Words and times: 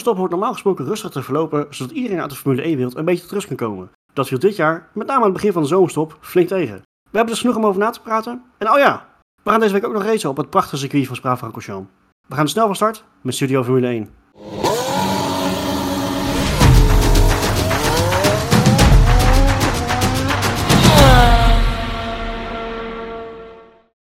stop 0.00 0.16
hoort 0.16 0.30
normaal 0.30 0.52
gesproken 0.52 0.84
rustig 0.84 1.10
te 1.10 1.22
verlopen, 1.22 1.66
zodat 1.70 1.94
iedereen 1.94 2.20
uit 2.20 2.30
de 2.30 2.36
Formule 2.36 2.62
1-wereld 2.62 2.96
een 2.96 3.04
beetje 3.04 3.22
tot 3.22 3.32
rust 3.32 3.46
kan 3.46 3.56
komen. 3.56 3.90
Dat 4.12 4.28
viel 4.28 4.38
dit 4.38 4.56
jaar, 4.56 4.88
met 4.94 5.06
name 5.06 5.18
aan 5.18 5.24
het 5.24 5.32
begin 5.32 5.52
van 5.52 5.62
de 5.62 5.68
zomerstop, 5.68 6.16
flink 6.20 6.48
tegen. 6.48 6.74
We 7.10 7.16
hebben 7.16 7.34
dus 7.34 7.40
genoeg 7.40 7.56
om 7.56 7.66
over 7.66 7.80
na 7.80 7.90
te 7.90 8.00
praten. 8.00 8.42
En 8.58 8.70
oh 8.70 8.78
ja, 8.78 9.06
we 9.42 9.50
gaan 9.50 9.60
deze 9.60 9.72
week 9.72 9.86
ook 9.86 9.92
nog 9.92 10.02
racen 10.02 10.30
op 10.30 10.36
het 10.36 10.50
prachtige 10.50 10.76
circuit 10.76 11.06
van 11.06 11.16
Spa-Francorchamps. 11.16 11.90
We 12.28 12.34
gaan 12.34 12.48
snel 12.48 12.66
van 12.66 12.74
start 12.74 13.04
met 13.20 13.34
Studio 13.34 13.64
Formule 13.64 13.86
1. 13.86 14.10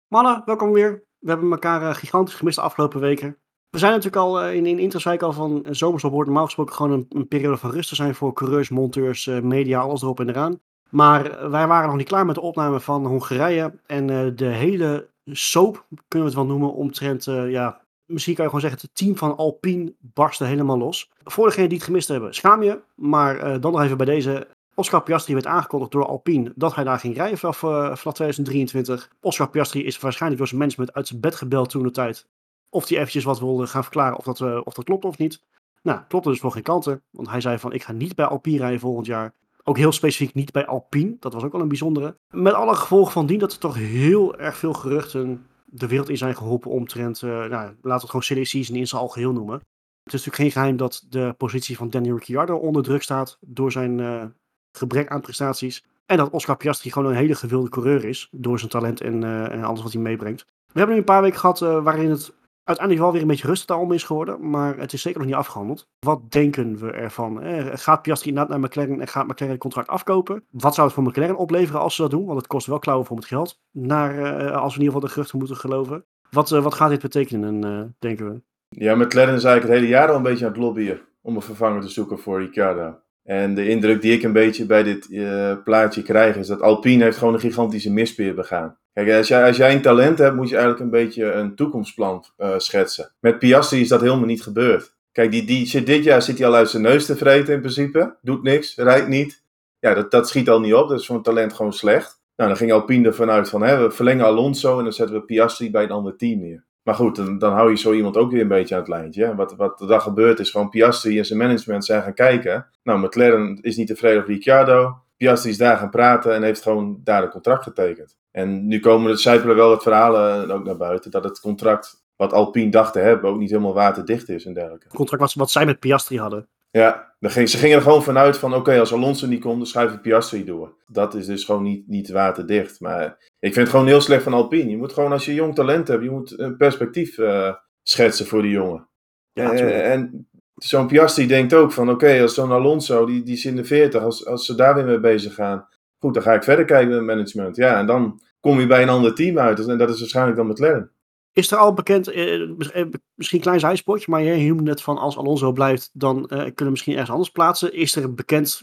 Mannen, 0.08 0.42
welkom 0.44 0.72
weer. 0.72 1.04
We 1.18 1.30
hebben 1.30 1.50
elkaar 1.50 1.82
eh, 1.82 1.94
gigantisch 1.94 2.34
gemist 2.34 2.56
de 2.56 2.62
afgelopen 2.62 3.00
weken. 3.00 3.36
We 3.70 3.78
zijn 3.78 3.92
natuurlijk 3.92 4.22
al 4.22 4.44
uh, 4.44 4.54
in, 4.54 4.66
in 4.66 5.12
ik 5.12 5.22
al 5.22 5.32
van 5.32 5.62
uh, 5.66 5.72
zomerstop 5.72 6.12
hoort 6.12 6.26
normaal 6.26 6.44
gesproken 6.44 6.74
gewoon 6.74 7.06
een, 7.08 7.28
periode 7.28 7.56
van 7.56 7.70
rust 7.70 7.88
te 7.88 7.94
zijn 7.94 8.14
voor 8.14 8.32
coureurs, 8.32 8.68
monteurs, 8.68 9.26
media, 9.26 9.80
alles 9.80 10.02
erop 10.02 10.20
en 10.20 10.28
eraan. 10.28 10.60
Maar 10.90 11.50
wij 11.50 11.66
waren 11.66 11.88
nog 11.88 11.96
niet 11.96 12.08
klaar 12.08 12.26
met 12.26 12.34
de 12.34 12.40
opname 12.40 12.80
van 12.80 13.06
Hongarije 13.06 13.80
en 13.86 14.06
de 14.36 14.44
hele 14.44 15.08
soap, 15.24 15.86
kunnen 16.08 16.28
we 16.28 16.34
het 16.34 16.46
wel 16.46 16.56
noemen, 16.56 16.74
omtrent, 16.74 17.24
ja, 17.24 17.80
misschien 18.04 18.34
kan 18.34 18.44
je 18.44 18.50
gewoon 18.50 18.70
zeggen, 18.70 18.80
het 18.80 18.96
team 18.96 19.16
van 19.16 19.36
Alpine 19.36 19.94
barstte 19.98 20.44
helemaal 20.44 20.78
los. 20.78 21.10
Voor 21.24 21.46
degenen 21.46 21.68
die 21.68 21.78
het 21.78 21.86
gemist 21.86 22.08
hebben, 22.08 22.34
schaam 22.34 22.62
je, 22.62 22.80
maar 22.94 23.60
dan 23.60 23.72
nog 23.72 23.82
even 23.82 23.96
bij 23.96 24.06
deze 24.06 24.46
Oscar 24.74 25.02
Piastri 25.02 25.34
werd 25.34 25.46
aangekondigd 25.46 25.92
door 25.92 26.06
Alpine 26.06 26.52
dat 26.54 26.74
hij 26.74 26.84
daar 26.84 26.98
ging 26.98 27.16
rijden 27.16 27.38
vanaf, 27.38 27.58
vanaf 27.58 28.00
2023. 28.00 29.10
Oscar 29.20 29.48
Piastri 29.48 29.84
is 29.84 29.98
waarschijnlijk 29.98 30.38
door 30.40 30.48
zijn 30.48 30.60
management 30.60 30.92
uit 30.92 31.06
zijn 31.06 31.20
bed 31.20 31.34
gebeld 31.34 31.70
toen 31.70 31.82
de 31.82 31.90
tijd. 31.90 32.26
Of 32.70 32.88
hij 32.88 32.98
eventjes 32.98 33.24
wat 33.24 33.38
wilde 33.38 33.66
gaan 33.66 33.82
verklaren 33.82 34.18
of 34.18 34.24
dat, 34.24 34.40
uh, 34.40 34.60
of 34.64 34.74
dat 34.74 34.84
klopt 34.84 35.04
of 35.04 35.18
niet. 35.18 35.42
Nou, 35.82 36.00
klopt 36.08 36.24
dus 36.24 36.40
voor 36.40 36.52
geen 36.52 36.62
kanten. 36.62 37.02
Want 37.10 37.30
hij 37.30 37.40
zei 37.40 37.58
van 37.58 37.72
ik 37.72 37.82
ga 37.82 37.92
niet 37.92 38.14
bij 38.14 38.26
Alpine 38.26 38.58
rijden 38.58 38.80
volgend 38.80 39.06
jaar. 39.06 39.34
Ook 39.62 39.76
heel 39.76 39.92
specifiek 39.92 40.34
niet 40.34 40.52
bij 40.52 40.66
Alpine. 40.66 41.16
Dat 41.20 41.32
was 41.32 41.42
ook 41.42 41.52
wel 41.52 41.60
een 41.60 41.68
bijzondere. 41.68 42.16
Met 42.30 42.52
alle 42.52 42.74
gevolgen 42.74 43.12
van 43.12 43.26
dien 43.26 43.38
dat 43.38 43.52
er 43.52 43.58
toch 43.58 43.74
heel 43.74 44.36
erg 44.36 44.56
veel 44.56 44.72
geruchten 44.72 45.46
de 45.64 45.86
wereld 45.86 46.08
in 46.08 46.16
zijn 46.16 46.36
geholpen 46.36 46.70
omtrent, 46.70 47.22
uh, 47.22 47.30
nou, 47.30 47.50
laten 47.50 47.76
we 47.82 47.90
het 47.90 48.04
gewoon 48.04 48.22
silly 48.22 48.44
season 48.44 48.76
in 48.76 48.86
zijn 48.86 49.00
algeheel 49.00 49.32
noemen. 49.32 49.54
Het 50.02 50.14
is 50.14 50.24
natuurlijk 50.24 50.36
geen 50.36 50.50
geheim 50.50 50.76
dat 50.76 51.06
de 51.08 51.34
positie 51.36 51.76
van 51.76 51.90
Daniel 51.90 52.14
Ricciardo 52.14 52.56
onder 52.56 52.82
druk 52.82 53.02
staat 53.02 53.38
door 53.40 53.72
zijn 53.72 54.34
gebrek 54.72 55.08
aan 55.08 55.20
prestaties. 55.20 55.84
En 56.06 56.16
dat 56.16 56.30
Oscar 56.30 56.56
Piastri 56.56 56.90
gewoon 56.90 57.10
een 57.10 57.16
hele 57.16 57.34
gewilde 57.34 57.68
coureur 57.68 58.04
is. 58.04 58.28
Door 58.30 58.58
zijn 58.58 58.70
talent 58.70 59.00
en, 59.00 59.24
en 59.50 59.64
alles 59.64 59.82
wat 59.82 59.92
hij 59.92 60.02
meebrengt. 60.02 60.46
We 60.66 60.78
hebben 60.78 60.94
nu 60.94 61.00
een 61.00 61.06
paar 61.06 61.22
weken 61.22 61.38
gehad 61.38 61.58
waarin 61.58 62.10
het 62.10 62.32
uiteindelijk 62.68 63.06
wel 63.06 63.12
weer 63.12 63.22
een 63.22 63.28
beetje 63.28 63.46
rustig 63.46 63.76
om 63.76 63.92
is 63.92 64.02
geworden. 64.02 64.50
Maar 64.50 64.78
het 64.78 64.92
is 64.92 65.02
zeker 65.02 65.18
nog 65.18 65.28
niet 65.28 65.36
afgehandeld. 65.36 65.88
Wat 65.98 66.30
denken 66.30 66.78
we 66.78 66.90
ervan? 66.90 67.42
Eh, 67.42 67.66
gaat 67.72 68.02
Piastri 68.02 68.28
inderdaad 68.28 68.52
naar 68.52 68.68
McLaren 68.68 69.00
en 69.00 69.08
gaat 69.08 69.26
McLaren 69.26 69.54
het 69.54 69.62
contract 69.62 69.88
afkopen? 69.88 70.44
Wat 70.50 70.74
zou 70.74 70.86
het 70.86 70.96
voor 70.96 71.04
McLaren 71.04 71.36
opleveren 71.36 71.80
als 71.80 71.94
ze 71.94 72.02
dat 72.02 72.10
doen? 72.10 72.26
Want 72.26 72.38
het 72.38 72.46
kost 72.46 72.66
wel 72.66 72.78
klauwen 72.78 73.06
voor 73.06 73.16
het 73.16 73.26
geld. 73.26 73.60
Naar, 73.70 74.10
als 74.52 74.74
we 74.74 74.80
in 74.80 74.84
ieder 74.84 74.84
geval 74.84 75.00
de 75.00 75.08
geruchten 75.08 75.38
moeten 75.38 75.56
geloven. 75.56 76.04
Wat, 76.30 76.48
wat 76.48 76.74
gaat 76.74 76.90
dit 76.90 77.02
betekenen, 77.02 77.96
denken 77.98 78.30
we? 78.30 78.42
Ja, 78.68 78.94
McLaren 78.94 79.34
is 79.34 79.44
eigenlijk 79.44 79.62
het 79.62 79.72
hele 79.72 79.86
jaar 79.86 80.08
al 80.08 80.16
een 80.16 80.22
beetje 80.22 80.44
aan 80.44 80.50
het 80.52 80.60
lobbyen. 80.60 81.00
Om 81.20 81.36
een 81.36 81.42
vervanger 81.42 81.80
te 81.80 81.88
zoeken 81.88 82.18
voor 82.18 82.40
Ricciardo. 82.40 82.98
En 83.28 83.54
de 83.54 83.68
indruk 83.68 84.00
die 84.02 84.12
ik 84.12 84.22
een 84.22 84.32
beetje 84.32 84.66
bij 84.66 84.82
dit 84.82 85.06
uh, 85.10 85.52
plaatje 85.64 86.02
krijg 86.02 86.36
is 86.36 86.46
dat 86.46 86.60
Alpine 86.60 87.04
heeft 87.04 87.16
gewoon 87.16 87.34
een 87.34 87.40
gigantische 87.40 87.92
mispeer 87.92 88.34
begaan. 88.34 88.78
Kijk, 88.92 89.12
als 89.12 89.28
jij, 89.28 89.46
als 89.46 89.56
jij 89.56 89.72
een 89.72 89.82
talent 89.82 90.18
hebt, 90.18 90.36
moet 90.36 90.48
je 90.48 90.56
eigenlijk 90.56 90.84
een 90.84 90.90
beetje 90.90 91.32
een 91.32 91.54
toekomstplan 91.54 92.24
uh, 92.38 92.54
schetsen. 92.56 93.12
Met 93.20 93.38
Piastri 93.38 93.80
is 93.80 93.88
dat 93.88 94.00
helemaal 94.00 94.26
niet 94.26 94.42
gebeurd. 94.42 94.94
Kijk, 95.12 95.30
die, 95.30 95.44
die 95.44 95.66
zit, 95.66 95.86
dit 95.86 96.04
jaar 96.04 96.22
zit 96.22 96.38
hij 96.38 96.46
al 96.46 96.54
uit 96.54 96.70
zijn 96.70 96.82
neus 96.82 97.06
te 97.06 97.16
vreten 97.16 97.54
in 97.54 97.60
principe. 97.60 98.16
Doet 98.22 98.42
niks, 98.42 98.76
rijdt 98.76 99.08
niet. 99.08 99.42
Ja, 99.78 99.94
dat, 99.94 100.10
dat 100.10 100.28
schiet 100.28 100.48
al 100.48 100.60
niet 100.60 100.74
op. 100.74 100.88
Dat 100.88 101.00
is 101.00 101.06
voor 101.06 101.16
een 101.16 101.22
talent 101.22 101.52
gewoon 101.52 101.72
slecht. 101.72 102.20
Nou, 102.36 102.48
dan 102.48 102.58
ging 102.58 102.72
Alpine 102.72 103.06
ervan 103.06 103.30
uit 103.30 103.48
van, 103.48 103.62
hè, 103.62 103.82
we 103.82 103.90
verlengen 103.90 104.24
Alonso 104.24 104.78
en 104.78 104.84
dan 104.84 104.92
zetten 104.92 105.16
we 105.16 105.22
Piastri 105.22 105.70
bij 105.70 105.82
een 105.82 105.90
ander 105.90 106.16
team 106.16 106.40
neer. 106.40 106.64
Maar 106.88 106.96
goed, 106.96 107.16
dan, 107.16 107.38
dan 107.38 107.52
hou 107.52 107.70
je 107.70 107.76
zo 107.76 107.92
iemand 107.92 108.16
ook 108.16 108.30
weer 108.30 108.40
een 108.40 108.48
beetje 108.48 108.74
aan 108.74 108.80
het 108.80 108.90
lijntje. 108.90 109.34
Wat, 109.34 109.56
wat 109.56 109.80
er 109.80 109.86
dan 109.86 110.00
gebeurt 110.00 110.38
is 110.38 110.50
gewoon 110.50 110.68
Piastri 110.68 111.18
en 111.18 111.24
zijn 111.24 111.38
management 111.38 111.84
zijn 111.84 112.02
gaan 112.02 112.14
kijken. 112.14 112.66
Nou, 112.82 112.98
McLaren 113.00 113.58
is 113.60 113.76
niet 113.76 113.86
tevreden 113.86 114.18
over 114.18 114.32
Ricciardo. 114.32 114.98
Piastri 115.16 115.50
is 115.50 115.56
daar 115.56 115.76
gaan 115.76 115.90
praten 115.90 116.34
en 116.34 116.42
heeft 116.42 116.62
gewoon 116.62 117.00
daar 117.04 117.22
een 117.22 117.30
contract 117.30 117.62
getekend. 117.62 118.16
En 118.30 118.66
nu 118.66 118.80
komen 118.80 119.10
er 119.10 119.18
zijpelen 119.18 119.56
wel 119.56 119.68
wat 119.68 119.82
verhalen 119.82 120.50
ook 120.50 120.64
naar 120.64 120.76
buiten. 120.76 121.10
Dat 121.10 121.24
het 121.24 121.40
contract 121.40 122.04
wat 122.16 122.32
Alpine 122.32 122.70
dacht 122.70 122.92
te 122.92 122.98
hebben 122.98 123.30
ook 123.30 123.38
niet 123.38 123.50
helemaal 123.50 123.74
waterdicht 123.74 124.28
is 124.28 124.46
en 124.46 124.54
dergelijke. 124.54 124.86
Het 124.86 124.96
contract 124.96 125.22
was 125.22 125.34
wat 125.34 125.50
zij 125.50 125.66
met 125.66 125.80
Piastri 125.80 126.18
hadden. 126.18 126.48
Ja, 126.70 127.14
ze 127.20 127.58
gingen 127.58 127.76
er 127.76 127.82
gewoon 127.82 128.02
vanuit 128.02 128.38
van 128.38 128.54
oké, 128.54 128.78
als 128.78 128.92
Alonso 128.92 129.26
niet 129.26 129.40
komt, 129.40 129.56
dan 129.56 129.66
schuiven 129.66 130.00
Piastri 130.00 130.44
door. 130.44 130.74
Dat 130.86 131.14
is 131.14 131.26
dus 131.26 131.44
gewoon 131.44 131.62
niet, 131.62 131.88
niet 131.88 132.10
waterdicht. 132.10 132.80
Maar 132.80 133.27
ik 133.38 133.52
vind 133.52 133.56
het 133.56 133.68
gewoon 133.68 133.86
heel 133.86 134.00
slecht 134.00 134.22
van 134.22 134.32
Alpine. 134.32 134.70
Je 134.70 134.76
moet 134.76 134.92
gewoon, 134.92 135.12
als 135.12 135.24
je 135.24 135.34
jong 135.34 135.54
talent 135.54 135.88
hebt, 135.88 136.02
je 136.02 136.10
moet 136.10 136.38
een 136.38 136.56
perspectief 136.56 137.18
uh, 137.18 137.54
schetsen 137.82 138.26
voor 138.26 138.42
die 138.42 138.50
jongen. 138.50 138.88
Ja, 139.32 139.52
uh, 139.52 139.92
en 139.92 140.28
zo'n 140.54 140.86
Piastri 140.86 141.26
denkt 141.26 141.54
ook 141.54 141.72
van 141.72 141.90
oké, 141.90 142.20
als 142.20 142.34
zo'n 142.34 142.52
Alonso, 142.52 143.06
die, 143.06 143.22
die 143.22 143.34
is 143.34 143.44
in 143.44 143.56
de 143.56 143.64
40, 143.64 144.02
als, 144.02 144.26
als 144.26 144.46
ze 144.46 144.54
daar 144.54 144.74
weer 144.74 144.84
mee 144.84 145.00
bezig 145.00 145.34
gaan, 145.34 145.68
goed, 145.98 146.14
dan 146.14 146.22
ga 146.22 146.32
ik 146.34 146.42
verder 146.42 146.64
kijken 146.64 146.88
met 146.88 147.16
management. 147.16 147.56
Ja, 147.56 147.78
en 147.78 147.86
dan 147.86 148.20
kom 148.40 148.60
je 148.60 148.66
bij 148.66 148.82
een 148.82 148.88
ander 148.88 149.14
team 149.14 149.38
uit. 149.38 149.66
En 149.66 149.78
dat 149.78 149.90
is 149.90 150.00
waarschijnlijk 150.00 150.36
dan 150.36 150.46
McLaren. 150.46 150.90
Is 151.32 151.50
er 151.50 151.58
al 151.58 151.74
bekend, 151.74 152.08
eh, 152.08 152.42
eh 152.42 152.86
misschien 153.14 153.38
een 153.38 153.44
klein 153.44 153.60
zijspoortje, 153.60 154.10
maar 154.10 154.22
je 154.22 154.48
noemde 154.48 154.62
net 154.62 154.82
van 154.82 154.98
als 154.98 155.18
Alonso 155.18 155.52
blijft, 155.52 155.90
dan 155.92 156.16
eh, 156.16 156.28
kunnen 156.28 156.64
we 156.64 156.70
misschien 156.70 156.92
ergens 156.92 157.10
anders 157.10 157.30
plaatsen. 157.30 157.72
Is 157.72 157.96
er 157.96 158.14
bekend 158.14 158.62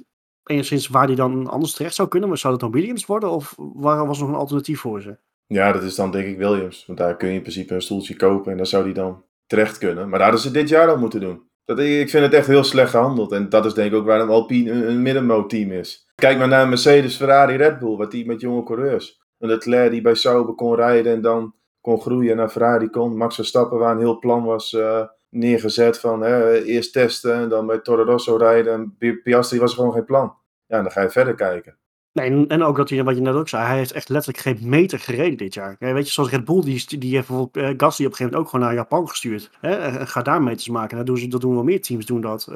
enigszins 0.49 0.87
waar 0.87 1.07
die 1.07 1.15
dan 1.15 1.47
anders 1.47 1.73
terecht 1.73 1.95
zou 1.95 2.07
kunnen? 2.07 2.29
Maar 2.29 2.37
zou 2.37 2.53
dat 2.53 2.61
dan 2.61 2.71
Williams 2.71 3.05
worden 3.05 3.29
of 3.29 3.55
waar 3.57 4.07
was 4.07 4.19
nog 4.19 4.29
een 4.29 4.35
alternatief 4.35 4.79
voor 4.79 5.01
ze? 5.01 5.17
Ja, 5.47 5.71
dat 5.71 5.83
is 5.83 5.95
dan 5.95 6.11
denk 6.11 6.27
ik 6.27 6.37
Williams. 6.37 6.85
Want 6.85 6.99
daar 6.99 7.17
kun 7.17 7.27
je 7.27 7.33
in 7.33 7.41
principe 7.41 7.73
een 7.73 7.81
stoeltje 7.81 8.15
kopen 8.15 8.51
en 8.51 8.57
dan 8.57 8.65
zou 8.65 8.83
die 8.83 8.93
dan 8.93 9.23
terecht 9.45 9.77
kunnen. 9.77 10.09
Maar 10.09 10.19
daar 10.19 10.29
hadden 10.29 10.51
ze 10.51 10.51
dit 10.51 10.69
jaar 10.69 10.89
al 10.89 10.97
moeten 10.97 11.19
doen. 11.19 11.41
Dat, 11.65 11.79
ik 11.79 12.09
vind 12.09 12.23
het 12.23 12.33
echt 12.33 12.47
heel 12.47 12.63
slecht 12.63 12.89
gehandeld. 12.89 13.31
En 13.31 13.49
dat 13.49 13.65
is 13.65 13.73
denk 13.73 13.91
ik 13.91 13.97
ook 13.97 14.05
waarom 14.05 14.29
Alpine 14.29 14.71
een, 14.71 14.89
een 14.89 15.01
middenmoot-team 15.01 15.71
is. 15.71 16.09
Kijk 16.15 16.37
maar 16.37 16.47
naar 16.47 16.67
Mercedes, 16.67 17.15
Ferrari, 17.15 17.55
Red 17.55 17.79
Bull. 17.79 17.97
Wat 17.97 18.11
die 18.11 18.25
met 18.25 18.41
jonge 18.41 18.63
coureurs. 18.63 19.21
Een 19.39 19.49
Leclerc 19.49 19.91
die 19.91 20.01
bij 20.01 20.15
Sauber 20.15 20.55
kon 20.55 20.75
rijden 20.75 21.13
en 21.13 21.21
dan 21.21 21.53
kon 21.81 22.01
groeien 22.01 22.37
naar 22.37 22.49
Ferrari 22.49 22.89
kon. 22.89 23.17
Max 23.17 23.35
Verstappen, 23.35 23.79
waar 23.79 23.91
een 23.91 23.99
heel 23.99 24.19
plan 24.19 24.43
was 24.43 24.73
uh, 24.73 25.01
neergezet 25.35 25.99
van 25.99 26.21
hè, 26.21 26.63
eerst 26.63 26.93
testen 26.93 27.33
en 27.33 27.49
dan 27.49 27.65
bij 27.65 27.79
Toro 27.79 28.03
Rosso 28.03 28.35
rijden. 28.35 28.73
En 28.73 29.21
Piastri 29.23 29.59
was 29.59 29.73
gewoon 29.73 29.91
geen 29.93 30.05
plan. 30.05 30.33
Ja, 30.67 30.81
dan 30.81 30.91
ga 30.91 31.01
je 31.01 31.09
verder 31.09 31.35
kijken. 31.35 31.77
Nee, 32.11 32.47
en 32.47 32.63
ook 32.63 32.77
dat 32.77 32.89
hij, 32.89 33.03
wat 33.03 33.15
je 33.15 33.21
net 33.21 33.33
ook 33.33 33.49
zei, 33.49 33.65
hij 33.65 33.77
heeft 33.77 33.91
echt 33.91 34.09
letterlijk 34.09 34.43
geen 34.43 34.69
meter 34.69 34.99
gereden 34.99 35.37
dit 35.37 35.53
jaar. 35.53 35.75
Weet 35.79 36.07
je, 36.07 36.13
zoals 36.13 36.29
Red 36.29 36.45
Bull, 36.45 36.61
die, 36.61 36.99
die 36.99 37.15
heeft 37.15 37.27
bijvoorbeeld 37.27 37.65
uh, 37.65 37.73
Gasly 37.77 38.05
op 38.05 38.11
een 38.11 38.17
gegeven 38.17 38.23
moment 38.25 38.35
ook 38.35 38.49
gewoon 38.49 38.65
naar 38.65 38.75
Japan 38.75 39.09
gestuurd. 39.09 39.49
Hè? 39.59 40.05
Ga 40.05 40.21
daar 40.21 40.41
meters 40.41 40.69
maken. 40.69 40.97
Dat 40.97 41.05
doen, 41.05 41.17
ze, 41.17 41.27
dat 41.27 41.41
doen 41.41 41.53
wel 41.53 41.63
meer 41.63 41.81
teams, 41.81 42.05
doen 42.05 42.21
dat. 42.21 42.47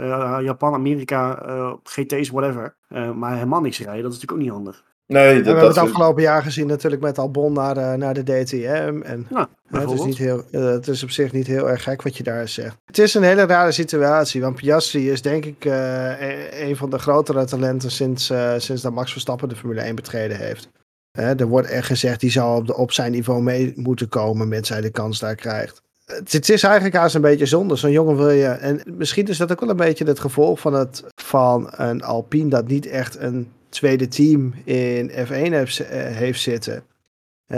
Japan, 0.42 0.74
Amerika, 0.74 1.36
GT's, 1.84 2.30
whatever. 2.30 2.76
maar 3.16 3.34
helemaal 3.34 3.62
niks 3.62 3.80
rijden, 3.80 4.04
dat 4.04 4.14
is 4.14 4.20
natuurlijk 4.20 4.32
ook 4.32 4.56
niet 4.56 4.66
handig. 4.66 4.84
Nee, 5.14 5.36
dat, 5.36 5.44
we 5.44 5.50
hebben 5.50 5.68
het 5.68 5.78
afgelopen 5.78 6.22
jaar 6.22 6.42
gezien 6.42 6.68
natuurlijk 6.68 7.02
met 7.02 7.18
Albon 7.18 7.54
naar 7.54 7.74
de, 7.74 7.96
naar 7.98 8.14
de 8.14 8.24
DTM. 8.24 9.02
En 9.04 9.28
ja, 9.30 9.50
het, 9.70 9.92
is 9.92 10.04
niet 10.04 10.18
heel, 10.18 10.44
uh, 10.52 10.66
het 10.66 10.88
is 10.88 11.04
op 11.04 11.10
zich 11.10 11.32
niet 11.32 11.48
heel 11.48 11.70
erg 11.70 11.84
gek 11.84 12.02
wat 12.02 12.18
je 12.18 12.24
daar 12.24 12.48
zegt. 12.48 12.76
Het 12.86 12.98
is 12.98 13.14
een 13.14 13.24
hele 13.24 13.46
rare 13.46 13.72
situatie, 13.72 14.42
want 14.42 14.56
Piastri 14.56 15.12
is 15.12 15.22
denk 15.22 15.46
ik 15.46 15.66
uh, 15.66 16.62
een 16.62 16.76
van 16.76 16.90
de 16.90 17.00
grotere 17.00 17.46
talenten 17.46 17.92
sinds, 17.92 18.32
uh, 18.32 18.54
sinds 18.58 18.82
dat 18.82 18.94
Max 18.94 19.12
Verstappen 19.12 19.50
de 19.50 19.56
Formule 19.56 19.82
1 19.82 19.96
betreden 19.96 20.38
heeft. 20.38 20.70
er 21.12 21.48
wordt 21.48 21.68
echt 21.68 21.88
gezegd, 21.88 22.20
die 22.20 22.32
zou 22.32 22.58
op, 22.58 22.68
de, 22.68 22.76
op 22.76 22.92
zijn 22.92 23.12
niveau 23.12 23.42
mee 23.42 23.74
moeten 23.76 24.10
komen, 24.10 24.48
met 24.48 24.70
hij 24.70 24.82
de 24.82 24.92
kans 24.92 25.20
daar 25.20 25.36
krijgt. 25.36 25.82
Het, 26.06 26.32
het 26.32 26.50
is 26.50 26.64
eigenlijk 26.64 26.96
haast 26.96 27.16
een 27.16 27.22
beetje 27.22 27.46
zonde. 27.46 27.76
Zo'n 27.76 27.92
jongen 27.92 28.18
wil 28.18 28.30
je. 28.30 28.48
En 28.48 28.82
misschien 28.98 29.28
is 29.28 29.38
dat 29.38 29.52
ook 29.52 29.60
wel 29.60 29.70
een 29.70 29.76
beetje 29.76 30.06
het 30.06 30.20
gevolg 30.20 30.60
van, 30.60 30.74
het, 30.74 31.04
van 31.22 31.70
een 31.72 32.04
Alpine 32.04 32.50
dat 32.50 32.68
niet 32.68 32.86
echt 32.86 33.20
een 33.20 33.52
tweede 33.70 34.08
team 34.08 34.54
in 34.64 35.10
F1 35.10 35.52
heeft, 35.52 35.80
eh, 35.80 36.02
heeft 36.02 36.42
zitten. 36.42 36.84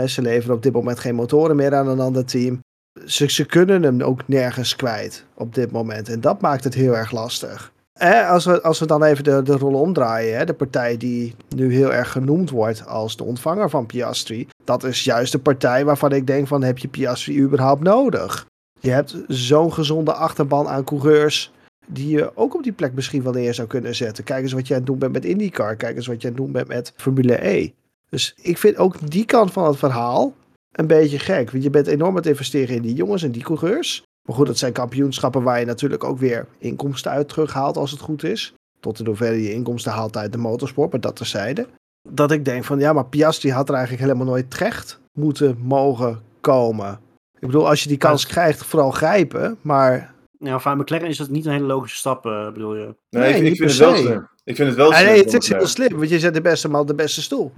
ze 0.06 0.22
leveren 0.22 0.56
op 0.56 0.62
dit 0.62 0.72
moment 0.72 0.98
geen 0.98 1.14
motoren 1.14 1.56
meer 1.56 1.74
aan 1.74 1.88
een 1.88 2.00
ander 2.00 2.24
team. 2.24 2.60
Ze, 3.06 3.30
ze 3.30 3.44
kunnen 3.44 3.82
hem 3.82 4.02
ook 4.02 4.28
nergens 4.28 4.76
kwijt 4.76 5.24
op 5.34 5.54
dit 5.54 5.70
moment. 5.70 6.08
En 6.08 6.20
dat 6.20 6.40
maakt 6.40 6.64
het 6.64 6.74
heel 6.74 6.96
erg 6.96 7.10
lastig. 7.10 7.72
als, 8.28 8.44
we, 8.44 8.62
als 8.62 8.78
we 8.78 8.86
dan 8.86 9.02
even 9.02 9.24
de, 9.24 9.42
de 9.42 9.56
rol 9.56 9.80
omdraaien, 9.80 10.46
de 10.46 10.54
partij 10.54 10.96
die 10.96 11.34
nu 11.56 11.74
heel 11.74 11.92
erg 11.92 12.12
genoemd 12.12 12.50
wordt 12.50 12.86
als 12.86 13.16
de 13.16 13.24
ontvanger 13.24 13.70
van 13.70 13.86
Piastri, 13.86 14.48
dat 14.64 14.84
is 14.84 15.04
juist 15.04 15.32
de 15.32 15.38
partij 15.38 15.84
waarvan 15.84 16.12
ik 16.12 16.26
denk 16.26 16.46
van 16.46 16.62
heb 16.62 16.78
je 16.78 16.88
Piastri 16.88 17.40
überhaupt 17.40 17.82
nodig? 17.82 18.46
Je 18.80 18.90
hebt 18.90 19.16
zo'n 19.28 19.72
gezonde 19.72 20.12
achterban 20.12 20.68
aan 20.68 20.84
coureurs 20.84 21.52
die 21.86 22.08
je 22.08 22.36
ook 22.36 22.54
op 22.54 22.62
die 22.62 22.72
plek 22.72 22.94
misschien 22.94 23.22
wel 23.22 23.32
neer 23.32 23.54
zou 23.54 23.68
kunnen 23.68 23.94
zetten. 23.94 24.24
Kijk 24.24 24.42
eens 24.42 24.52
wat 24.52 24.66
jij 24.66 24.76
aan 24.76 24.82
het 24.82 24.90
doen 24.90 24.98
bent 24.98 25.12
met 25.12 25.24
IndyCar. 25.24 25.76
Kijk 25.76 25.96
eens 25.96 26.06
wat 26.06 26.22
jij 26.22 26.30
aan 26.30 26.36
het 26.36 26.44
doen 26.44 26.52
bent 26.52 26.68
met 26.68 26.92
Formule 26.96 27.48
E. 27.48 27.72
Dus 28.08 28.34
ik 28.36 28.58
vind 28.58 28.76
ook 28.76 29.10
die 29.10 29.24
kant 29.24 29.52
van 29.52 29.64
het 29.64 29.76
verhaal 29.76 30.34
een 30.72 30.86
beetje 30.86 31.18
gek. 31.18 31.50
Want 31.50 31.62
je 31.62 31.70
bent 31.70 31.86
enorm 31.86 32.10
aan 32.10 32.16
het 32.16 32.26
investeren 32.26 32.76
in 32.76 32.82
die 32.82 32.94
jongens 32.94 33.22
en 33.22 33.32
die 33.32 33.42
coureurs. 33.42 34.02
Maar 34.28 34.36
goed, 34.36 34.46
dat 34.46 34.58
zijn 34.58 34.72
kampioenschappen 34.72 35.42
waar 35.42 35.58
je 35.58 35.66
natuurlijk 35.66 36.04
ook 36.04 36.18
weer 36.18 36.46
inkomsten 36.58 37.10
uit 37.10 37.28
terughaalt 37.28 37.76
als 37.76 37.90
het 37.90 38.00
goed 38.00 38.24
is. 38.24 38.54
Tot 38.80 38.98
in 38.98 39.06
hoeverre 39.06 39.42
je 39.42 39.52
inkomsten 39.52 39.92
haalt 39.92 40.16
uit 40.16 40.32
de 40.32 40.38
motorsport, 40.38 40.90
maar 40.92 41.00
dat 41.00 41.16
terzijde. 41.16 41.66
Dat 42.08 42.30
ik 42.30 42.44
denk 42.44 42.64
van 42.64 42.78
ja, 42.78 42.92
maar 42.92 43.06
Piastri 43.06 43.50
had 43.50 43.68
er 43.68 43.74
eigenlijk 43.74 44.04
helemaal 44.04 44.26
nooit 44.26 44.50
terecht 44.50 45.00
moeten 45.12 45.58
mogen 45.58 46.20
komen. 46.40 47.00
Ik 47.38 47.46
bedoel, 47.46 47.68
als 47.68 47.82
je 47.82 47.88
die 47.88 47.98
kans 47.98 48.26
krijgt, 48.26 48.64
vooral 48.64 48.90
grijpen, 48.90 49.58
maar... 49.60 50.14
Ja, 50.42 50.58
van 50.58 50.78
McLaren 50.78 51.08
is 51.08 51.16
dat 51.16 51.28
niet 51.28 51.46
een 51.46 51.52
hele 51.52 51.66
logische 51.66 51.96
stap, 51.96 52.26
uh, 52.26 52.52
bedoel 52.52 52.76
je? 52.76 52.94
Nee, 53.10 53.34
ik, 53.34 53.42
ik 53.42 53.56
vind 53.56 53.70
het 53.70 53.78
wel 53.78 53.96
slim. 53.96 54.28
Ik 54.44 54.56
vind 54.56 54.68
het 54.68 54.76
wel 54.76 54.92
slim. 54.92 55.06
Nee, 55.06 55.18
het 55.22 55.34
is 55.34 55.48
heel 55.48 55.66
slim, 55.66 55.96
want 55.96 56.08
je 56.08 56.18
zet 56.18 56.34
de 56.34 56.40
beste 56.40 56.68
man 56.68 56.80
op 56.80 56.86
de 56.86 56.94
beste 56.94 57.22
stoel. 57.22 57.52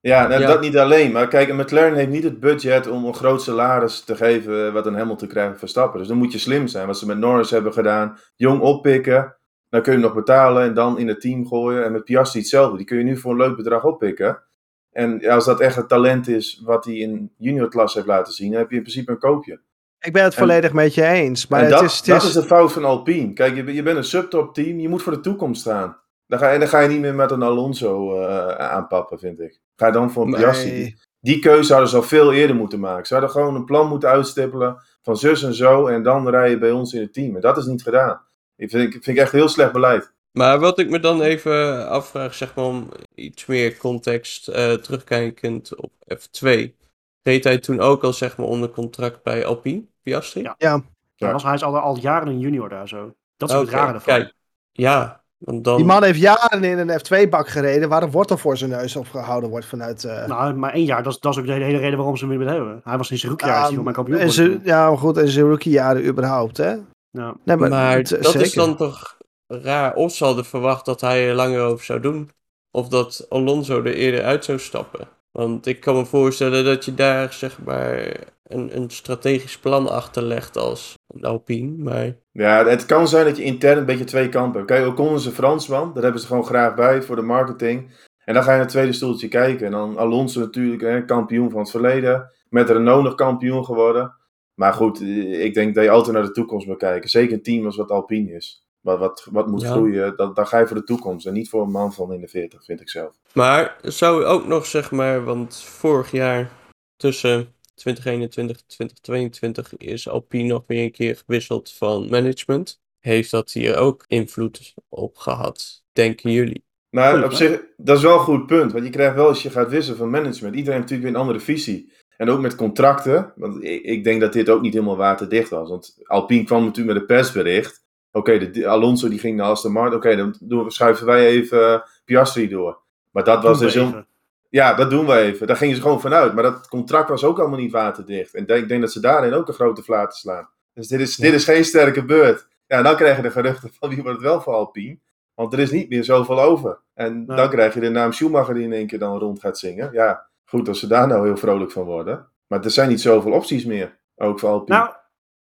Ja, 0.00 0.26
nou, 0.26 0.46
dat 0.46 0.60
niet 0.60 0.78
alleen. 0.78 1.12
Maar 1.12 1.28
kijk, 1.28 1.48
een 1.48 1.56
McLaren 1.56 1.94
heeft 1.94 2.10
niet 2.10 2.24
het 2.24 2.40
budget 2.40 2.86
om 2.86 3.04
een 3.04 3.14
groot 3.14 3.42
salaris 3.42 4.00
te 4.00 4.16
geven 4.16 4.72
wat 4.72 4.86
een 4.86 4.94
Hamilton 4.94 5.28
krijgt 5.28 5.58
Verstappen. 5.58 5.98
Dus 5.98 6.08
dan 6.08 6.16
moet 6.16 6.32
je 6.32 6.38
slim 6.38 6.66
zijn. 6.66 6.86
Wat 6.86 6.98
ze 6.98 7.06
met 7.06 7.18
Norris 7.18 7.50
hebben 7.50 7.72
gedaan. 7.72 8.18
Jong 8.36 8.60
oppikken. 8.60 9.36
Dan 9.68 9.82
kun 9.82 9.92
je 9.92 9.98
hem 9.98 10.06
nog 10.06 10.16
betalen 10.16 10.62
en 10.62 10.74
dan 10.74 10.98
in 10.98 11.08
het 11.08 11.20
team 11.20 11.46
gooien. 11.46 11.84
En 11.84 11.92
met 11.92 12.04
Piastri 12.04 12.40
hetzelfde. 12.40 12.76
Die 12.76 12.86
kun 12.86 12.98
je 12.98 13.04
nu 13.04 13.16
voor 13.16 13.32
een 13.32 13.38
leuk 13.38 13.56
bedrag 13.56 13.84
oppikken. 13.84 14.42
En 14.90 15.28
als 15.28 15.44
dat 15.44 15.60
echt 15.60 15.76
het 15.76 15.88
talent 15.88 16.28
is 16.28 16.60
wat 16.64 16.84
hij 16.84 16.94
in 16.94 17.32
juniorklas 17.36 17.94
heeft 17.94 18.06
laten 18.06 18.32
zien, 18.32 18.50
dan 18.50 18.60
heb 18.60 18.70
je 18.70 18.76
in 18.76 18.82
principe 18.82 19.12
een 19.12 19.18
koopje. 19.18 19.60
Ik 20.00 20.12
ben 20.12 20.24
het 20.24 20.34
volledig 20.34 20.72
met 20.72 20.94
je 20.94 21.06
eens. 21.06 21.46
Maar 21.46 21.60
het 21.60 21.70
dat, 21.70 21.82
is, 21.82 21.96
het 21.96 22.06
dat 22.06 22.22
is... 22.22 22.32
de 22.32 22.42
fout 22.42 22.72
van 22.72 22.84
Alpine. 22.84 23.32
Kijk, 23.32 23.56
je, 23.56 23.72
je 23.74 23.82
bent 23.82 23.96
een 23.96 24.04
subtop 24.04 24.54
team. 24.54 24.78
Je 24.78 24.88
moet 24.88 25.02
voor 25.02 25.12
de 25.12 25.20
toekomst 25.20 25.60
staan. 25.60 25.98
Dan 26.26 26.38
ga, 26.38 26.52
en 26.52 26.58
dan 26.58 26.68
ga 26.68 26.80
je 26.80 26.88
niet 26.88 27.00
meer 27.00 27.14
met 27.14 27.30
een 27.30 27.42
Alonso 27.42 28.20
uh, 28.20 28.46
aanpappen, 28.48 29.18
vind 29.18 29.40
ik. 29.40 29.60
Ga 29.76 29.86
je 29.86 29.92
dan 29.92 30.10
voor 30.10 30.24
een 30.24 30.34
Piastri. 30.34 30.70
Die, 30.70 30.96
die 31.20 31.38
keuze 31.38 31.72
hadden 31.72 31.90
ze 31.90 31.96
al 31.96 32.02
veel 32.02 32.32
eerder 32.32 32.56
moeten 32.56 32.80
maken. 32.80 33.06
Ze 33.06 33.12
hadden 33.12 33.30
gewoon 33.30 33.54
een 33.54 33.64
plan 33.64 33.88
moeten 33.88 34.08
uitstippelen 34.08 34.82
van 35.02 35.16
zus 35.16 35.42
en 35.42 35.54
zo. 35.54 35.86
En 35.86 36.02
dan 36.02 36.28
rij 36.28 36.50
je 36.50 36.58
bij 36.58 36.70
ons 36.70 36.92
in 36.92 37.00
het 37.00 37.12
team. 37.12 37.34
En 37.34 37.40
dat 37.40 37.56
is 37.56 37.64
niet 37.64 37.82
gedaan. 37.82 38.20
Ik 38.56 38.70
vind, 38.70 38.92
vind 38.92 39.06
ik 39.06 39.16
echt 39.16 39.32
heel 39.32 39.48
slecht 39.48 39.72
beleid. 39.72 40.12
Maar 40.32 40.58
wat 40.58 40.78
ik 40.78 40.90
me 40.90 41.00
dan 41.00 41.22
even 41.22 41.88
afvraag, 41.88 42.34
zeg 42.34 42.54
maar 42.54 42.64
om 42.64 42.88
iets 43.14 43.46
meer 43.46 43.76
context 43.76 44.48
uh, 44.48 44.72
terugkijkend 44.72 45.76
op 45.76 45.92
F2. 46.14 46.78
Reed 47.22 47.44
hij 47.44 47.58
toen 47.58 47.80
ook 47.80 48.04
al 48.04 48.12
zeg 48.12 48.36
maar 48.36 48.46
onder 48.46 48.70
contract 48.70 49.22
bij 49.22 49.46
Alpine, 49.46 49.84
Piastri? 50.02 50.42
Ja, 50.42 50.54
ja. 50.58 50.82
ja. 51.14 51.32
Was, 51.32 51.42
hij 51.42 51.54
is 51.54 51.62
al, 51.62 51.78
al 51.78 51.98
jaren 51.98 52.28
een 52.28 52.38
junior 52.38 52.68
daar 52.68 52.88
zo. 52.88 53.14
Dat 53.36 53.48
is 53.48 53.54
okay, 53.54 53.66
het 53.66 53.74
rare 53.74 53.92
ervan. 53.92 54.14
Kijk, 54.14 54.34
ja, 54.72 55.20
dan... 55.38 55.76
Die 55.76 55.84
man 55.84 56.02
heeft 56.02 56.18
jaren 56.18 56.64
in 56.64 56.78
een 56.78 57.00
F2-bak 57.00 57.48
gereden 57.48 57.88
waar 57.88 58.02
een 58.02 58.10
wortel 58.10 58.36
voor 58.36 58.56
zijn 58.56 58.70
neus 58.70 58.96
opgehouden 58.96 59.50
wordt 59.50 59.66
vanuit... 59.66 60.04
Uh... 60.04 60.26
Nou, 60.26 60.54
maar 60.54 60.72
één 60.72 60.84
jaar, 60.84 61.02
dat, 61.02 61.16
dat 61.20 61.32
is 61.32 61.38
ook 61.38 61.46
de 61.46 61.52
hele 61.52 61.78
reden 61.78 61.96
waarom 61.96 62.16
ze 62.16 62.26
hem 62.26 62.38
willen 62.38 62.52
hebben. 62.52 62.80
Hij 62.84 62.96
was 62.96 63.10
in 63.10 63.18
zijn 63.18 63.30
rookjaar, 63.30 63.72
um, 63.72 63.82
mijn 63.82 63.94
kampioen. 63.94 64.18
En 64.18 64.32
ze, 64.32 64.60
ja, 64.62 64.88
maar 64.88 64.98
goed, 64.98 65.16
in 65.16 65.28
zijn 65.28 65.46
rookiejaren 65.46 66.06
überhaupt, 66.06 66.56
hè? 66.56 66.70
Ja. 67.10 67.34
Nee, 67.44 67.56
maar, 67.56 67.68
maar 67.68 67.96
het, 67.96 68.08
dat 68.08 68.24
zeker. 68.24 68.40
is 68.40 68.52
dan 68.52 68.76
toch 68.76 69.16
raar. 69.46 69.94
Of 69.94 70.14
ze 70.14 70.24
hadden 70.24 70.44
verwacht 70.44 70.84
dat 70.84 71.00
hij 71.00 71.28
er 71.28 71.34
langer 71.34 71.60
over 71.60 71.84
zou 71.84 72.00
doen. 72.00 72.30
Of 72.70 72.88
dat 72.88 73.26
Alonso 73.28 73.78
er 73.82 73.94
eerder 73.94 74.24
uit 74.24 74.44
zou 74.44 74.58
stappen. 74.58 75.08
Want 75.32 75.66
ik 75.66 75.80
kan 75.80 75.94
me 75.94 76.04
voorstellen 76.04 76.64
dat 76.64 76.84
je 76.84 76.94
daar 76.94 77.32
zeg 77.32 77.62
maar 77.64 78.16
een, 78.42 78.76
een 78.76 78.90
strategisch 78.90 79.58
plan 79.58 79.88
achter 79.88 80.22
legt 80.22 80.56
als 80.56 80.94
Alpine. 81.20 81.82
Maar... 81.82 82.16
Ja, 82.32 82.66
het 82.66 82.86
kan 82.86 83.08
zijn 83.08 83.24
dat 83.24 83.36
je 83.36 83.42
intern 83.42 83.78
een 83.78 83.84
beetje 83.84 84.04
twee 84.04 84.28
kampen 84.28 84.60
hebt. 84.60 84.72
Kijk, 84.72 84.86
Ocon 84.86 85.14
is 85.14 85.24
een 85.24 85.32
Fransman. 85.32 85.92
Daar 85.94 86.02
hebben 86.02 86.20
ze 86.20 86.26
gewoon 86.26 86.44
graag 86.44 86.74
bij 86.74 87.02
voor 87.02 87.16
de 87.16 87.22
marketing. 87.22 88.08
En 88.24 88.34
dan 88.34 88.42
ga 88.42 88.50
je 88.50 88.56
naar 88.56 88.64
het 88.64 88.74
tweede 88.74 88.92
stoeltje 88.92 89.28
kijken. 89.28 89.66
En 89.66 89.72
dan 89.72 89.98
Alonso 89.98 90.40
natuurlijk, 90.40 90.82
hè, 90.82 91.04
kampioen 91.04 91.50
van 91.50 91.60
het 91.60 91.70
verleden. 91.70 92.30
Met 92.48 92.70
Renault 92.70 93.02
nog 93.02 93.14
kampioen 93.14 93.64
geworden. 93.64 94.14
Maar 94.54 94.72
goed, 94.72 95.00
ik 95.00 95.54
denk 95.54 95.74
dat 95.74 95.84
je 95.84 95.90
altijd 95.90 96.14
naar 96.14 96.24
de 96.24 96.32
toekomst 96.32 96.66
moet 96.66 96.78
kijken. 96.78 97.10
Zeker 97.10 97.32
een 97.32 97.42
team 97.42 97.64
als 97.64 97.76
wat 97.76 97.90
Alpine 97.90 98.32
is 98.32 98.68
wat, 98.80 98.98
wat, 98.98 99.26
wat 99.30 99.46
moet 99.46 99.64
groeien, 99.64 100.16
dat, 100.16 100.36
dan 100.36 100.46
ga 100.46 100.58
je 100.58 100.66
voor 100.66 100.76
de 100.76 100.84
toekomst 100.84 101.26
en 101.26 101.32
niet 101.32 101.48
voor 101.48 101.62
een 101.62 101.70
man 101.70 101.92
van 101.92 102.12
in 102.12 102.20
de 102.20 102.28
40, 102.28 102.64
vind 102.64 102.80
ik 102.80 102.88
zelf. 102.88 103.16
Maar 103.32 103.76
zou 103.82 104.24
ook 104.24 104.46
nog, 104.46 104.66
zeg 104.66 104.90
maar, 104.90 105.24
want 105.24 105.56
vorig 105.56 106.10
jaar 106.10 106.50
tussen 106.96 107.54
2021 107.74 108.56
en 108.56 108.66
2022 108.66 109.76
is 109.76 110.08
Alpine 110.08 110.48
nog 110.48 110.64
weer 110.66 110.84
een 110.84 110.92
keer 110.92 111.16
gewisseld 111.16 111.72
van 111.72 112.08
management. 112.08 112.80
Heeft 112.98 113.30
dat 113.30 113.52
hier 113.52 113.76
ook 113.76 114.04
invloed 114.06 114.74
op 114.88 115.16
gehad, 115.16 115.84
denken 115.92 116.32
jullie? 116.32 116.64
Nou, 116.90 117.24
op 117.24 117.32
zich, 117.32 117.62
dat 117.76 117.96
is 117.96 118.02
wel 118.02 118.14
een 118.14 118.24
goed 118.24 118.46
punt. 118.46 118.72
Want 118.72 118.84
je 118.84 118.90
krijgt 118.90 119.14
wel 119.14 119.28
als 119.28 119.42
je 119.42 119.50
gaat 119.50 119.70
wisselen 119.70 119.98
van 119.98 120.10
management. 120.10 120.54
Iedereen 120.54 120.80
heeft 120.80 120.90
natuurlijk 120.90 121.02
weer 121.02 121.14
een 121.14 121.26
andere 121.26 121.40
visie. 121.40 121.92
En 122.16 122.28
ook 122.28 122.40
met 122.40 122.54
contracten. 122.54 123.32
Want 123.36 123.64
ik, 123.64 123.82
ik 123.82 124.04
denk 124.04 124.20
dat 124.20 124.32
dit 124.32 124.48
ook 124.48 124.60
niet 124.60 124.72
helemaal 124.72 124.96
waterdicht 124.96 125.48
was. 125.48 125.68
Want 125.68 125.98
Alpine 126.02 126.44
kwam 126.44 126.64
natuurlijk 126.64 126.92
met 126.92 127.00
een 127.00 127.16
persbericht. 127.16 127.84
Oké, 128.12 128.50
de 128.50 128.68
Alonso 128.68 129.08
die 129.08 129.18
ging 129.18 129.36
naar 129.36 129.46
Aston 129.46 129.72
Martin. 129.72 129.96
Oké, 129.96 130.34
dan 130.40 130.70
schuiven 130.70 131.06
wij 131.06 131.26
even 131.26 131.60
uh, 131.60 131.80
Piastri 132.04 132.48
door. 132.48 132.78
Maar 133.10 133.24
dat 133.24 133.42
was 133.42 133.58
dus 133.58 133.74
een... 133.74 134.06
Ja, 134.48 134.74
dat 134.74 134.90
doen 134.90 135.06
we 135.06 135.16
even. 135.16 135.46
Daar 135.46 135.56
gingen 135.56 135.76
ze 135.76 135.82
gewoon 135.82 136.00
vanuit. 136.00 136.34
Maar 136.34 136.42
dat 136.42 136.68
contract 136.68 137.08
was 137.08 137.24
ook 137.24 137.38
allemaal 137.38 137.58
niet 137.58 137.72
waterdicht. 137.72 138.34
En 138.34 138.46
ik 138.46 138.68
denk 138.68 138.80
dat 138.80 138.92
ze 138.92 139.00
daarin 139.00 139.32
ook 139.32 139.48
een 139.48 139.54
grote 139.54 139.82
flaten 139.82 140.18
slaan. 140.18 140.48
Dus 140.74 140.88
dit 140.88 141.00
is, 141.00 141.16
dit 141.16 141.32
is 141.32 141.44
geen 141.44 141.64
sterke 141.64 142.04
beurt. 142.04 142.48
Ja, 142.66 142.82
dan 142.82 142.96
krijg 142.96 143.16
je 143.16 143.22
de 143.22 143.30
geruchten 143.30 143.70
van 143.78 143.88
wie 143.88 144.02
wordt 144.02 144.18
het 144.18 144.26
wel 144.26 144.40
voor 144.40 144.52
Alpine. 144.52 144.98
Want 145.34 145.52
er 145.52 145.58
is 145.58 145.70
niet 145.70 145.88
meer 145.88 146.04
zoveel 146.04 146.40
over. 146.40 146.78
En 146.94 147.26
dan 147.26 147.48
krijg 147.48 147.74
je 147.74 147.80
de 147.80 147.88
naam 147.88 148.12
Schumacher 148.12 148.54
die 148.54 148.64
in 148.64 148.72
één 148.72 148.86
keer 148.86 148.98
dan 148.98 149.18
rond 149.18 149.40
gaat 149.40 149.58
zingen. 149.58 149.92
Ja, 149.92 150.26
goed 150.44 150.68
als 150.68 150.80
ze 150.80 150.86
daar 150.86 151.06
nou 151.06 151.26
heel 151.26 151.36
vrolijk 151.36 151.70
van 151.70 151.84
worden. 151.84 152.28
Maar 152.46 152.64
er 152.64 152.70
zijn 152.70 152.88
niet 152.88 153.00
zoveel 153.00 153.32
opties 153.32 153.64
meer. 153.64 153.98
Ook 154.16 154.38
voor 154.38 154.48
Alpine. 154.48 154.78
Nou, 154.78 154.90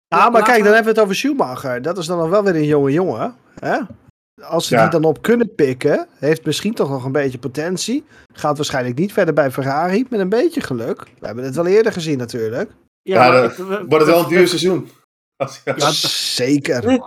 Ah, 0.10 0.32
maar 0.32 0.44
kijk, 0.44 0.64
dan 0.64 0.74
hebben 0.74 0.94
we 0.94 1.00
het 1.00 1.00
over 1.00 1.16
Schumacher. 1.16 1.82
Dat 1.82 1.98
is 1.98 2.06
dan 2.06 2.18
nog 2.18 2.30
wel 2.30 2.44
weer 2.44 2.56
een 2.56 2.66
jonge 2.66 2.92
jongen. 2.92 3.36
Hè? 3.60 3.78
Als 4.42 4.68
ze 4.68 4.78
die 4.78 4.90
dan 4.90 5.04
op 5.04 5.22
kunnen 5.22 5.56
pikken, 5.56 6.08
heeft 6.16 6.46
misschien 6.46 6.74
toch 6.74 6.90
nog 6.90 7.06
een 7.06 7.12
beetje 7.12 7.38
potentie. 7.38 8.06
Gaat 8.34 8.58
waarschijnlijk 8.58 8.98
niet 8.98 9.14
verder 9.14 9.34
bij 9.34 9.52
Ferrari, 9.52 10.06
met 10.10 10.20
een 10.20 10.30
beetje 10.30 10.62
geluk. 10.62 11.04
We 11.20 11.26
hebben 11.26 11.44
het 11.44 11.56
wel 11.56 11.66
eerder 11.66 11.92
gezien 11.92 12.18
natuurlijk. 12.18 12.72
Ja, 13.02 13.26
ja 13.26 13.42
dat, 13.42 13.58
wordt 13.58 13.92
het 13.92 14.06
wel 14.06 14.24
een 14.24 14.30
duur 14.30 14.48
seizoen. 14.48 14.90
Ja, 15.66 15.92
zeker. 15.92 16.84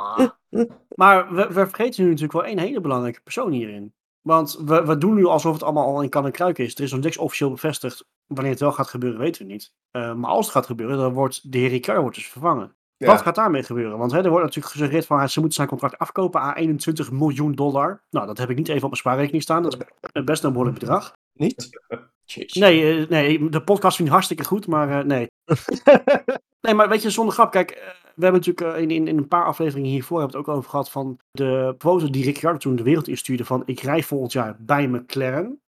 Maar 0.94 1.34
we, 1.34 1.46
we, 1.46 1.66
vergeten 1.66 2.02
nu 2.02 2.08
natuurlijk 2.08 2.32
wel 2.32 2.44
één 2.44 2.58
hele 2.58 2.80
belangrijke 2.80 3.20
persoon 3.20 3.52
hierin. 3.52 3.94
Want 4.20 4.58
we, 4.64 4.84
we 4.84 4.98
doen 4.98 5.14
nu 5.14 5.26
alsof 5.26 5.52
het 5.52 5.62
allemaal 5.62 5.86
al 5.86 6.02
in 6.02 6.08
kan 6.08 6.24
en 6.24 6.32
kruik 6.32 6.58
is. 6.58 6.74
Er 6.74 6.82
is 6.82 6.92
nog 6.92 7.00
niks 7.00 7.16
officieel 7.16 7.50
bevestigd. 7.50 8.04
Wanneer 8.26 8.52
het 8.52 8.60
wel 8.60 8.72
gaat 8.72 8.88
gebeuren, 8.88 9.20
weten 9.20 9.46
we 9.46 9.52
niet. 9.52 9.72
Uh, 9.96 10.14
maar 10.14 10.30
als 10.30 10.46
het 10.46 10.54
gaat 10.54 10.66
gebeuren, 10.66 10.96
dan 10.96 11.12
wordt 11.12 11.52
de 11.52 11.58
heer 11.58 11.68
Ricciardo 11.68 12.00
wordt 12.02 12.16
dus 12.16 12.28
vervangen. 12.28 12.76
Wat 13.06 13.22
gaat 13.22 13.34
daarmee 13.34 13.62
gebeuren? 13.62 13.98
Want 13.98 14.12
hè, 14.12 14.22
er 14.22 14.28
wordt 14.28 14.44
natuurlijk 14.44 14.72
gesuggereerd 14.72 15.06
van 15.06 15.28
ze 15.28 15.38
moeten 15.38 15.56
zijn 15.56 15.68
contract 15.68 15.98
afkopen 15.98 16.40
aan 16.40 16.54
21 16.54 17.10
miljoen 17.10 17.52
dollar. 17.52 18.02
Nou, 18.10 18.26
dat 18.26 18.38
heb 18.38 18.50
ik 18.50 18.56
niet 18.56 18.68
even 18.68 18.82
op 18.82 18.88
mijn 18.88 18.96
spaarrekening 18.96 19.42
staan. 19.42 19.62
Dat 19.62 19.76
is 20.12 20.24
best 20.24 20.44
een 20.44 20.50
behoorlijk 20.50 20.78
bedrag. 20.78 21.12
Niet? 21.32 21.70
Nee, 22.52 23.00
uh, 23.00 23.08
nee, 23.08 23.48
de 23.48 23.62
podcast 23.62 23.96
vind 23.96 24.08
ik 24.08 24.14
hartstikke 24.14 24.44
goed, 24.44 24.66
maar 24.66 24.88
uh, 24.88 25.04
nee. 25.04 25.26
nee, 26.60 26.74
maar 26.74 26.88
weet 26.88 27.02
je, 27.02 27.10
zonder 27.10 27.34
grap, 27.34 27.50
kijk, 27.50 27.70
uh, 27.70 27.76
we 28.14 28.22
hebben 28.22 28.40
natuurlijk 28.40 28.78
in, 28.78 28.90
in, 28.90 29.08
in, 29.08 29.18
een 29.18 29.28
paar 29.28 29.44
afleveringen 29.44 29.90
hiervoor 29.90 30.18
hebben 30.18 30.38
het 30.38 30.48
ook 30.48 30.56
over 30.56 30.70
gehad 30.70 30.90
van 30.90 31.18
de 31.30 31.74
proposal 31.78 32.10
die 32.10 32.24
Ricciardo 32.24 32.58
toen 32.58 32.76
de 32.76 32.82
wereld 32.82 33.08
instuurde 33.08 33.44
van 33.44 33.62
ik 33.64 33.80
rij 33.80 34.02
volgend 34.02 34.32
jaar 34.32 34.56
bij 34.58 34.88
McLaren. 34.88 35.60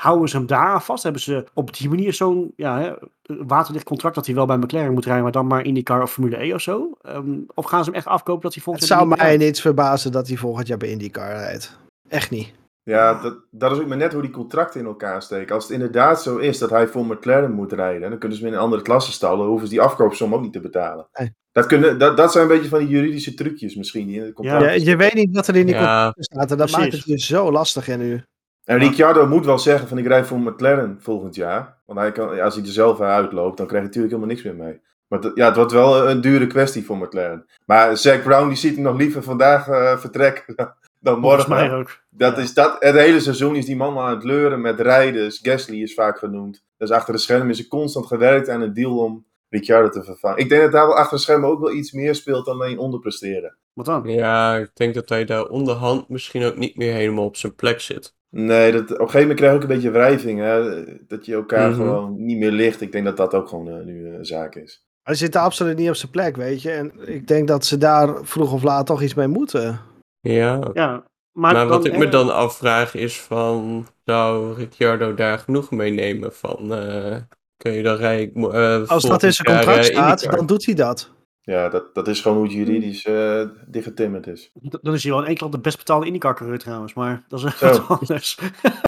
Houden 0.00 0.28
ze 0.28 0.36
hem 0.36 0.46
daar 0.46 0.82
vast? 0.82 1.02
Hebben 1.02 1.22
ze 1.22 1.44
op 1.54 1.76
die 1.76 1.88
manier 1.88 2.12
zo'n 2.12 2.52
ja, 2.56 2.98
waterdicht 3.22 3.84
contract 3.84 4.14
dat 4.14 4.26
hij 4.26 4.34
wel 4.34 4.46
bij 4.46 4.56
McLaren 4.56 4.92
moet 4.92 5.04
rijden, 5.04 5.22
maar 5.22 5.32
dan 5.32 5.46
maar 5.46 5.64
IndyCar 5.64 6.02
of 6.02 6.12
Formule 6.12 6.42
E 6.42 6.54
of 6.54 6.60
zo? 6.60 6.90
Um, 7.06 7.46
of 7.54 7.64
gaan 7.64 7.84
ze 7.84 7.90
hem 7.90 7.98
echt 7.98 8.06
afkopen 8.06 8.42
dat 8.42 8.54
hij 8.54 8.62
volgend 8.62 8.88
jaar... 8.88 8.98
Het 8.98 9.08
zou 9.08 9.20
mij 9.20 9.36
niets 9.36 9.60
verbazen 9.60 10.12
dat 10.12 10.28
hij 10.28 10.36
volgend 10.36 10.66
jaar 10.66 10.78
bij 10.78 10.90
IndyCar 10.90 11.32
rijdt. 11.32 11.78
Echt 12.08 12.30
niet. 12.30 12.52
Ja, 12.82 13.22
dat, 13.22 13.36
dat 13.50 13.72
is 13.72 13.78
ook 13.78 13.86
maar 13.86 13.96
net 13.96 14.12
hoe 14.12 14.22
die 14.22 14.30
contracten 14.30 14.80
in 14.80 14.86
elkaar 14.86 15.22
steken. 15.22 15.54
Als 15.54 15.64
het 15.64 15.72
inderdaad 15.72 16.22
zo 16.22 16.36
is 16.36 16.58
dat 16.58 16.70
hij 16.70 16.86
voor 16.86 17.06
McLaren 17.06 17.52
moet 17.52 17.72
rijden, 17.72 18.10
dan 18.10 18.18
kunnen 18.18 18.38
ze 18.38 18.44
hem 18.44 18.52
in 18.52 18.58
een 18.58 18.64
andere 18.64 18.82
klasse 18.82 19.12
stallen, 19.12 19.46
hoeven 19.46 19.66
ze 19.66 19.72
die 19.72 19.82
afkoopsom 19.82 20.34
ook 20.34 20.42
niet 20.42 20.52
te 20.52 20.60
betalen. 20.60 21.08
Dat, 21.52 21.66
kunnen, 21.66 21.98
dat, 21.98 22.16
dat 22.16 22.32
zijn 22.32 22.44
een 22.44 22.50
beetje 22.50 22.68
van 22.68 22.78
die 22.78 22.88
juridische 22.88 23.34
trucjes 23.34 23.74
misschien. 23.74 24.06
Die 24.06 24.16
in 24.16 24.22
het 24.22 24.34
contract 24.34 24.64
ja, 24.64 24.70
je 24.70 24.96
weet 24.96 25.14
niet 25.14 25.34
wat 25.34 25.46
er 25.46 25.56
in 25.56 25.66
die 25.66 25.74
ja, 25.74 26.12
staat 26.16 26.50
en 26.50 26.56
dat 26.56 26.70
maakt 26.70 26.92
het 26.92 27.04
dus 27.04 27.26
zo 27.26 27.52
lastig 27.52 27.88
in 27.88 27.98
nu. 27.98 28.22
En 28.70 28.78
Ricciardo 28.78 29.26
moet 29.26 29.44
wel 29.44 29.58
zeggen 29.58 29.88
van 29.88 29.98
ik 29.98 30.06
rijd 30.06 30.26
voor 30.26 30.38
McLaren 30.38 30.98
volgend 31.00 31.34
jaar. 31.34 31.78
Want 31.86 31.98
hij 31.98 32.12
kan, 32.12 32.40
als 32.40 32.54
hij 32.54 32.64
er 32.64 32.70
zelf 32.70 33.00
uitloopt, 33.00 33.56
dan 33.56 33.66
krijg 33.66 33.82
je 33.82 33.88
natuurlijk 33.88 34.14
helemaal 34.14 34.34
niks 34.34 34.42
meer 34.42 34.54
mee. 34.54 34.80
Maar 35.06 35.30
ja, 35.34 35.46
het 35.46 35.56
wordt 35.56 35.72
wel 35.72 36.08
een 36.08 36.20
dure 36.20 36.46
kwestie 36.46 36.84
voor 36.84 36.96
McLaren. 36.96 37.46
Maar 37.66 37.96
Zack 37.96 38.22
Brown 38.22 38.48
die 38.48 38.56
ziet 38.56 38.74
hem 38.74 38.84
nog 38.84 38.96
liever 38.96 39.22
vandaag 39.22 39.68
uh, 39.68 39.98
vertrekken 39.98 40.54
dan 41.00 41.20
morgen. 41.20 41.50
Mij 41.50 41.72
ook. 41.72 42.00
Dat 42.10 42.38
is 42.38 42.54
dat, 42.54 42.76
het 42.78 42.94
hele 42.94 43.20
seizoen 43.20 43.56
is 43.56 43.66
die 43.66 43.76
man 43.76 43.96
al 43.96 44.02
aan 44.02 44.14
het 44.14 44.24
leuren 44.24 44.60
met 44.60 44.80
rijders. 44.80 45.38
Gasly 45.42 45.82
is 45.82 45.94
vaak 45.94 46.18
genoemd. 46.18 46.64
Dus 46.76 46.90
achter 46.90 47.14
de 47.14 47.20
schermen 47.20 47.50
is 47.50 47.58
er 47.58 47.68
constant 47.68 48.06
gewerkt 48.06 48.48
aan 48.48 48.60
een 48.60 48.74
deal 48.74 48.98
om 48.98 49.26
Ricciardo 49.48 49.88
te 49.88 50.04
vervangen. 50.04 50.38
Ik 50.38 50.48
denk 50.48 50.62
dat 50.62 50.72
daar 50.72 50.86
wel 50.86 50.96
achter 50.96 51.16
de 51.16 51.22
schermen 51.22 51.48
ook 51.48 51.60
wel 51.60 51.72
iets 51.72 51.92
meer 51.92 52.14
speelt 52.14 52.44
dan 52.44 52.54
alleen 52.54 52.78
onderpresteren. 52.78 53.56
Wat 53.72 53.86
dan? 53.86 54.02
Ja, 54.04 54.56
ik 54.56 54.70
denk 54.74 54.94
dat 54.94 55.08
hij 55.08 55.24
daar 55.24 55.46
onderhand 55.46 56.08
misschien 56.08 56.44
ook 56.44 56.56
niet 56.56 56.76
meer 56.76 56.92
helemaal 56.92 57.24
op 57.24 57.36
zijn 57.36 57.54
plek 57.54 57.80
zit. 57.80 58.18
Nee, 58.30 58.72
dat, 58.72 58.82
op 58.82 58.90
een 58.90 58.96
gegeven 58.96 59.20
moment 59.20 59.38
krijg 59.38 59.52
je 59.52 59.56
ook 59.56 59.62
een 59.62 59.74
beetje 59.74 59.90
wrijving. 59.90 60.40
Hè? 60.40 60.84
Dat 61.06 61.26
je 61.26 61.34
elkaar 61.34 61.68
mhm. 61.70 61.76
gewoon 61.76 62.24
niet 62.24 62.38
meer 62.38 62.50
ligt. 62.50 62.80
Ik 62.80 62.92
denk 62.92 63.04
dat 63.04 63.16
dat 63.16 63.34
ook 63.34 63.48
gewoon 63.48 63.68
uh, 63.68 63.84
nu 63.84 64.06
een 64.06 64.14
uh, 64.14 64.18
zaak 64.20 64.54
is. 64.54 64.84
Hij 65.02 65.14
zit 65.14 65.36
absoluut 65.36 65.76
niet 65.76 65.88
op 65.88 65.94
zijn 65.94 66.10
plek, 66.10 66.36
weet 66.36 66.62
je. 66.62 66.70
En 66.70 66.92
ik 67.08 67.28
denk 67.28 67.48
dat 67.48 67.64
ze 67.64 67.78
daar 67.78 68.24
vroeg 68.24 68.52
of 68.52 68.62
laat 68.62 68.86
toch 68.86 69.02
iets 69.02 69.14
mee 69.14 69.26
moeten. 69.26 69.80
Ja. 70.20 70.70
ja 70.72 71.04
maar, 71.32 71.66
wat 71.66 71.84
ik 71.84 71.96
me 71.96 72.08
dan 72.08 72.34
afvraag 72.34 72.94
is 72.94 73.20
van... 73.20 73.86
Zou 74.04 74.54
Ricciardo 74.54 75.14
daar 75.14 75.38
genoeg 75.38 75.70
mee 75.70 75.90
nemen 75.90 76.32
van... 76.34 76.72
Uh, 76.72 77.16
kun 77.56 77.72
je 77.72 77.82
dan 77.82 77.96
rijden... 77.96 78.42
Uh, 78.42 78.88
Als 78.88 79.02
dat 79.02 79.22
in 79.22 79.32
zijn 79.32 79.56
contract 79.56 79.84
staat, 79.84 80.22
dan 80.22 80.46
doet 80.46 80.66
hij 80.66 80.74
dat. 80.74 81.10
Ja, 81.42 81.68
dat, 81.68 81.94
dat 81.94 82.08
is 82.08 82.20
gewoon 82.20 82.36
hoe 82.36 82.46
het 82.46 82.56
juridisch 82.56 83.06
uh, 83.06 83.48
dichtgetimmerd 83.66 84.26
is. 84.26 84.50
Dan 84.52 84.94
is 84.94 85.02
hij 85.02 85.12
wel 85.12 85.20
een 85.20 85.28
enkel 85.28 85.50
de 85.50 85.60
best 85.60 85.76
betaalde 85.76 86.06
IndyCar-coureur 86.06 86.58
trouwens, 86.58 86.94
maar 86.94 87.24
dat 87.28 87.44
is 87.44 87.60
wat 87.60 87.88
anders. 88.00 88.38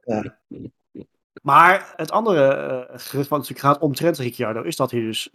ja. 0.05 0.39
Maar 1.43 1.93
het 1.97 2.11
andere 2.11 2.57
uh, 2.57 2.99
gerucht 2.99 3.29
wat 3.29 3.39
natuurlijk 3.39 3.67
gaat 3.67 3.79
omtrent 3.79 4.19
Ricciardo 4.19 4.63
is 4.63 4.77
dat 4.77 4.91
hij 4.91 5.01
dus 5.01 5.31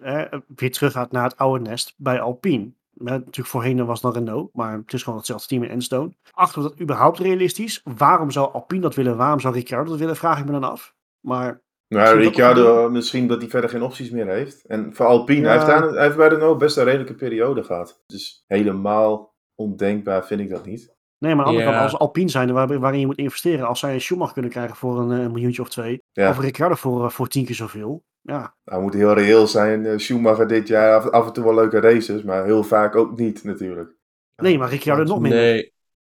weer 0.56 0.72
terug 0.72 0.92
gaat 0.92 1.12
naar 1.12 1.24
het 1.24 1.38
oude 1.38 1.70
nest 1.70 1.94
bij 1.98 2.22
Alpine. 2.22 2.72
Natuurlijk 2.94 3.48
voorheen 3.48 3.86
was 3.86 4.02
dan 4.02 4.14
Renault, 4.14 4.54
maar 4.54 4.78
het 4.78 4.94
is 4.94 5.04
gewoon 5.04 5.18
hetzelfde 5.18 5.48
team 5.48 5.64
in 5.64 5.70
Enstone. 5.70 6.14
Achter 6.32 6.62
dat 6.62 6.80
überhaupt 6.82 7.20
realistisch? 7.20 7.82
Waarom 7.84 8.32
zou 8.32 8.54
Alpine 8.54 8.82
dat 8.82 8.96
willen? 8.96 9.18
Waarom 9.18 9.40
zou 9.40 9.54
Ricciardo 9.54 9.90
dat 9.90 10.00
willen? 10.00 10.16
Vraag 10.16 10.40
ik 10.40 10.46
me 10.46 10.52
dan 10.52 10.64
af. 10.64 10.96
Maar 11.20 11.62
nou, 11.88 12.17
Ricciardo 12.17 12.89
misschien 12.89 13.27
dat 13.27 13.41
hij 13.41 13.50
verder 13.50 13.70
geen 13.70 13.82
opties 13.82 14.10
meer 14.10 14.27
heeft. 14.27 14.65
En 14.65 14.96
voor 14.96 15.06
Alpine, 15.06 15.48
hij, 15.48 15.58
heeft 15.58 15.70
aan, 15.70 15.94
hij 15.94 16.03
heeft 16.03 16.17
bij 16.17 16.27
Renault 16.27 16.58
best 16.58 16.77
een 16.77 16.84
redelijke 16.84 17.15
periode 17.15 17.63
gehad. 17.63 18.03
Dus 18.06 18.44
helemaal 18.48 19.36
ondenkbaar 19.56 20.25
vind 20.25 20.41
ik 20.41 20.50
dat 20.50 20.65
niet. 20.65 20.96
Nee, 21.20 21.36
maar 21.36 21.46
aan 21.46 21.51
de 21.51 21.58
andere 21.58 21.77
kant, 21.77 21.91
als 21.91 22.00
Alpine 22.00 22.29
zijn 22.29 22.53
waar, 22.53 22.79
waarin 22.79 23.00
je 23.00 23.06
moet 23.06 23.17
investeren, 23.17 23.67
als 23.67 23.79
zij 23.79 23.94
een 23.94 24.01
Schumacher 24.01 24.34
kunnen 24.34 24.51
krijgen 24.51 24.75
voor 24.75 25.00
een, 25.00 25.10
een 25.10 25.32
miljoentje 25.32 25.62
of 25.62 25.70
twee, 25.70 26.03
of 26.13 26.39
Ricciardo 26.39 26.75
voor, 26.75 27.03
eh, 27.03 27.10
voor 27.10 27.27
tien 27.27 27.46
keer 27.46 27.56
zoveel, 27.56 28.03
ja. 28.22 28.56
Nou, 28.63 28.82
moet 28.82 28.94
heel 28.94 29.13
reëel 29.13 29.48
zijn. 29.48 29.86
Eh, 29.86 29.98
Schumacher 29.98 30.48
dit 30.48 30.67
jaar 30.67 31.00
af, 31.00 31.10
af, 31.10 31.27
en 31.27 31.34
toe 31.34 31.44
wel 31.44 31.56
leuke 31.56 31.79
races, 31.79 32.24
maar 32.24 32.46
heel 32.46 32.63
vaak 32.63 32.96
ook 32.96 33.17
niet 33.17 33.44
natuurlijk. 33.44 33.96
Nee, 34.41 34.58
maar 34.58 34.70
Ricciardo 34.70 35.03
nog 35.03 35.20
minder. 35.20 35.39
Nee, 35.39 35.74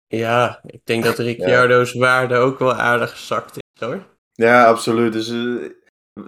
ja, 0.08 0.60
ik 0.66 0.82
denk 0.84 1.04
dat 1.04 1.18
Ricciardo's 1.18 1.94
waarde 1.94 2.36
ook 2.36 2.60
wel 2.60 2.74
aardig 2.74 3.12
gezakt 3.12 3.56
is 3.56 3.86
hoor. 3.86 4.06
Ja, 4.32 4.66
absoluut. 4.66 5.14
Dus 5.14 5.30
uh, 5.30 5.70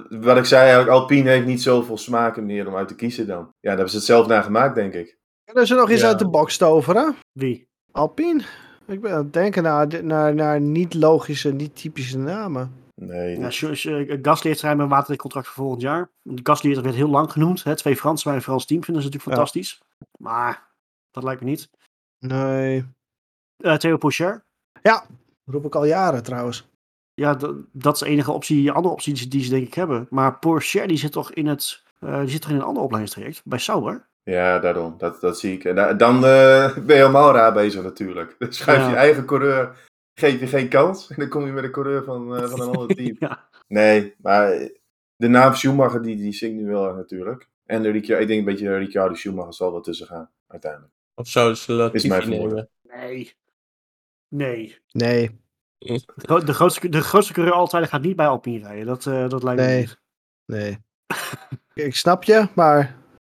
wat 0.09 0.37
ik 0.37 0.45
zei, 0.45 0.61
eigenlijk, 0.61 0.91
Alpine 0.91 1.29
heeft 1.29 1.45
niet 1.45 1.61
zoveel 1.61 1.97
smaken 1.97 2.45
meer 2.45 2.67
om 2.67 2.75
uit 2.75 2.87
te 2.87 2.95
kiezen 2.95 3.27
dan. 3.27 3.37
Ja, 3.37 3.51
daar 3.59 3.71
hebben 3.71 3.89
ze 3.89 3.95
het 3.95 4.05
zelf 4.05 4.27
naar 4.27 4.43
gemaakt, 4.43 4.75
denk 4.75 4.93
ik. 4.93 5.17
Kunnen 5.43 5.67
ze 5.67 5.75
nog 5.75 5.89
eens 5.89 6.03
uit 6.03 6.19
de 6.19 6.29
box 6.29 6.57
toveren? 6.57 7.15
Wie? 7.31 7.67
Alpine. 7.91 8.43
Ik 8.87 9.01
ben 9.01 9.11
aan 9.11 9.23
het 9.23 9.33
denken 9.33 9.63
naar, 9.63 10.03
naar, 10.03 10.35
naar 10.35 10.61
niet 10.61 10.93
logische, 10.93 11.53
niet 11.53 11.75
typische 11.75 12.17
namen. 12.17 12.81
Nee. 12.95 13.39
Ja, 13.39 13.49
Gasly 14.21 14.49
heeft 14.49 14.63
een 14.63 14.87
watercontract 14.87 15.47
voor 15.47 15.55
volgend 15.55 15.81
jaar. 15.81 16.09
Gasly 16.23 16.81
werd 16.81 16.95
heel 16.95 17.09
lang 17.09 17.31
genoemd. 17.31 17.63
Hè? 17.63 17.75
Twee 17.75 17.95
Fransen 17.95 18.27
bij 18.27 18.35
een 18.35 18.43
Frans 18.43 18.65
team 18.65 18.83
vinden 18.83 19.03
ze 19.03 19.09
natuurlijk 19.09 19.37
fantastisch. 19.37 19.81
Maar 20.17 20.67
dat 21.11 21.23
lijkt 21.23 21.41
me 21.41 21.49
niet. 21.49 21.69
Nee. 22.19 22.85
Uh, 23.57 23.75
Theo 23.75 23.97
Pocher. 23.97 24.43
Ja, 24.81 25.05
roep 25.45 25.65
ik 25.65 25.75
al 25.75 25.85
jaren 25.85 26.23
trouwens. 26.23 26.67
Ja, 27.13 27.37
dat 27.71 27.93
is 27.93 27.99
de 27.99 28.05
enige 28.05 28.31
optie, 28.31 28.71
andere 28.71 28.93
optie 28.93 29.27
die 29.27 29.43
ze 29.43 29.49
denk 29.49 29.67
ik 29.67 29.73
hebben. 29.73 30.07
Maar 30.09 30.39
Porsche 30.39 30.87
die 30.87 30.97
zit 30.97 31.11
toch 31.11 31.31
in 31.31 31.47
het, 31.47 31.83
uh, 31.99 32.19
die 32.19 32.29
zit 32.29 32.41
toch 32.41 32.49
in 32.49 32.55
een 32.55 32.63
ander 32.63 32.83
opleidingstraject, 32.83 33.41
bij 33.45 33.59
Sauber? 33.59 34.07
Ja, 34.23 34.59
daarom. 34.59 34.95
Dat, 34.97 35.21
dat 35.21 35.39
zie 35.39 35.53
ik. 35.53 35.63
En 35.63 35.97
dan 35.97 36.15
uh, 36.15 36.73
ben 36.73 36.85
je 36.85 36.93
helemaal 36.93 37.33
raar 37.33 37.53
bezig 37.53 37.83
natuurlijk. 37.83 38.35
Dan 38.39 38.53
schuif 38.53 38.89
je 38.89 38.95
eigen 38.95 39.25
coureur, 39.25 39.89
geef 40.13 40.39
je 40.39 40.47
geen 40.47 40.69
kans. 40.69 41.09
En 41.09 41.15
dan 41.17 41.29
kom 41.29 41.45
je 41.45 41.51
met 41.51 41.63
een 41.63 41.71
coureur 41.71 42.03
van, 42.03 42.35
uh, 42.35 42.43
van 42.43 42.61
een 42.61 42.75
ander 42.75 42.95
team. 42.95 43.15
ja. 43.19 43.49
Nee, 43.67 44.13
maar 44.21 44.69
de 45.15 45.27
naam 45.27 45.53
Schumacher, 45.53 46.01
die, 46.01 46.15
die 46.15 46.33
zingt 46.33 46.61
nu 46.61 46.67
wel 46.67 46.93
natuurlijk. 46.93 47.49
En 47.65 47.81
de 47.81 47.89
ik 47.89 48.07
denk 48.07 48.29
een 48.29 48.43
beetje 48.43 48.77
Ricciardo 48.77 49.15
Schumacher 49.15 49.53
zal 49.53 49.71
wel 49.71 49.81
tussen 49.81 50.07
gaan, 50.07 50.29
uiteindelijk. 50.47 50.91
Of 51.15 51.27
zouden 51.27 51.57
ze 51.57 51.73
Latifi 51.73 52.07
nemen? 52.07 52.69
Nee. 52.81 53.33
Nee. 54.27 54.77
Nee. 54.91 55.42
De, 55.83 56.43
de, 56.43 56.53
grootste, 56.53 56.89
de 56.89 57.01
grootste 57.01 57.33
coureur 57.33 57.53
altijd 57.53 57.89
gaat 57.89 58.01
niet 58.01 58.15
bij 58.15 58.27
Alpine 58.27 58.67
rijden. 58.67 58.85
Dat, 58.85 59.05
uh, 59.05 59.29
dat 59.29 59.43
lijkt 59.43 59.61
nee. 59.61 59.75
me 59.75 59.79
niet. 59.79 59.99
Nee. 60.45 60.77
ik 61.87 61.95
snap 61.95 62.23
je, 62.23 62.47
maar 62.53 62.95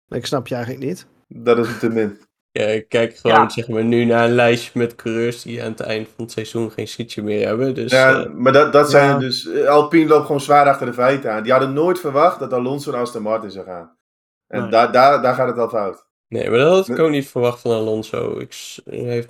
ik 0.09 0.27
snap 0.27 0.47
je 0.47 0.55
eigenlijk 0.55 0.85
niet. 0.85 1.07
Dat 1.29 1.59
is 1.59 1.79
te 1.79 1.89
min. 1.89 2.19
Ja, 2.51 2.67
ik 2.67 2.89
kijk 2.89 3.17
gewoon 3.17 3.51
zeg 3.51 3.69
maar, 3.69 3.85
nu 3.85 4.05
naar 4.05 4.25
een 4.25 4.35
lijstje 4.35 4.79
met 4.79 4.95
coureurs 4.95 5.43
die 5.43 5.63
aan 5.63 5.71
het 5.71 5.81
eind 5.81 6.09
van 6.15 6.25
het 6.25 6.33
seizoen 6.33 6.71
geen 6.71 6.89
seatje 6.89 7.23
meer 7.23 7.47
hebben. 7.47 7.75
Dus, 7.75 7.91
ja, 7.91 8.25
uh, 8.25 8.33
maar 8.33 8.53
dat, 8.53 8.73
dat 8.73 8.91
zijn 8.91 9.19
dus... 9.19 9.49
Eh, 9.49 9.69
Alpine 9.69 10.09
loopt 10.09 10.27
gewoon 10.27 10.41
zwaar 10.41 10.69
achter 10.69 10.87
de 10.87 10.93
feiten 10.93 11.33
aan. 11.33 11.43
Die 11.43 11.53
hadden 11.53 11.73
nooit 11.73 12.01
verwacht 12.01 12.39
dat 12.39 12.53
Alonso 12.53 12.91
naar 12.91 13.01
Aston 13.01 13.23
Martin 13.23 13.51
zou 13.51 13.65
gaan. 13.65 13.97
En 14.47 14.61
nee. 14.61 14.71
daar, 14.71 14.93
daar, 14.93 15.23
daar 15.23 15.35
gaat 15.35 15.49
het 15.49 15.59
al 15.59 15.69
fout. 15.69 16.07
Nee, 16.29 16.51
maar 16.51 16.59
dat 16.59 16.73
had 16.73 16.89
ik 16.89 16.99
ook 16.99 17.11
niet 17.11 17.29
verwacht 17.29 17.61
van 17.61 17.71
Alonso. 17.71 18.39
Ik, 18.39 18.77
heeft 18.85 19.29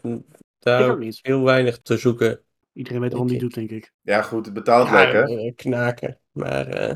daar 0.58 0.96
heel 1.22 1.44
weinig 1.44 1.78
te 1.78 1.96
zoeken. 1.96 2.40
Iedereen 2.76 3.00
weet 3.00 3.10
waarom 3.10 3.28
die 3.28 3.38
doet, 3.38 3.54
denk 3.54 3.70
ik. 3.70 3.92
Ja, 4.02 4.22
goed, 4.22 4.44
het 4.44 4.54
betaalt 4.54 4.88
ja, 4.88 4.94
lekker. 4.94 5.52
Knaken, 5.54 6.18
maar... 6.32 6.90
Uh, 6.90 6.94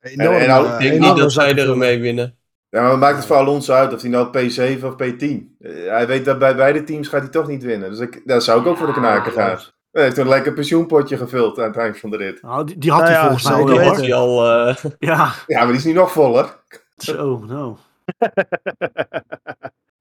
enorm, 0.00 0.36
en, 0.36 0.50
en, 0.50 0.72
ik 0.72 0.78
denk 0.78 1.00
niet 1.00 1.16
dat 1.16 1.32
zij 1.32 1.56
er 1.56 1.76
mee 1.76 2.00
winnen. 2.00 2.36
Ja, 2.68 2.82
maar 2.82 2.98
maakt 2.98 3.16
het 3.16 3.26
voor 3.26 3.36
Alonso 3.36 3.72
uit 3.72 3.94
of 3.94 4.00
hij 4.00 4.10
nou 4.10 4.26
P7 4.26 4.84
of 4.84 4.92
P10. 4.92 5.56
Uh, 5.58 5.90
hij 5.90 6.06
weet 6.06 6.24
dat 6.24 6.38
bij 6.38 6.56
beide 6.56 6.84
teams 6.84 7.08
gaat 7.08 7.20
hij 7.20 7.30
toch 7.30 7.46
niet 7.46 7.62
winnen. 7.62 7.90
Dus 7.90 7.98
ik, 7.98 8.22
daar 8.24 8.42
zou 8.42 8.60
ik 8.60 8.66
ook 8.66 8.76
voor 8.76 8.86
de 8.86 8.92
knaken 8.92 9.32
gaan. 9.32 9.58
Hij 9.92 10.02
heeft 10.02 10.18
een 10.18 10.28
lekker 10.28 10.52
pensioenpotje 10.52 11.16
gevuld 11.16 11.58
aan 11.58 11.66
het 11.66 11.76
eind 11.76 11.98
van 11.98 12.10
de 12.10 12.16
rit. 12.16 12.42
Nou, 12.42 12.66
die, 12.66 12.78
die 12.78 12.90
had 12.90 13.02
hij 13.02 13.12
nou 13.12 13.26
volgens 13.26 14.00
mij 14.00 14.14
al, 14.14 14.66
uh... 14.68 14.74
ja. 14.98 15.32
ja, 15.46 15.58
maar 15.58 15.66
die 15.66 15.76
is 15.76 15.84
nu 15.84 15.92
nog 15.92 16.12
voller. 16.12 16.56
Zo, 16.96 17.38
nou. 17.38 17.76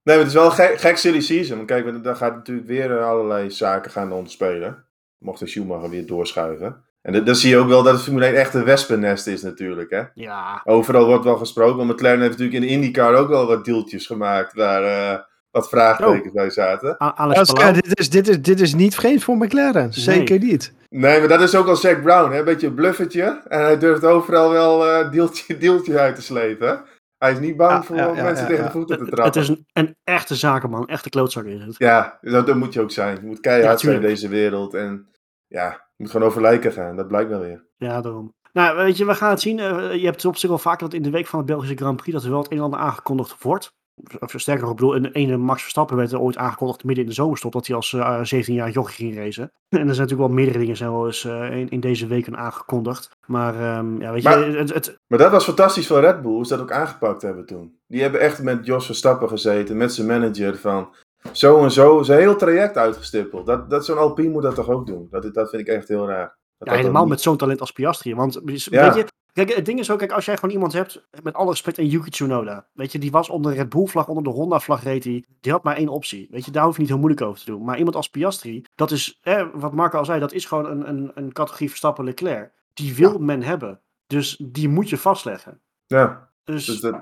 nee, 0.04 0.16
maar 0.16 0.18
het 0.18 0.28
is 0.28 0.34
wel 0.34 0.46
een 0.46 0.52
gek, 0.52 0.80
gek 0.80 0.98
silly 0.98 1.22
season. 1.22 1.66
Kijk, 1.66 2.04
daar 2.04 2.16
gaat 2.16 2.36
natuurlijk 2.36 2.68
weer 2.68 3.04
allerlei 3.04 3.52
zaken 3.52 3.92
gaan 3.92 4.12
ontspelen. 4.12 4.84
Mocht 5.20 5.40
de 5.40 5.48
Schumacher 5.48 5.90
weer 5.90 6.06
doorschuiven. 6.06 6.84
En 7.02 7.26
dan 7.26 7.36
zie 7.36 7.50
je 7.50 7.58
ook 7.58 7.68
wel 7.68 7.84
dat 7.84 7.94
het 7.94 8.04
Formule 8.04 8.26
1 8.26 8.36
echt 8.36 8.54
een 8.54 8.64
wespennest 8.64 9.28
is 9.28 9.42
natuurlijk. 9.42 9.90
Hè? 9.90 10.04
Ja. 10.14 10.62
Overal 10.64 11.06
wordt 11.06 11.24
wel 11.24 11.38
gesproken. 11.38 11.78
Want 11.78 11.90
McLaren 11.90 12.20
heeft 12.20 12.38
natuurlijk 12.38 12.58
in 12.58 12.68
de 12.68 12.74
IndyCar 12.74 13.16
ook 13.16 13.30
wel 13.30 13.48
wat 13.48 13.66
deeltjes 13.66 14.06
gemaakt 14.06 14.54
waar 14.54 14.84
uh, 14.84 15.20
wat 15.52 15.70
vraagtekens 15.70 16.28
oh. 16.28 16.34
bij 16.34 16.50
zaten. 16.50 16.96
Ja, 16.98 17.72
dit, 17.72 18.00
is, 18.00 18.10
dit, 18.10 18.28
is, 18.28 18.42
dit 18.42 18.60
is 18.60 18.74
niet 18.74 18.96
vreemd 18.96 19.24
voor 19.24 19.38
McLaren. 19.38 19.94
Zeker 19.94 20.40
nee. 20.40 20.50
niet. 20.50 20.74
Nee, 20.90 21.20
maar 21.20 21.28
dat 21.28 21.42
is 21.42 21.56
ook 21.56 21.68
al 21.68 21.76
Zack 21.76 22.02
Brown. 22.02 22.32
Hè? 22.32 22.40
Een 22.40 22.46
beetje 22.46 22.68
een 22.68 22.74
bluffertje. 22.74 23.42
En 23.48 23.62
hij 23.62 23.78
durft 23.78 24.04
overal 24.04 24.50
wel 24.50 24.88
uh, 24.88 25.12
deeltje, 25.12 25.58
deeltje 25.58 26.00
uit 26.00 26.16
te 26.16 26.22
slepen. 26.22 26.84
Hij 27.20 27.32
is 27.32 27.40
niet 27.40 27.58
bang 27.58 27.72
ja, 27.72 27.84
voor 27.84 27.96
ja, 27.96 28.24
mensen 28.24 28.48
tegen 28.48 28.64
de 28.64 28.72
voeten 28.72 28.98
te 28.98 29.04
trappen. 29.04 29.26
Het 29.26 29.36
is 29.36 29.48
een, 29.48 29.66
een 29.74 29.96
echte 30.04 30.36
zakenman. 30.36 30.88
Echte 30.88 31.10
klootzak 31.10 31.46
is 31.46 31.62
het. 31.62 31.76
Ja, 31.78 32.18
dat, 32.22 32.48
dat 32.48 32.56
moet 32.56 32.74
je 32.74 32.82
ook 32.82 32.92
zijn. 32.92 33.16
Je 33.16 33.28
moet 33.28 33.40
keihard 33.40 33.80
zijn 33.80 33.96
in 33.96 34.02
deze 34.02 34.28
wereld. 34.28 34.74
En 34.74 35.08
ja, 35.48 35.70
je 35.70 36.04
moet 36.04 36.12
gewoon 36.12 36.28
over 36.28 36.42
lijken 36.42 36.72
gaan. 36.72 36.96
Dat 36.96 37.08
blijkt 37.08 37.30
wel 37.30 37.40
weer. 37.40 37.66
Ja, 37.78 38.02
daarom. 38.02 38.34
Nou, 38.54 38.78
weet 38.78 38.98
je, 38.98 39.06
we 39.06 39.16
gaan 39.16 39.30
het 39.30 39.42
zien. 39.42 39.58
Uh, 39.58 39.94
je 39.94 40.06
hebt 40.06 40.26
op 40.26 40.38
zich 40.38 40.50
wel 40.50 40.58
vaker 40.58 40.80
dat 40.80 40.94
in 40.94 41.02
de 41.02 41.10
week 41.10 41.28
van 41.28 41.40
het 41.40 41.48
Belgische 41.48 41.76
Grand 41.76 41.96
Prix 41.96 42.12
dat 42.14 42.24
er 42.24 42.30
wel 42.30 42.42
het 42.42 42.52
een 42.52 42.58
en 42.58 42.64
ander 42.64 42.80
aangekondigd 42.80 43.44
wordt. 43.44 43.78
Of 44.20 44.34
sterker 44.36 44.62
nog, 44.62 44.72
ik 44.72 44.78
bedoel, 44.78 44.96
een 44.96 45.12
ene 45.12 45.38
Max 45.38 45.62
Verstappen 45.62 45.98
werd 45.98 46.12
er 46.12 46.20
ooit 46.20 46.38
aangekondigd 46.38 46.84
midden 46.84 47.04
in 47.04 47.10
de 47.10 47.16
zomerstop 47.16 47.52
dat 47.52 47.68
hij 47.68 47.76
als 47.76 47.92
uh, 47.92 48.24
17 48.24 48.56
jaar 48.56 48.70
jochie 48.70 49.06
ging 49.06 49.18
racen. 49.18 49.44
En 49.70 49.88
er 49.88 49.96
zijn 49.96 50.08
natuurlijk 50.08 50.28
wel 50.28 50.38
meerdere 50.38 50.60
dingen 50.60 50.78
zijn 50.78 50.92
wel 50.92 51.06
eens 51.06 51.24
uh, 51.24 51.58
in, 51.58 51.70
in, 51.70 51.80
deze 51.80 52.08
weken 52.08 52.38
aangekondigd. 52.38 53.10
Maar 53.28 53.78
um, 53.78 54.02
ja, 54.02 54.12
weet 54.12 54.24
maar, 54.24 54.50
je, 54.50 54.58
het, 54.58 54.74
het... 54.74 55.00
maar 55.08 55.20
dat 55.20 55.32
was 55.32 55.44
fantastisch 55.44 55.88
van 55.88 56.00
Red 56.00 56.22
Bull, 56.22 56.32
hoe 56.32 56.46
ze 56.46 56.54
dat 56.54 56.62
ook 56.62 56.72
aangepakt 56.72 57.22
hebben 57.22 57.46
toen. 57.46 57.80
Die 57.88 58.02
hebben 58.02 58.20
echt 58.20 58.44
met 58.44 58.66
Jos 58.66 58.86
Verstappen 58.86 59.30
gezeten, 59.30 59.78
met 59.78 59.94
zijn 59.94 60.08
manager 60.08 60.58
van 60.58 60.94
zo 61.32 61.64
en 61.64 61.72
zo, 61.72 62.04
zijn 62.04 62.20
heel 62.20 62.36
traject 62.36 62.78
uitgestippeld. 62.78 63.46
Dat, 63.46 63.70
dat 63.70 63.86
zo'n 63.86 63.98
Alpine 63.98 64.30
moet 64.30 64.44
dat 64.44 64.56
toch 64.56 64.70
ook 64.70 64.88
doen? 64.88 65.08
Dat, 65.10 65.34
dat 65.34 65.50
vind 65.50 65.62
ik 65.62 65.68
echt 65.68 65.88
heel 65.88 66.08
raar. 66.08 66.38
Dat 66.58 66.68
ja, 66.68 66.76
helemaal 66.76 67.06
met 67.06 67.22
zo'n 67.22 67.38
talent 67.38 67.60
als 67.60 67.72
Piastri. 67.72 68.16
Want 68.16 68.34
ja. 68.34 68.42
weet 68.44 68.96
je, 68.96 69.06
kijk, 69.46 69.58
het 69.58 69.66
ding 69.66 69.80
is 69.80 69.92
ook, 69.92 70.00
kijk, 70.00 70.12
als 70.12 70.26
jij 70.26 70.36
gewoon 70.36 70.54
iemand 70.54 70.74
hebt, 70.74 71.08
met 71.24 71.34
alle 71.34 71.50
respect, 71.50 71.78
een 71.78 71.88
Yuki 71.88 72.10
Tsunoda. 72.10 72.68
Weet 72.74 72.92
je, 72.92 73.00
die 73.00 73.12
was 73.12 73.30
onder 73.30 73.52
de 73.52 73.58
Red 73.58 73.90
vlag, 73.90 74.08
onder 74.08 74.24
de 74.24 74.30
Honda 74.30 74.60
vlag 74.60 74.84
reed 74.84 75.04
die. 75.04 75.26
Die 75.42 75.52
had 75.52 75.64
maar 75.64 75.76
één 75.76 75.88
optie. 75.88 76.28
Weet 76.32 76.46
je, 76.46 76.52
daar 76.52 76.66
hoef 76.66 76.74
je 76.74 76.80
niet 76.80 76.90
heel 76.90 77.00
moeilijk 77.00 77.22
over 77.22 77.40
te 77.40 77.46
doen. 77.46 77.64
Maar 77.64 77.78
iemand 77.78 77.96
als 77.96 78.10
Piastri, 78.10 78.66
dat 78.76 78.92
is, 78.92 79.20
eh, 79.22 79.48
wat 79.54 79.74
Marco 79.74 79.98
al 79.98 80.06
zei, 80.06 80.20
dat 80.20 80.34
is 80.34 80.46
gewoon 80.46 80.66
een, 80.66 80.90
een, 80.90 81.12
een 81.14 81.34
categorie 81.34 81.70
Verstappen 81.70 82.04
Leclerc. 82.04 82.52
Die 82.74 82.96
wil 82.96 83.12
ja. 83.12 83.20
men 83.20 83.44
hebben. 83.44 83.82
Dus 84.08 84.42
die 84.44 84.70
moet 84.70 84.90
je 84.90 84.98
vastleggen. 84.98 85.62
Ja, 85.86 86.30
dus, 86.44 86.66
dus 86.66 86.80
dat, 86.80 87.02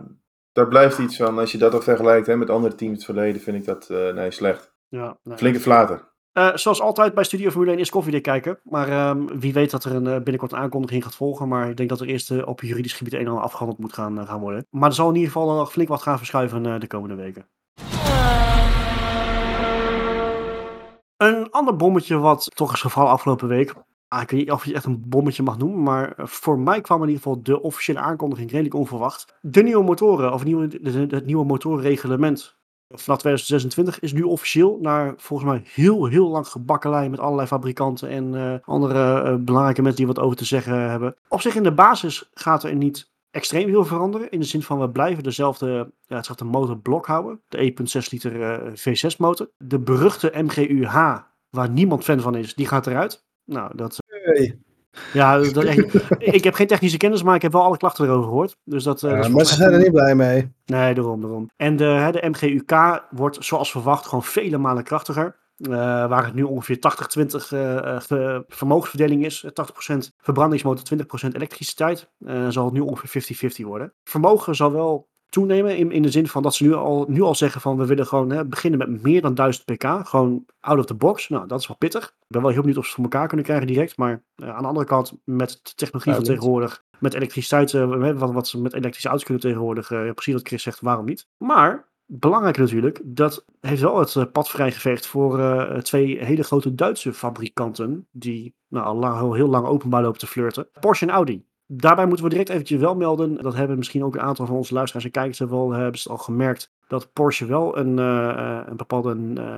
daar 0.51 0.67
blijft 0.67 0.98
iets 0.98 1.17
van. 1.17 1.39
Als 1.39 1.51
je 1.51 1.58
dat 1.58 1.75
ook 1.75 1.84
vergelijkt 1.84 2.27
hè, 2.27 2.36
met 2.36 2.50
andere 2.50 2.75
teams 2.75 2.96
het 2.96 3.06
verleden, 3.06 3.41
vind 3.41 3.58
ik 3.58 3.65
dat 3.65 3.89
uh, 3.91 4.13
nee, 4.13 4.32
slecht. 4.32 4.74
Ja, 4.88 5.17
nee. 5.24 5.38
Flinke 5.38 5.60
flater. 5.60 6.15
Uh, 6.38 6.56
zoals 6.56 6.82
altijd 6.82 7.13
bij 7.13 7.24
Studio 7.24 7.50
Formule 7.50 7.72
1 7.72 7.79
is 7.79 7.89
koffiedik 7.89 8.24
kijken. 8.24 8.60
Maar 8.63 9.10
um, 9.10 9.39
wie 9.39 9.53
weet 9.53 9.72
dat 9.72 9.84
er 9.84 9.96
een, 9.96 10.06
uh, 10.06 10.13
binnenkort 10.13 10.51
een 10.51 10.58
aankondiging 10.58 11.03
gaat 11.03 11.15
volgen. 11.15 11.48
Maar 11.48 11.70
ik 11.70 11.77
denk 11.77 11.89
dat 11.89 12.00
er 12.00 12.08
eerst 12.08 12.32
uh, 12.32 12.48
op 12.48 12.62
juridisch 12.62 12.94
gebied 12.94 13.13
een 13.13 13.20
en 13.20 13.27
ander 13.27 13.44
afgehandeld 13.44 13.79
moet 13.79 13.94
gaan, 13.94 14.27
gaan 14.27 14.39
worden. 14.39 14.65
Maar 14.70 14.89
er 14.89 14.96
zal 14.96 15.10
in 15.10 15.15
ieder 15.15 15.32
geval 15.32 15.56
nog 15.56 15.72
flink 15.72 15.89
wat 15.89 16.01
gaan 16.01 16.17
verschuiven 16.17 16.79
de 16.79 16.88
komende 16.88 17.15
weken. 17.15 17.48
Een 21.17 21.51
ander 21.51 21.75
bommetje 21.75 22.17
wat 22.17 22.51
toch 22.56 22.74
is 22.74 22.82
gevallen 22.82 23.12
afgelopen 23.12 23.48
week. 23.48 23.74
Ah, 24.08 24.22
ik 24.22 24.29
weet 24.29 24.39
niet 24.39 24.51
of 24.51 24.62
je 24.62 24.67
het 24.67 24.77
echt 24.77 24.86
een 24.86 25.03
bommetje 25.10 25.44
mag 25.44 25.58
noemen, 25.58 25.84
maar 25.84 26.13
voor 26.17 26.60
mij 26.60 26.82
kwam 26.82 27.01
in 27.01 27.08
ieder 27.08 27.24
geval 27.24 27.44
de 27.44 27.62
officiële 27.62 28.00
aankondiging 28.00 28.51
redelijk 28.51 28.75
onverwacht. 28.75 29.38
De 29.41 29.63
nieuwe 29.63 29.84
motoren, 29.84 30.34
of 30.34 30.44
nieuwe, 30.44 30.79
het 31.10 31.25
nieuwe 31.25 31.46
motorreglement 31.46 32.58
vanaf 32.88 33.20
2026 33.20 34.00
is 34.00 34.13
nu 34.13 34.22
officieel 34.22 34.77
naar 34.82 35.13
volgens 35.17 35.50
mij 35.50 35.62
heel, 35.65 36.06
heel 36.06 36.29
lang 36.29 36.48
gebakkelei 36.48 37.10
met 37.10 37.20
allerlei 37.20 37.48
fabrikanten 37.48 38.10
en 38.10 38.34
uh, 38.34 38.56
andere 38.63 39.32
uh, 39.32 39.36
belangrijke 39.36 39.82
mensen 39.82 40.06
die 40.06 40.13
wat 40.13 40.24
over 40.24 40.38
te 40.38 40.46
zeggen 40.46 40.89
hebben. 40.89 41.15
Op 41.27 41.41
zich 41.41 41.56
in 41.56 41.63
de 41.63 41.74
basis 41.74 42.29
gaat 42.34 42.63
er 42.63 42.75
niet 42.75 43.12
extreem 43.32 43.70
veel 43.70 43.86
veranderen. 43.86 44.32
In 44.32 44.39
de 44.39 44.46
zin 44.46 44.62
van 44.62 44.79
we 44.79 44.89
blijven 44.89 45.24
dezelfde, 45.24 45.91
ja, 46.06 46.15
het 46.15 46.27
gaat 46.27 46.39
de 46.39 46.46
motorblok 46.46 47.06
houden. 47.06 47.41
De 47.48 47.74
1.6 48.03 48.10
liter 48.10 48.36
uh, 48.36 48.74
V6 48.74 49.17
motor. 49.17 49.50
De 49.58 49.79
beruchte 49.79 50.32
MGU-H, 50.34 51.17
waar 51.50 51.70
niemand 51.70 52.03
fan 52.03 52.20
van 52.20 52.36
is, 52.36 52.56
die 52.56 52.67
gaat 52.67 52.88
eruit. 52.88 53.25
Nou, 53.46 53.75
dat... 53.75 53.98
Ja, 55.13 55.39
dat, 55.39 55.63
ik 56.20 56.44
heb 56.44 56.54
geen 56.54 56.68
technische 56.68 56.98
kennis, 56.98 57.24
maar 57.24 57.36
ik 57.36 57.42
heb 57.42 57.51
wel 57.51 57.63
alle 57.63 57.77
klachten 57.77 58.06
erover 58.06 58.24
gehoord. 58.24 58.56
Dus 58.63 58.84
dat, 58.84 59.01
ja, 59.01 59.22
dat 59.22 59.30
maar 59.30 59.46
ze 59.46 59.56
zijn 59.56 59.74
er 59.74 59.80
niet 59.80 59.92
blij 59.92 60.16
mee. 60.16 60.51
Nee, 60.66 60.94
daarom, 60.94 61.22
daarom. 61.22 61.50
En 61.56 61.75
de, 61.75 62.10
de 62.12 62.27
MGUK 62.30 63.04
wordt 63.10 63.38
zoals 63.39 63.72
verwacht 63.72 64.06
gewoon 64.06 64.24
vele 64.24 64.58
malen 64.58 64.84
krachtiger. 64.84 65.46
Uh, 65.58 65.74
waar 66.08 66.25
het 66.25 66.34
nu 66.34 66.44
ongeveer 66.44 66.77
80-20 66.77 67.54
uh, 67.54 68.39
vermogensverdeling 68.48 69.25
is. 69.25 69.46
80% 69.46 69.50
verbrandingsmotor, 70.18 70.98
20% 71.27 71.27
elektriciteit. 71.32 72.10
Zal 72.50 72.66
het 72.66 72.74
nu 72.74 72.80
ongeveer 72.80 73.51
50-50 73.62 73.66
worden. 73.66 73.94
Vermogen 74.04 74.56
zal 74.56 74.72
wel 74.72 75.10
toenemen. 75.29 75.77
In, 75.77 75.91
in 75.91 76.01
de 76.01 76.12
zin 76.12 76.27
van 76.27 76.43
dat 76.43 76.55
ze 76.55 76.63
nu 76.63 76.74
al, 76.74 77.05
nu 77.07 77.22
al 77.22 77.36
zeggen 77.36 77.62
van 77.62 77.77
we 77.77 77.86
willen 77.86 78.07
gewoon 78.07 78.29
hè, 78.29 78.46
beginnen 78.46 78.79
met 78.79 79.03
meer 79.03 79.22
dan 79.22 79.36
1000 79.36 79.65
pk. 79.65 80.07
Gewoon 80.07 80.46
out 80.60 80.79
of 80.79 80.86
the 80.86 80.93
box. 80.93 81.29
Nou, 81.29 81.48
dat 81.48 81.60
is 81.60 81.67
wel 81.67 81.77
pittig. 81.77 82.05
Ik 82.05 82.13
ben 82.27 82.41
wel 82.41 82.51
heel 82.51 82.60
benieuwd 82.60 82.77
of 82.77 82.86
ze 82.86 82.89
het 82.89 83.00
voor 83.00 83.12
elkaar 83.12 83.27
kunnen 83.27 83.46
krijgen 83.46 83.67
direct. 83.67 83.98
Maar 83.98 84.24
uh, 84.36 84.50
aan 84.50 84.62
de 84.62 84.67
andere 84.67 84.86
kant, 84.86 85.13
met 85.24 85.60
de 85.63 85.74
technologie 85.75 86.13
van 86.13 86.24
tegenwoordig, 86.24 86.84
met 87.00 87.13
elektriciteit, 87.13 87.74
uh, 87.74 88.12
wat, 88.17 88.31
wat 88.31 88.48
ze 88.48 88.62
met 88.62 88.74
elektrische 88.74 89.07
auto's 89.07 89.25
kunnen 89.25 89.43
tegenwoordig, 89.43 89.91
uh, 89.91 90.12
precies 90.12 90.34
wat 90.34 90.48
Chris 90.48 90.63
zegt, 90.63 90.81
waarom 90.81 91.05
niet? 91.05 91.27
Maar 91.38 91.88
belangrijk 92.05 92.57
natuurlijk, 92.57 93.01
dat 93.03 93.46
heeft 93.60 93.81
wel 93.81 94.00
het 94.00 94.31
pad 94.31 94.50
vrijgeveegd 94.50 95.05
voor 95.05 95.39
uh, 95.39 95.77
twee 95.77 96.25
hele 96.25 96.43
grote 96.43 96.75
Duitse 96.75 97.13
fabrikanten. 97.13 98.07
Die 98.12 98.55
nou, 98.67 98.86
al 98.86 98.96
lang, 98.96 99.34
heel 99.36 99.48
lang 99.48 99.65
openbaar 99.65 100.01
lopen 100.01 100.19
te 100.19 100.27
flirten. 100.27 100.67
Porsche 100.79 101.05
en 101.05 101.12
Audi. 101.12 101.46
Daarbij 101.69 102.05
moeten 102.05 102.25
we 102.25 102.31
direct 102.31 102.50
eventjes 102.50 102.79
wel 102.79 102.95
melden. 102.95 103.41
Dat 103.41 103.55
hebben 103.55 103.77
misschien 103.77 104.03
ook 104.03 104.15
een 104.15 104.21
aantal 104.21 104.45
van 104.45 104.55
onze 104.55 104.74
luisteraars 104.74 105.05
en 105.05 105.12
kijkers 105.12 105.39
wel, 105.39 105.71
hebben 105.71 106.00
ze 106.00 106.09
al 106.09 106.17
gemerkt. 106.17 106.71
Dat 106.88 107.13
Porsche 107.13 107.45
wel 107.45 107.77
een, 107.77 107.97
uh, 107.97 108.62
een 108.65 108.77
bepaalde 108.77 109.15
uh, 109.15 109.55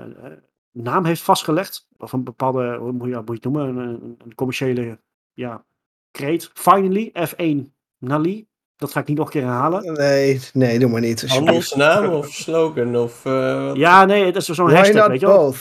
naam 0.72 1.06
heeft 1.06 1.22
vastgelegd. 1.22 1.88
Of 1.98 2.14
een 2.14 2.24
bepaalde, 2.24 2.78
hoe 2.80 2.92
moet 2.92 3.08
je, 3.08 3.14
hoe 3.14 3.24
moet 3.26 3.44
je 3.44 3.50
het 3.50 3.56
noemen? 3.58 3.78
Een, 3.78 4.18
een 4.26 4.36
commerciële 4.36 5.00
ja, 5.34 5.64
kreet. 6.12 6.52
Finally, 6.54 7.12
F1 7.28 7.72
Nali. 7.98 8.48
Dat 8.76 8.92
ga 8.92 9.00
ik 9.00 9.08
niet 9.08 9.18
nog 9.18 9.26
een 9.26 9.32
keer 9.32 9.44
herhalen. 9.44 9.94
Nee, 9.94 10.40
nee, 10.54 10.80
doe 10.80 10.90
maar 10.90 11.02
niet. 11.02 11.30
Handelsnaam 11.30 12.10
of 12.10 12.28
slogan? 12.28 12.96
Of, 12.96 13.26
uh, 13.26 13.72
ja, 13.74 14.06
nee, 14.06 14.32
dat 14.32 14.42
is 14.42 14.48
zo'n 14.48 14.72
hashtag, 14.72 15.08
weet 15.08 15.20
je 15.20 15.26
wel. 15.26 15.54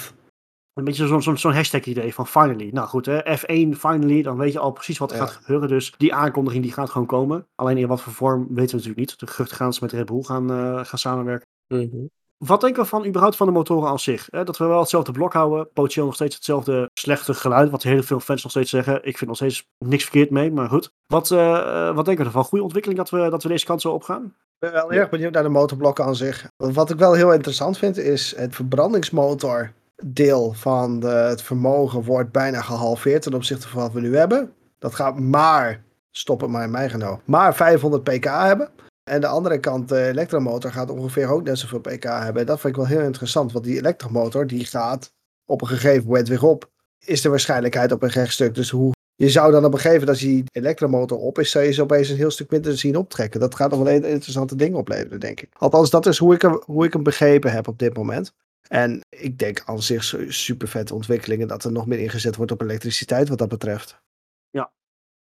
Een 0.79 0.85
beetje 0.85 1.07
zo'n 1.07 1.23
zo, 1.23 1.35
zo 1.35 1.51
hashtag 1.51 1.85
idee 1.85 2.15
van 2.15 2.27
finally. 2.27 2.69
Nou 2.73 2.89
goed, 2.89 3.07
hè, 3.07 3.37
F1 3.39 3.77
finally, 3.79 4.23
dan 4.23 4.37
weet 4.37 4.53
je 4.53 4.59
al 4.59 4.71
precies 4.71 4.99
wat 4.99 5.11
er 5.11 5.17
gaat 5.17 5.31
gebeuren. 5.31 5.69
Dus 5.69 5.95
die 5.97 6.15
aankondiging 6.15 6.63
die 6.63 6.73
gaat 6.73 6.91
gewoon 6.91 7.07
komen. 7.07 7.47
Alleen 7.55 7.77
in 7.77 7.89
wat 7.89 8.01
voor 8.01 8.13
vorm 8.13 8.41
weten 8.41 8.55
we 8.55 8.77
natuurlijk 8.77 8.97
niet. 8.97 9.19
De 9.19 9.27
geruchten 9.27 9.57
gaan 9.57 9.73
ze 9.73 9.79
met 9.83 9.93
Red 9.93 10.07
Bull 10.07 10.23
gaan, 10.23 10.53
uh, 10.53 10.85
gaan 10.85 10.99
samenwerken. 10.99 11.47
Mm 11.69 12.11
Wat 12.37 12.61
denken 12.61 12.83
we 12.83 12.89
van 12.89 13.07
überhaupt 13.07 13.37
van 13.37 13.47
de 13.47 13.53
motoren 13.53 13.89
aan 13.89 13.99
zich? 13.99 14.29
Hè? 14.31 14.45
Dat 14.45 14.57
we 14.57 14.67
wel 14.67 14.81
hetzelfde 14.81 15.13
blok 15.13 15.33
houden. 15.33 15.69
Potentieel 15.73 16.07
nog 16.07 16.15
steeds 16.15 16.35
hetzelfde 16.35 16.91
slechte 16.95 17.35
geluid. 17.35 17.71
Wat 17.71 17.83
heel 17.83 18.03
veel 18.03 18.21
fans 18.21 18.43
nog 18.43 18.51
steeds 18.51 18.71
zeggen. 18.71 18.95
Ik 18.95 19.19
vind 19.19 19.27
nog 19.27 19.37
steeds 19.37 19.67
niks 19.79 20.03
verkeerd 20.03 20.31
mee, 20.31 20.53
maar 20.53 20.69
goed. 20.69 20.91
Wat, 21.07 21.31
uh, 21.31 21.95
wat 21.95 22.05
denken 22.05 22.25
we 22.25 22.31
ervan? 22.31 22.45
Goede 22.45 22.65
ontwikkeling 22.65 22.99
dat 22.99 23.11
we, 23.11 23.31
dat 23.31 23.43
we 23.43 23.49
deze 23.49 23.67
kant 23.67 23.81
zo 23.81 23.93
opgaan? 23.93 24.25
Ik 24.25 24.59
ben 24.59 24.73
wel 24.73 24.93
erg 24.93 25.09
benieuwd 25.09 25.33
naar 25.33 25.43
de 25.43 25.49
motorblokken 25.49 26.05
aan 26.05 26.17
zich. 26.17 26.47
Wat 26.57 26.91
ik 26.91 26.99
wel 26.99 27.13
heel 27.13 27.33
interessant 27.33 27.79
vind 27.79 27.97
is 27.97 28.37
het 28.37 28.55
verbrandingsmotor 28.55 29.73
deel 30.05 30.53
van 30.53 31.01
de, 31.01 31.07
het 31.09 31.43
vermogen 31.43 32.03
wordt 32.03 32.33
bijna 32.33 32.61
gehalveerd 32.61 33.23
ten 33.23 33.35
opzichte 33.35 33.69
van 33.69 33.81
wat 33.83 33.93
we 33.93 34.01
nu 34.01 34.17
hebben. 34.17 34.53
Dat 34.79 34.95
gaat 34.95 35.19
maar, 35.19 35.85
stop 36.11 36.41
het 36.41 36.51
maar 36.51 36.65
in 36.65 36.71
mijn 36.71 36.91
genoeg, 36.91 37.21
maar 37.25 37.55
500 37.55 38.03
pk 38.03 38.25
hebben. 38.25 38.71
En 39.11 39.21
de 39.21 39.27
andere 39.27 39.61
kant, 39.61 39.89
de 39.89 40.07
elektromotor, 40.07 40.73
gaat 40.73 40.91
ongeveer 40.91 41.29
ook 41.29 41.43
net 41.43 41.59
zoveel 41.59 41.81
pk 41.81 42.03
hebben. 42.03 42.47
Dat 42.47 42.61
vind 42.61 42.77
ik 42.77 42.81
wel 42.81 42.91
heel 42.91 43.07
interessant, 43.07 43.53
want 43.53 43.65
die 43.65 43.77
elektromotor 43.77 44.47
die 44.47 44.65
gaat 44.65 45.13
op 45.45 45.61
een 45.61 45.69
gegeven 45.69 46.07
moment 46.07 46.29
weer 46.29 46.45
op. 46.45 46.71
Is 47.05 47.21
de 47.23 47.29
waarschijnlijkheid 47.29 47.93
op 47.93 48.03
een 48.03 48.09
rechtstuk. 48.09 48.55
Dus 48.55 48.71
hoe 48.71 48.93
je 49.15 49.31
zou 49.31 49.53
dan 49.53 49.65
op 49.65 49.73
een 49.73 49.79
gegeven 49.79 49.99
moment, 49.99 50.09
als 50.09 50.29
die 50.29 50.45
elektromotor 50.53 51.19
op 51.19 51.39
is, 51.39 51.51
zou 51.51 51.65
je 51.65 51.73
zo 51.73 51.83
opeens 51.83 52.09
een 52.09 52.17
heel 52.17 52.31
stuk 52.31 52.51
minder 52.51 52.79
zien 52.79 52.97
optrekken. 52.97 53.41
Dat 53.41 53.55
gaat 53.55 53.71
nog 53.71 53.83
wel 53.83 53.95
een 53.95 54.05
interessante 54.05 54.57
ding 54.57 54.75
opleveren, 54.75 55.21
denk 55.21 55.41
ik. 55.41 55.49
Althans, 55.53 55.91
dat 55.91 56.07
is 56.07 56.19
hoe 56.19 56.35
ik, 56.35 56.43
hem, 56.43 56.63
hoe 56.65 56.85
ik 56.85 56.93
hem 56.93 57.03
begrepen 57.03 57.53
heb 57.53 57.69
op 57.69 57.79
dit 57.79 57.97
moment. 57.97 58.33
En 58.69 59.01
ik 59.09 59.39
denk 59.39 59.63
aan 59.65 59.83
zich 59.83 60.05
super 60.29 60.69
vette 60.69 60.95
ontwikkelingen 60.95 61.49
dat 61.49 61.65
er 61.65 61.73
nog 61.73 61.87
meer 61.87 61.99
ingezet 61.99 62.37
wordt 62.37 62.53
op 62.53 62.61
elektriciteit 62.61 63.29
wat 63.29 63.39
dat 63.39 63.49
betreft. 63.49 64.03
Ja, 64.51 64.73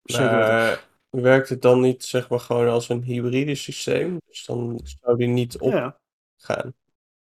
zeker. 0.04 0.88
werkt 1.10 1.50
het 1.50 1.62
dan 1.62 1.80
niet 1.80 2.04
zeg 2.04 2.30
maar 2.30 2.40
gewoon 2.40 2.70
als 2.70 2.90
een 2.90 3.04
hybride 3.04 3.56
systeem? 3.56 4.18
Dus 4.26 4.46
dan 4.46 4.82
zou 4.84 5.18
die 5.18 5.28
niet 5.28 5.60
op 5.60 6.00
gaan? 6.38 6.74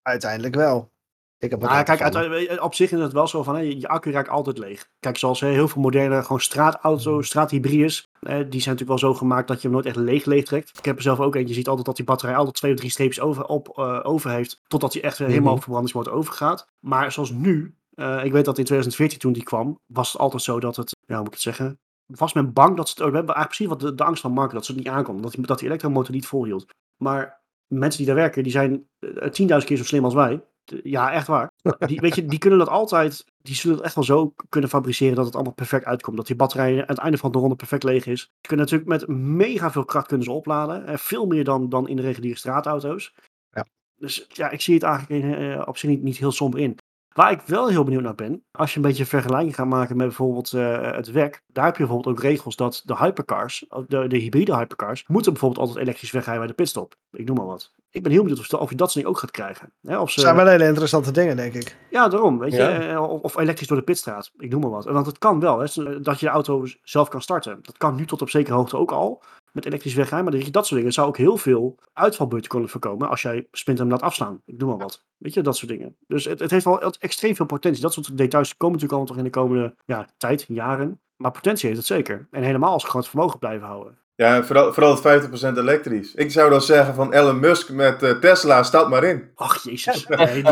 Uiteindelijk 0.03 0.55
wel. 0.55 0.93
Ik 1.41 1.51
heb 1.51 1.61
nou, 1.61 1.83
kijk, 1.83 2.03
uit, 2.03 2.61
op 2.61 2.75
zich 2.75 2.93
is 2.93 3.01
het 3.01 3.13
wel 3.13 3.27
zo 3.27 3.43
van, 3.43 3.55
hè, 3.55 3.61
je 3.61 3.89
accu 3.89 4.11
raakt 4.11 4.29
altijd 4.29 4.59
leeg. 4.59 4.89
Kijk, 4.99 5.17
zoals 5.17 5.41
hè, 5.41 5.49
heel 5.49 5.69
veel 5.69 5.83
moderne 5.83 6.23
gewoon 6.23 6.41
straatauto's, 6.41 7.15
mm. 7.15 7.23
straathybrides, 7.23 8.11
hè, 8.19 8.49
die 8.49 8.61
zijn 8.61 8.75
natuurlijk 8.75 9.01
wel 9.01 9.13
zo 9.13 9.15
gemaakt 9.15 9.49
dat 9.49 9.57
je 9.57 9.63
hem 9.63 9.73
nooit 9.73 9.87
echt 9.87 9.97
leeg 9.97 10.25
leeg 10.25 10.45
trekt. 10.45 10.79
Ik 10.79 10.85
heb 10.85 10.97
er 10.97 11.03
zelf 11.03 11.21
ook 11.21 11.35
eentje, 11.35 11.49
je 11.49 11.55
ziet 11.55 11.69
altijd 11.69 11.87
dat 11.87 11.97
die 11.97 12.05
batterij 12.05 12.37
altijd 12.37 12.57
twee 12.57 12.73
of 12.73 12.79
drie 12.79 12.91
streepjes 12.91 13.21
over, 13.21 13.45
op, 13.45 13.79
uh, 13.79 14.01
over 14.03 14.31
heeft, 14.31 14.61
totdat 14.67 14.93
hij 14.93 15.03
echt 15.03 15.19
mm 15.19 15.25
-hmm. 15.25 15.35
helemaal 15.35 15.55
op 15.55 15.63
verbrandingsmotor 15.63 16.13
overgaat. 16.13 16.67
Maar 16.81 17.13
zoals 17.13 17.31
nu, 17.31 17.75
uh, 17.95 18.25
ik 18.25 18.33
weet 18.33 18.45
dat 18.45 18.59
in 18.59 18.65
2014 18.65 19.19
toen 19.19 19.33
die 19.33 19.43
kwam, 19.43 19.79
was 19.87 20.13
het 20.13 20.21
altijd 20.21 20.43
zo 20.43 20.61
dat 20.61 20.77
het, 20.77 20.97
ja, 21.07 21.15
hoe 21.15 21.25
moet 21.25 21.27
ik 21.27 21.33
het 21.33 21.55
zeggen, 21.55 21.79
was 22.07 22.33
men 22.33 22.53
bang 22.53 22.77
dat 22.77 22.89
ze, 22.89 22.95
we 22.95 23.03
hebben 23.03 23.35
eigenlijk 23.35 23.49
precies 23.49 23.67
wat 23.67 23.81
de, 23.81 23.95
de 23.95 24.05
angst 24.05 24.23
van 24.23 24.33
Mark, 24.33 24.53
dat 24.53 24.65
ze 24.65 24.73
het 24.73 24.81
niet 24.81 24.93
aankomt, 24.93 25.23
dat, 25.23 25.33
die, 25.33 25.47
dat 25.47 25.59
die 25.59 25.69
elektromotor 25.69 26.15
niet 26.15 26.27
volhield. 26.27 26.67
Maar 26.97 27.41
mensen 27.67 27.99
die 27.99 28.07
daar 28.07 28.23
werken, 28.23 28.43
die 28.43 28.53
zijn 28.53 28.89
uh, 29.01 29.29
tienduizend 29.29 29.65
keer 29.65 29.77
zo 29.77 29.85
slim 29.85 30.05
als 30.05 30.15
wij 30.15 30.43
ja, 30.83 31.13
echt 31.13 31.27
waar. 31.27 31.53
Die, 31.79 32.01
weet 32.01 32.15
je, 32.15 32.27
die 32.27 32.39
kunnen 32.39 32.59
dat 32.59 32.69
altijd, 32.69 33.25
die 33.43 33.55
zullen 33.55 33.77
het 33.77 33.85
echt 33.85 33.95
wel 33.95 34.05
zo 34.05 34.35
kunnen 34.49 34.71
fabriceren 34.71 35.15
dat 35.15 35.25
het 35.25 35.35
allemaal 35.35 35.53
perfect 35.53 35.85
uitkomt. 35.85 36.17
Dat 36.17 36.27
die 36.27 36.37
batterij 36.37 36.81
aan 36.81 36.87
het 36.87 36.99
einde 36.99 37.19
van 37.19 37.33
de 37.33 37.39
ronde 37.39 37.57
perfect 37.57 37.83
leeg 37.83 38.07
is. 38.07 38.21
Ze 38.21 38.49
kunnen 38.49 38.67
natuurlijk 38.67 38.91
met 38.91 39.09
mega 39.19 39.71
veel 39.71 39.85
kracht 39.85 40.07
kunnen 40.07 40.27
ze 40.27 40.33
opladen. 40.33 40.99
Veel 40.99 41.27
meer 41.27 41.45
dan, 41.45 41.69
dan 41.69 41.89
in 41.89 41.97
de 41.97 42.03
reguliere 42.03 42.39
straatauto's. 42.39 43.15
Ja. 43.51 43.67
Dus 43.97 44.27
ja, 44.29 44.51
ik 44.51 44.61
zie 44.61 44.75
het 44.75 44.83
eigenlijk 44.83 45.25
in, 45.25 45.67
op 45.67 45.77
zich 45.77 45.91
niet, 45.91 46.03
niet 46.03 46.19
heel 46.19 46.33
somber 46.33 46.61
in. 46.61 46.79
Waar 47.21 47.33
ik 47.33 47.41
wel 47.47 47.69
heel 47.69 47.85
benieuwd 47.85 48.03
naar 48.03 48.15
ben, 48.15 48.43
als 48.51 48.71
je 48.71 48.77
een 48.77 48.83
beetje 48.83 49.03
een 49.03 49.09
vergelijking 49.09 49.55
gaat 49.55 49.67
maken 49.67 49.97
met 49.97 50.07
bijvoorbeeld 50.07 50.53
uh, 50.53 50.93
het 50.93 51.11
werk, 51.11 51.43
daar 51.47 51.65
heb 51.65 51.77
je 51.77 51.83
bijvoorbeeld 51.87 52.17
ook 52.17 52.23
regels 52.23 52.57
dat 52.57 52.83
de 52.85 52.97
hypercars, 52.97 53.65
de, 53.87 54.07
de 54.09 54.17
hybride 54.17 54.57
hypercars, 54.57 55.05
moeten 55.07 55.33
bijvoorbeeld 55.33 55.67
altijd 55.67 55.85
elektrisch 55.85 56.11
wegrijden 56.11 56.43
bij 56.43 56.55
de 56.55 56.63
pitstop. 56.63 56.95
Ik 57.13 57.27
noem 57.27 57.37
maar 57.37 57.47
wat. 57.47 57.73
Ik 57.91 58.03
ben 58.03 58.13
heel 58.13 58.23
benieuwd 58.23 58.53
of, 58.53 58.61
of 58.61 58.71
je 58.71 58.77
dat 58.77 58.91
soort 58.91 59.05
ook 59.05 59.19
gaat 59.19 59.31
krijgen. 59.31 59.73
Hè, 59.83 59.99
of 59.99 60.11
ze, 60.11 60.21
zijn 60.21 60.37
wel 60.37 60.47
hele 60.47 60.67
interessante 60.67 61.11
dingen, 61.11 61.37
denk 61.37 61.55
ik. 61.55 61.77
Ja, 61.91 62.09
daarom. 62.09 62.39
Weet 62.39 62.53
je, 62.53 62.63
eh, 62.63 63.03
of, 63.03 63.21
of, 63.21 63.37
elektrisch 63.37 63.69
door 63.69 63.77
de 63.77 63.85
pitstraat. 63.85 64.31
Ik 64.39 64.51
noem 64.51 64.61
maar 64.61 64.71
wat. 64.71 64.85
Want 64.85 65.07
het 65.07 65.19
kan 65.19 65.41
wel, 65.41 65.59
hè, 65.59 66.01
dat 66.01 66.21
je 66.21 66.27
de 66.27 66.33
auto 66.33 66.67
zelf 66.83 67.09
kan 67.09 67.23
starten. 67.23 67.59
Dat 67.63 67.77
kan 67.77 67.95
nu 67.95 68.07
tot 68.07 68.23
op 68.23 68.31
zekere 68.31 68.57
hoogte 68.57 68.77
ook 68.77 68.93
al 68.93 69.23
met 69.53 69.67
elektrisch 69.67 69.95
wegrijden. 69.95 70.33
Maar 70.33 70.51
dat 70.51 70.67
soort 70.67 70.81
dingen 70.81 70.93
zou 70.95 71.09
ook 71.09 71.17
heel 71.17 71.37
veel 71.37 71.79
uitvalbeurten 71.93 72.51
kunnen 72.51 72.69
voorkomen 72.69 73.09
als 73.09 73.23
jij 73.23 73.47
sprinter 73.53 73.85
hem 73.85 73.93
laat 73.93 74.03
afslaan. 74.03 74.43
Ik 74.47 74.59
noem 74.59 74.69
maar 74.69 74.79
wat. 74.79 75.05
Weet 75.17 75.35
je, 75.35 75.43
dat 75.43 75.57
soort 75.57 75.71
dingen. 75.71 75.97
Dus 76.07 76.25
het, 76.25 76.41
het 76.41 76.51
heeft 76.51 76.65
wel 76.65 76.93
extreem 76.99 77.37
veel 77.37 77.47
potentie. 77.47 77.83
Dat 77.83 77.93
soort 77.93 78.17
details 78.17 78.57
komen 78.57 78.79
natuurlijk 78.79 78.93
allemaal 78.93 79.07
toch 79.07 79.17
in 79.17 79.25
de 79.25 79.39
komende 79.39 79.75
ja, 79.85 80.09
tijd, 80.17 80.45
jaren. 80.49 81.01
Maar 81.17 81.31
potentie 81.31 81.67
heeft 81.67 81.79
het 81.79 81.89
zeker. 81.89 82.29
En 82.31 82.43
helemaal 82.43 82.73
als 82.73 82.85
groot 82.85 83.09
vermogen 83.09 83.39
blijven 83.39 83.67
houden. 83.67 83.99
Ja, 84.21 84.45
vooral, 84.45 84.73
vooral 84.73 85.03
het 85.03 85.55
50% 85.55 85.59
elektrisch. 85.59 86.15
Ik 86.15 86.31
zou 86.31 86.51
dan 86.51 86.63
zeggen 86.63 86.95
van 86.95 87.13
Elon 87.13 87.41
Musk 87.41 87.71
met 87.71 88.03
uh, 88.03 88.11
Tesla, 88.11 88.63
stap 88.63 88.89
maar 88.89 89.05
in. 89.05 89.31
Ach, 89.35 89.63
jezus. 89.63 90.07
Nee, 90.09 90.43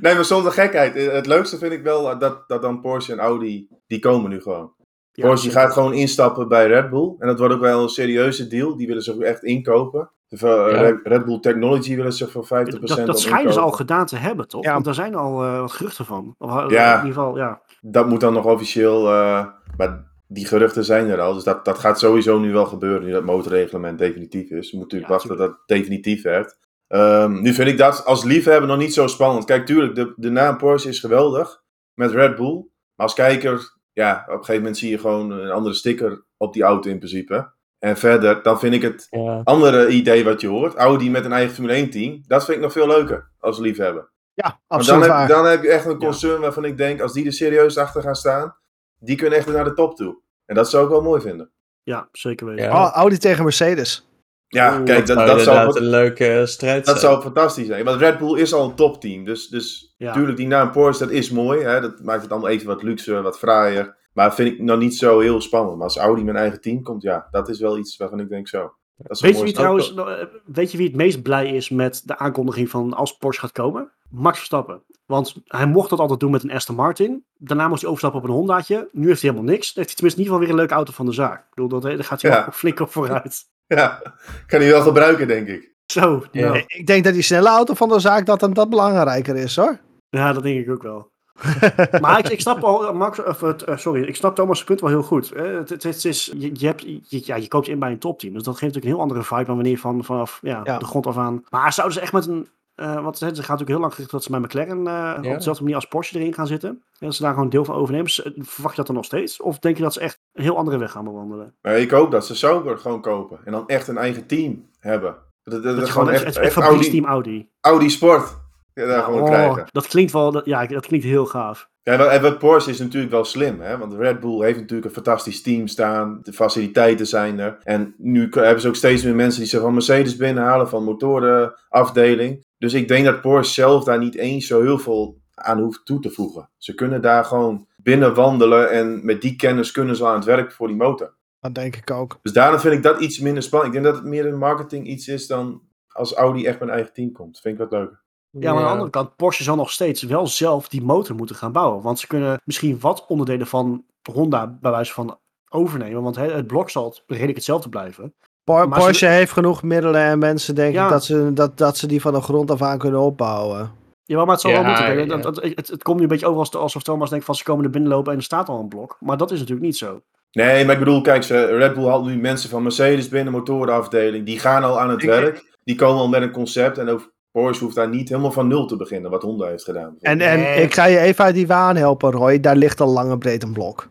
nee, 0.00 0.14
maar 0.14 0.24
zonder 0.24 0.52
gekheid. 0.52 0.94
Het 0.94 1.26
leukste 1.26 1.58
vind 1.58 1.72
ik 1.72 1.82
wel 1.82 2.18
dat, 2.18 2.48
dat 2.48 2.62
dan 2.62 2.80
Porsche 2.80 3.12
en 3.12 3.18
Audi, 3.18 3.68
die 3.86 3.98
komen 3.98 4.30
nu 4.30 4.40
gewoon. 4.40 4.72
Ja, 5.12 5.26
Porsche 5.26 5.50
gaat 5.50 5.72
gewoon 5.72 5.92
instappen 5.92 6.48
bij 6.48 6.66
Red 6.66 6.90
Bull. 6.90 7.14
En 7.18 7.26
dat 7.26 7.38
wordt 7.38 7.54
ook 7.54 7.60
wel 7.60 7.82
een 7.82 7.88
serieuze 7.88 8.46
deal. 8.46 8.76
Die 8.76 8.86
willen 8.86 9.02
ze 9.02 9.14
ook 9.14 9.20
echt 9.20 9.44
inkopen. 9.44 10.10
De 10.28 11.00
Red 11.02 11.24
Bull 11.24 11.40
Technology 11.40 11.96
willen 11.96 12.12
ze 12.12 12.28
voor 12.28 12.44
50% 12.44 12.48
Dat, 12.48 13.06
dat 13.06 13.20
schijnen 13.20 13.52
ze 13.52 13.60
al 13.60 13.70
gedaan 13.70 14.06
te 14.06 14.16
hebben, 14.16 14.48
toch? 14.48 14.64
Ja. 14.64 14.72
Want 14.72 14.84
daar 14.84 14.94
zijn 14.94 15.14
al 15.14 15.44
uh, 15.44 15.60
wat 15.60 15.72
geruchten 15.72 16.04
van. 16.04 16.34
Of, 16.38 16.70
ja, 16.70 16.90
in 16.92 17.06
ieder 17.06 17.14
geval, 17.14 17.36
ja. 17.36 17.60
Dat 17.80 18.08
moet 18.08 18.20
dan 18.20 18.32
nog 18.32 18.44
officieel... 18.44 19.06
Uh, 19.06 19.46
maar 19.76 20.10
die 20.26 20.46
geruchten 20.46 20.84
zijn 20.84 21.08
er 21.08 21.20
al. 21.20 21.34
Dus 21.34 21.44
dat, 21.44 21.64
dat 21.64 21.78
gaat 21.78 21.98
sowieso 21.98 22.38
nu 22.38 22.52
wel 22.52 22.66
gebeuren. 22.66 23.04
Nu 23.04 23.12
dat 23.12 23.24
motorreglement 23.24 23.98
definitief 23.98 24.50
is. 24.50 24.70
We 24.70 24.76
moeten 24.76 24.98
natuurlijk 24.98 25.10
wachten 25.10 25.28
tot 25.28 25.38
dat 25.38 25.62
definitief 25.66 26.22
werd. 26.22 26.56
Um, 26.88 27.42
nu 27.42 27.54
vind 27.54 27.68
ik 27.68 27.78
dat 27.78 28.04
als 28.04 28.24
liefhebber 28.24 28.68
nog 28.68 28.78
niet 28.78 28.94
zo 28.94 29.06
spannend. 29.06 29.44
Kijk, 29.44 29.66
tuurlijk, 29.66 29.94
de, 29.94 30.12
de 30.16 30.30
naam 30.30 30.56
Porsche 30.56 30.88
is 30.88 31.00
geweldig. 31.00 31.62
Met 31.94 32.10
Red 32.10 32.36
Bull. 32.36 32.54
Maar 32.94 33.06
als 33.06 33.14
kijker 33.14 33.76
ja, 33.92 34.22
op 34.26 34.28
een 34.28 34.38
gegeven 34.38 34.56
moment 34.56 34.76
zie 34.76 34.90
je 34.90 34.98
gewoon 34.98 35.30
een 35.30 35.50
andere 35.50 35.74
sticker 35.74 36.24
op 36.36 36.52
die 36.52 36.62
auto 36.62 36.90
in 36.90 36.98
principe. 36.98 37.52
En 37.78 37.96
verder, 37.96 38.42
dan 38.42 38.58
vind 38.58 38.74
ik 38.74 38.82
het 38.82 39.08
andere 39.44 39.88
idee 39.88 40.24
wat 40.24 40.40
je 40.40 40.48
hoort, 40.48 40.74
Audi 40.74 41.10
met 41.10 41.24
een 41.24 41.32
eigen 41.32 41.54
Formule 41.54 41.74
1 41.74 41.90
team, 41.90 42.22
dat 42.26 42.44
vind 42.44 42.56
ik 42.56 42.62
nog 42.62 42.72
veel 42.72 42.86
leuker 42.86 43.30
als 43.38 43.58
liefhebber. 43.58 44.10
Ja, 44.34 44.60
absoluut. 44.66 45.06
Dan 45.06 45.18
heb, 45.18 45.28
dan 45.28 45.46
heb, 45.46 45.62
je 45.62 45.70
echt 45.70 45.84
een 45.84 45.98
concern 45.98 46.40
waarvan 46.40 46.64
ik 46.64 46.76
denk, 46.76 47.00
als 47.00 47.12
die 47.12 47.26
er 47.26 47.32
serieus 47.32 47.78
achter 47.78 48.02
gaan 48.02 48.14
staan, 48.14 48.56
die 48.98 49.16
kunnen 49.16 49.38
echt 49.38 49.46
naar 49.46 49.64
de 49.64 49.72
top 49.72 49.96
toe. 49.96 50.20
En 50.44 50.54
dat 50.54 50.70
zou 50.70 50.84
ik 50.84 50.90
wel 50.90 51.02
mooi 51.02 51.20
vinden. 51.20 51.50
Ja, 51.82 52.08
zeker 52.12 52.46
weten. 52.46 52.64
Ja. 52.64 52.84
Oh, 52.84 52.92
Audi 52.92 53.18
tegen 53.18 53.44
Mercedes. 53.44 54.06
Ja, 54.54 54.80
kijk, 54.84 55.06
dat, 55.06 55.26
dat, 55.26 55.40
zou 55.40 55.80
een 55.80 55.86
leuke 55.86 56.42
strijd 56.46 56.86
dat 56.86 57.00
zou 57.00 57.22
fantastisch 57.22 57.66
zijn. 57.66 57.84
Want 57.84 58.00
Red 58.00 58.18
Bull 58.18 58.38
is 58.38 58.54
al 58.54 58.68
een 58.68 58.74
topteam. 58.74 59.24
Dus, 59.24 59.48
dus 59.48 59.94
natuurlijk, 59.98 60.36
die 60.36 60.46
naam 60.46 60.70
Porsche, 60.70 61.04
dat 61.04 61.12
is 61.12 61.30
mooi. 61.30 61.62
Hè? 61.62 61.80
Dat 61.80 62.00
maakt 62.02 62.22
het 62.22 62.30
allemaal 62.30 62.50
even 62.50 62.66
wat 62.66 62.82
luxer, 62.82 63.22
wat 63.22 63.38
fraaier. 63.38 63.96
Maar 64.12 64.34
vind 64.34 64.52
ik 64.52 64.62
nog 64.62 64.78
niet 64.78 64.96
zo 64.96 65.20
heel 65.20 65.40
spannend. 65.40 65.76
Maar 65.76 65.84
als 65.84 65.96
Audi 65.96 66.24
mijn 66.24 66.36
eigen 66.36 66.60
team 66.60 66.82
komt, 66.82 67.02
ja, 67.02 67.28
dat 67.30 67.48
is 67.48 67.60
wel 67.60 67.78
iets 67.78 67.96
waarvan 67.96 68.20
ik 68.20 68.28
denk 68.28 68.48
zo. 68.48 68.72
Weet 68.96 69.38
je, 69.38 69.44
wie 69.44 69.52
trouwens, 69.52 69.94
eh, 69.94 70.24
weet 70.44 70.70
je 70.70 70.76
wie 70.76 70.86
het 70.86 70.96
meest 70.96 71.22
blij 71.22 71.48
is 71.50 71.70
met 71.70 72.02
de 72.04 72.18
aankondiging 72.18 72.70
van 72.70 72.94
als 72.94 73.16
Porsche 73.16 73.40
gaat 73.40 73.52
komen? 73.52 73.90
Max 74.12 74.36
Verstappen. 74.36 74.82
Want 75.06 75.34
hij 75.46 75.66
mocht 75.66 75.90
dat 75.90 75.98
altijd 75.98 76.20
doen 76.20 76.30
met 76.30 76.42
een 76.42 76.52
Aston 76.52 76.76
Martin. 76.76 77.24
Daarna 77.36 77.68
moest 77.68 77.80
hij 77.80 77.88
overstappen 77.90 78.20
op 78.20 78.28
een 78.28 78.34
Hondaatje. 78.34 78.88
Nu 78.92 79.06
heeft 79.06 79.22
hij 79.22 79.30
helemaal 79.30 79.52
niks. 79.52 79.72
Dan 79.72 79.84
heeft 79.84 79.88
hij 79.88 79.94
tenminste 79.94 80.20
in 80.20 80.24
ieder 80.24 80.24
geval 80.24 80.38
weer 80.40 80.48
een 80.48 80.56
leuke 80.56 80.74
auto 80.74 80.92
van 80.92 81.06
de 81.06 81.12
zaak. 81.12 81.38
Ik 81.38 81.54
bedoel, 81.54 81.68
dat, 81.68 81.82
daar 81.82 82.04
gaat 82.04 82.22
hij 82.22 82.30
ja. 82.30 82.52
flink 82.52 82.80
op 82.80 82.92
vooruit. 82.92 83.44
Ja, 83.66 84.02
kan 84.46 84.60
hij 84.60 84.70
wel 84.70 84.82
gebruiken, 84.82 85.28
denk 85.28 85.48
ik. 85.48 85.72
Zo, 85.86 86.24
ja. 86.30 86.62
Ik 86.66 86.86
denk 86.86 87.04
dat 87.04 87.12
die 87.12 87.22
snelle 87.22 87.48
auto 87.48 87.74
van 87.74 87.88
de 87.88 87.98
zaak 87.98 88.26
dat 88.26 88.40
hem 88.40 88.54
dat 88.54 88.70
belangrijker 88.70 89.36
is, 89.36 89.56
hoor. 89.56 89.80
Ja, 90.08 90.32
dat 90.32 90.42
denk 90.42 90.60
ik 90.60 90.70
ook 90.70 90.82
wel. 90.82 91.10
maar 92.00 92.18
ik, 92.18 92.28
ik, 92.28 92.40
snap 92.40 92.62
al, 92.64 92.94
Max, 92.94 93.24
of, 93.24 93.42
uh, 93.42 93.76
sorry, 93.76 94.02
ik 94.02 94.16
snap 94.16 94.34
Thomas' 94.34 94.64
punt 94.64 94.80
wel 94.80 94.90
heel 94.90 95.02
goed. 95.02 95.30
Het, 95.34 95.68
het, 95.68 95.82
het, 95.82 96.04
is, 96.04 96.32
je, 96.36 96.50
je, 96.52 96.66
hebt, 96.66 96.80
je, 96.82 97.22
ja, 97.24 97.36
je 97.36 97.48
koopt 97.48 97.68
in 97.68 97.78
bij 97.78 97.90
een 97.90 97.98
topteam. 97.98 98.32
Dus 98.32 98.42
dat 98.42 98.56
geeft 98.56 98.74
natuurlijk 98.74 98.84
een 98.84 99.00
heel 99.00 99.08
andere 99.08 99.22
vibe 99.22 99.44
dan 99.44 99.54
wanneer 99.54 99.72
je 99.72 99.78
van, 99.78 100.04
vanaf 100.04 100.38
ja, 100.42 100.62
de 100.78 100.84
grond 100.84 101.06
af 101.06 101.16
aan. 101.16 101.44
Maar 101.48 101.72
zouden 101.72 101.96
ze 101.96 102.02
echt 102.02 102.12
met 102.12 102.26
een. 102.26 102.48
Uh, 102.76 103.02
want 103.02 103.18
ze 103.18 103.24
gaan 103.24 103.34
natuurlijk 103.36 103.68
heel 103.68 103.78
lang 103.78 103.92
gericht 103.92 104.10
dat 104.10 104.22
ze 104.22 104.30
met 104.30 104.40
McLaren 104.40 104.86
uh, 104.86 105.30
op 105.32 105.36
dezelfde 105.36 105.62
manier 105.62 105.74
als 105.74 105.86
Porsche 105.86 106.18
erin 106.18 106.34
gaan 106.34 106.46
zitten. 106.46 106.70
En 106.70 107.06
dat 107.06 107.14
ze 107.14 107.22
daar 107.22 107.34
gewoon 107.34 107.48
deel 107.48 107.64
van 107.64 107.74
overnemen. 107.74 108.10
Verwacht 108.10 108.70
je 108.70 108.76
dat 108.76 108.86
dan 108.86 108.94
nog 108.94 109.04
steeds? 109.04 109.40
Of 109.40 109.58
denk 109.58 109.76
je 109.76 109.82
dat 109.82 109.92
ze 109.92 110.00
echt 110.00 110.20
een 110.32 110.42
heel 110.42 110.56
andere 110.56 110.78
weg 110.78 110.90
gaan 110.90 111.04
bewandelen? 111.04 111.54
ik 111.62 111.90
hoop 111.90 112.10
dat 112.10 112.26
ze 112.26 112.34
Sauber 112.34 112.78
gewoon 112.78 113.00
kopen. 113.00 113.38
En 113.44 113.52
dan 113.52 113.68
echt 113.68 113.88
een 113.88 113.98
eigen 113.98 114.26
team 114.26 114.68
hebben. 114.78 115.16
Dat, 115.42 115.62
dat, 115.62 115.76
dat, 115.76 115.90
gewoon 115.90 116.10
echt, 116.10 116.24
echt, 116.24 116.36
echt 116.36 116.56
Audi, 116.56 117.04
Audi. 117.04 117.48
Audi 117.60 117.90
Sport 117.90 118.40
daar 118.74 119.02
gewoon 119.02 119.20
oh, 119.20 119.26
krijgen. 119.26 119.64
Dat 119.70 119.86
klinkt 119.86 120.12
wel, 120.12 120.32
dat, 120.32 120.44
ja, 120.44 120.66
dat 120.66 120.86
klinkt 120.86 121.06
heel 121.06 121.26
gaaf. 121.26 121.70
Ja, 121.82 122.06
en 122.06 122.22
wat 122.22 122.38
Porsche 122.38 122.70
is 122.70 122.78
natuurlijk 122.78 123.12
wel 123.12 123.24
slim, 123.24 123.60
hè? 123.60 123.78
want 123.78 123.92
Red 123.92 124.20
Bull 124.20 124.44
heeft 124.44 124.58
natuurlijk 124.58 124.88
een 124.88 124.94
fantastisch 124.94 125.42
team 125.42 125.66
staan, 125.66 126.20
de 126.22 126.32
faciliteiten 126.32 127.06
zijn 127.06 127.38
er. 127.38 127.58
En 127.62 127.94
nu 127.98 128.28
hebben 128.30 128.60
ze 128.60 128.68
ook 128.68 128.76
steeds 128.76 129.02
meer 129.02 129.14
mensen 129.14 129.40
die 129.40 129.48
ze 129.48 129.60
van 129.60 129.72
Mercedes 129.72 130.16
binnenhalen, 130.16 130.68
van 130.68 130.84
motorenafdeling. 130.84 132.44
Dus 132.62 132.72
ik 132.72 132.88
denk 132.88 133.04
dat 133.04 133.20
Porsche 133.20 133.54
zelf 133.54 133.84
daar 133.84 133.98
niet 133.98 134.14
eens 134.14 134.46
zo 134.46 134.62
heel 134.62 134.78
veel 134.78 135.20
aan 135.34 135.60
hoeft 135.60 135.84
toe 135.84 136.00
te 136.00 136.10
voegen. 136.10 136.50
Ze 136.58 136.74
kunnen 136.74 137.02
daar 137.02 137.24
gewoon 137.24 137.66
binnen 137.76 138.14
wandelen 138.14 138.70
en 138.70 139.04
met 139.04 139.20
die 139.20 139.36
kennis 139.36 139.70
kunnen 139.70 139.96
ze 139.96 140.06
aan 140.06 140.14
het 140.14 140.24
werk 140.24 140.52
voor 140.52 140.66
die 140.66 140.76
motor. 140.76 141.14
Dat 141.40 141.54
denk 141.54 141.76
ik 141.76 141.90
ook. 141.90 142.18
Dus 142.22 142.32
daarom 142.32 142.60
vind 142.60 142.74
ik 142.74 142.82
dat 142.82 143.00
iets 143.00 143.18
minder 143.18 143.42
spannend. 143.42 143.74
Ik 143.74 143.82
denk 143.82 143.94
dat 143.94 144.02
het 144.02 144.12
meer 144.12 144.26
een 144.26 144.38
marketing 144.38 144.86
iets 144.86 145.08
is 145.08 145.26
dan 145.26 145.62
als 145.88 146.14
Audi 146.14 146.46
echt 146.46 146.58
met 146.58 146.68
een 146.68 146.74
eigen 146.74 146.92
team 146.92 147.12
komt. 147.12 147.40
Vind 147.40 147.54
ik 147.54 147.60
wat 147.60 147.70
leuker. 147.70 148.02
Ja, 148.30 148.52
maar 148.52 148.62
aan 148.62 148.66
de 148.66 148.72
andere 148.72 148.90
kant, 148.90 149.16
Porsche 149.16 149.42
zal 149.42 149.56
nog 149.56 149.70
steeds 149.70 150.02
wel 150.02 150.26
zelf 150.26 150.68
die 150.68 150.82
motor 150.82 151.16
moeten 151.16 151.36
gaan 151.36 151.52
bouwen. 151.52 151.82
Want 151.82 151.98
ze 151.98 152.06
kunnen 152.06 152.40
misschien 152.44 152.80
wat 152.80 153.06
onderdelen 153.06 153.46
van 153.46 153.84
Honda 154.12 154.58
bij 154.60 154.70
wijze 154.70 154.92
van 154.92 155.18
overnemen. 155.48 156.02
Want 156.02 156.16
het 156.16 156.46
blok 156.46 156.70
zal 156.70 156.96
redelijk 157.06 157.36
hetzelfde 157.36 157.68
blijven. 157.68 158.14
Porsche 158.44 159.06
heeft 159.06 159.32
genoeg 159.32 159.62
middelen 159.62 160.00
en 160.00 160.18
mensen 160.18 160.54
denken 160.54 160.88
dat, 160.88 161.04
ze, 161.04 161.32
dat, 161.32 161.58
dat 161.58 161.76
ze 161.76 161.86
die 161.86 162.00
van 162.00 162.12
de 162.12 162.20
grond 162.20 162.50
af 162.50 162.62
aan 162.62 162.78
kunnen 162.78 163.00
opbouwen. 163.00 163.70
Ja, 164.04 164.24
maar 164.24 164.32
het 164.32 164.40
zal 164.40 164.50
wel 164.50 164.64
moeten. 164.64 165.08
Het, 165.08 165.24
het, 165.24 165.68
het, 165.68 165.82
komt 165.82 165.96
nu 165.96 166.02
een 166.02 166.08
beetje 166.08 166.26
over 166.26 166.58
alsof 166.58 166.82
Thomas 166.82 167.10
denkt 167.10 167.24
van 167.24 167.34
ze 167.34 167.44
komen 167.44 167.64
er 167.64 167.70
binnenlopen 167.70 168.12
en 168.12 168.18
er 168.18 168.24
staat 168.24 168.48
al 168.48 168.60
een 168.60 168.68
blok. 168.68 168.96
Maar 169.00 169.16
dat 169.16 169.30
is 169.30 169.38
natuurlijk 169.38 169.66
niet 169.66 169.76
zo. 169.76 170.02
Nee, 170.32 170.64
maar 170.64 170.72
ik 170.74 170.78
bedoel, 170.78 171.00
kijk, 171.00 171.24
Red 171.24 171.74
Bull 171.74 171.86
haalt 171.86 172.06
nu 172.06 172.16
mensen 172.16 172.50
van 172.50 172.62
Mercedes 172.62 173.08
binnen, 173.08 173.32
motorenafdeling. 173.32 174.26
Die 174.26 174.38
gaan 174.38 174.64
al 174.64 174.80
aan 174.80 174.90
het 174.90 175.02
werk. 175.02 175.58
Die 175.64 175.74
komen 175.74 176.00
al 176.00 176.08
met 176.08 176.22
een 176.22 176.30
concept. 176.30 176.78
En 176.78 176.88
over 176.88 177.10
Porsche 177.30 177.64
hoeft 177.64 177.76
daar 177.76 177.88
niet 177.88 178.08
helemaal 178.08 178.32
van 178.32 178.48
nul 178.48 178.66
te 178.66 178.76
beginnen, 178.76 179.10
wat 179.10 179.22
Honda 179.22 179.46
heeft 179.46 179.64
gedaan. 179.64 179.96
En, 180.00 180.20
en 180.20 180.62
ik 180.62 180.74
ga 180.74 180.84
je 180.84 180.98
even 180.98 181.24
uit 181.24 181.34
die 181.34 181.46
waan 181.46 181.76
helpen, 181.76 182.10
Roy. 182.10 182.40
Daar 182.40 182.56
ligt 182.56 182.80
al 182.80 182.92
lang 182.92 183.10
en 183.10 183.18
breed 183.18 183.42
een 183.42 183.52
blok. 183.52 183.88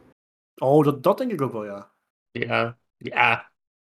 Oh, 0.55 0.83
dat, 0.83 1.03
dat 1.03 1.17
denk 1.17 1.31
ik 1.31 1.41
ook 1.41 1.51
wel, 1.51 1.65
ja. 1.65 1.91
Ja, 2.31 2.77
ja. 2.97 3.50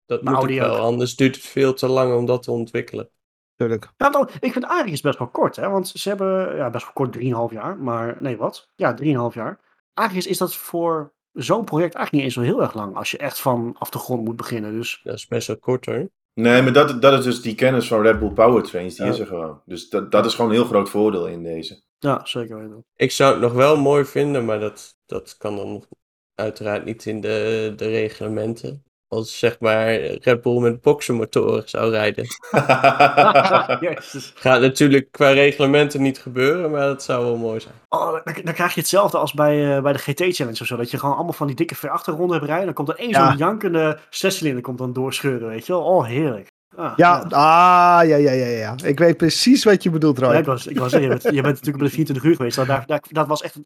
Dat 0.07 0.23
maar 0.23 0.35
moet 0.35 0.55
wel, 0.55 0.77
anders 0.77 1.16
duurt 1.16 1.35
het 1.35 1.45
veel 1.45 1.75
te 1.75 1.88
lang 1.88 2.14
om 2.14 2.27
dat 2.27 2.42
te 2.42 2.51
ontwikkelen. 2.51 3.11
Tuurlijk. 3.57 3.92
Ja, 3.97 4.11
dan, 4.11 4.29
ik 4.40 4.53
vind 4.53 4.64
Aries 4.64 5.01
best 5.01 5.19
wel 5.19 5.29
kort, 5.29 5.57
hè. 5.57 5.69
Want 5.69 5.88
ze 5.88 6.09
hebben, 6.09 6.57
ja, 6.57 6.71
best 6.71 6.85
wel 6.85 6.92
kort, 6.92 7.16
3,5 7.51 7.55
jaar. 7.55 7.79
Maar, 7.79 8.16
nee, 8.21 8.37
wat? 8.37 8.71
Ja, 8.75 8.97
3,5 9.03 9.07
jaar. 9.35 9.61
Aries 9.95 10.27
is 10.27 10.38
dat 10.38 10.55
voor 10.55 11.12
zo'n 11.33 11.64
project 11.64 11.95
eigenlijk 11.95 12.12
niet 12.12 12.23
eens 12.23 12.47
zo 12.47 12.53
heel 12.53 12.62
erg 12.62 12.75
lang. 12.75 12.97
Als 12.97 13.11
je 13.11 13.19
echt 13.19 13.40
van 13.40 13.77
af 13.79 13.90
de 13.90 13.99
grond 13.99 14.25
moet 14.25 14.37
beginnen, 14.37 14.73
dus... 14.73 15.01
Dat 15.03 15.14
is 15.14 15.27
best 15.27 15.47
wel 15.47 15.59
kort, 15.59 15.87
hoor. 15.87 16.09
Nee, 16.35 16.62
maar 16.62 16.73
dat, 16.73 17.03
dat 17.03 17.19
is 17.19 17.25
dus 17.25 17.42
die 17.42 17.55
kennis 17.55 17.88
van 17.88 18.03
Red 18.03 18.19
Bull 18.19 18.33
Powertrains, 18.33 18.97
die 18.97 19.07
is 19.07 19.19
er 19.19 19.27
gewoon. 19.27 19.62
Dus 19.64 19.88
dat, 19.88 20.11
dat 20.11 20.27
is 20.27 20.35
gewoon 20.35 20.51
een 20.51 20.57
heel 20.57 20.66
groot 20.66 20.90
voordeel 20.90 21.27
in 21.27 21.42
deze. 21.42 21.83
Ja, 21.99 22.21
zeker 22.25 22.59
weten. 22.59 22.85
Ik 22.97 23.11
zou 23.11 23.33
het 23.33 23.40
nog 23.40 23.53
wel 23.53 23.77
mooi 23.77 24.05
vinden, 24.05 24.45
maar 24.45 24.61
dat, 24.61 24.97
dat 25.07 25.37
kan 25.37 25.57
dan 25.57 25.85
uiteraard 26.35 26.85
niet 26.85 27.07
in 27.07 27.21
de, 27.21 27.73
de 27.77 27.88
reglementen 27.88 28.85
als 29.09 29.38
zeg 29.38 29.61
maar 29.61 29.95
Red 29.97 30.42
Bull 30.42 30.61
met 30.61 30.81
boksenmotoren 30.81 31.69
zou 31.69 31.90
rijden. 31.90 32.27
Gaat 34.35 34.61
natuurlijk 34.61 35.09
qua 35.11 35.31
reglementen 35.31 36.03
niet 36.03 36.19
gebeuren, 36.19 36.71
maar 36.71 36.87
dat 36.87 37.03
zou 37.03 37.25
wel 37.25 37.37
mooi 37.37 37.61
zijn. 37.61 37.75
Oh, 37.88 38.12
dan, 38.12 38.35
dan 38.45 38.55
krijg 38.55 38.75
je 38.75 38.81
hetzelfde 38.81 39.19
als 39.19 39.33
bij, 39.33 39.77
uh, 39.77 39.83
bij 39.83 39.92
de 39.92 39.99
GT-challenge 39.99 40.61
of 40.61 40.66
zo. 40.66 40.77
Dat 40.77 40.90
je 40.90 40.99
gewoon 40.99 41.14
allemaal 41.14 41.33
van 41.33 41.47
die 41.47 41.57
dikke 41.57 41.77
V8-ronden 41.77 42.37
hebt 42.37 42.47
rijden. 42.47 42.64
Dan 42.64 42.75
komt 42.75 42.88
er 42.88 42.99
één 42.99 43.09
ja. 43.09 43.29
zo'n 43.29 43.38
jankende 43.38 43.99
zescilinder 44.11 44.62
komt 44.62 44.79
dan 44.79 44.92
doorscheuren, 44.92 45.49
weet 45.49 45.66
je 45.66 45.73
wel. 45.73 45.83
Oh, 45.83 46.05
heerlijk. 46.05 46.55
Ah, 46.77 46.93
ja, 46.97 47.25
ja. 47.29 47.37
Ah, 47.37 48.09
ja, 48.09 48.17
ja, 48.17 48.31
ja, 48.31 48.47
ja. 48.47 48.75
Ik 48.85 48.99
weet 48.99 49.17
precies 49.17 49.65
wat 49.65 49.83
je 49.83 49.91
bedoelt, 49.91 50.19
Roy. 50.19 50.33
Ja, 50.33 50.39
ik 50.39 50.45
was, 50.45 50.67
ik 50.67 50.79
was 50.79 50.93
je, 50.93 51.09
bent, 51.09 51.23
je 51.23 51.31
bent 51.31 51.45
natuurlijk 51.45 51.77
bij 51.77 51.87
de 51.87 51.93
24 51.93 52.25
uur 52.25 52.37
geweest. 52.37 52.57
Daar, 52.67 52.87
daar, 52.87 53.03
dat 53.11 53.27
was 53.27 53.43
echt, 53.43 53.59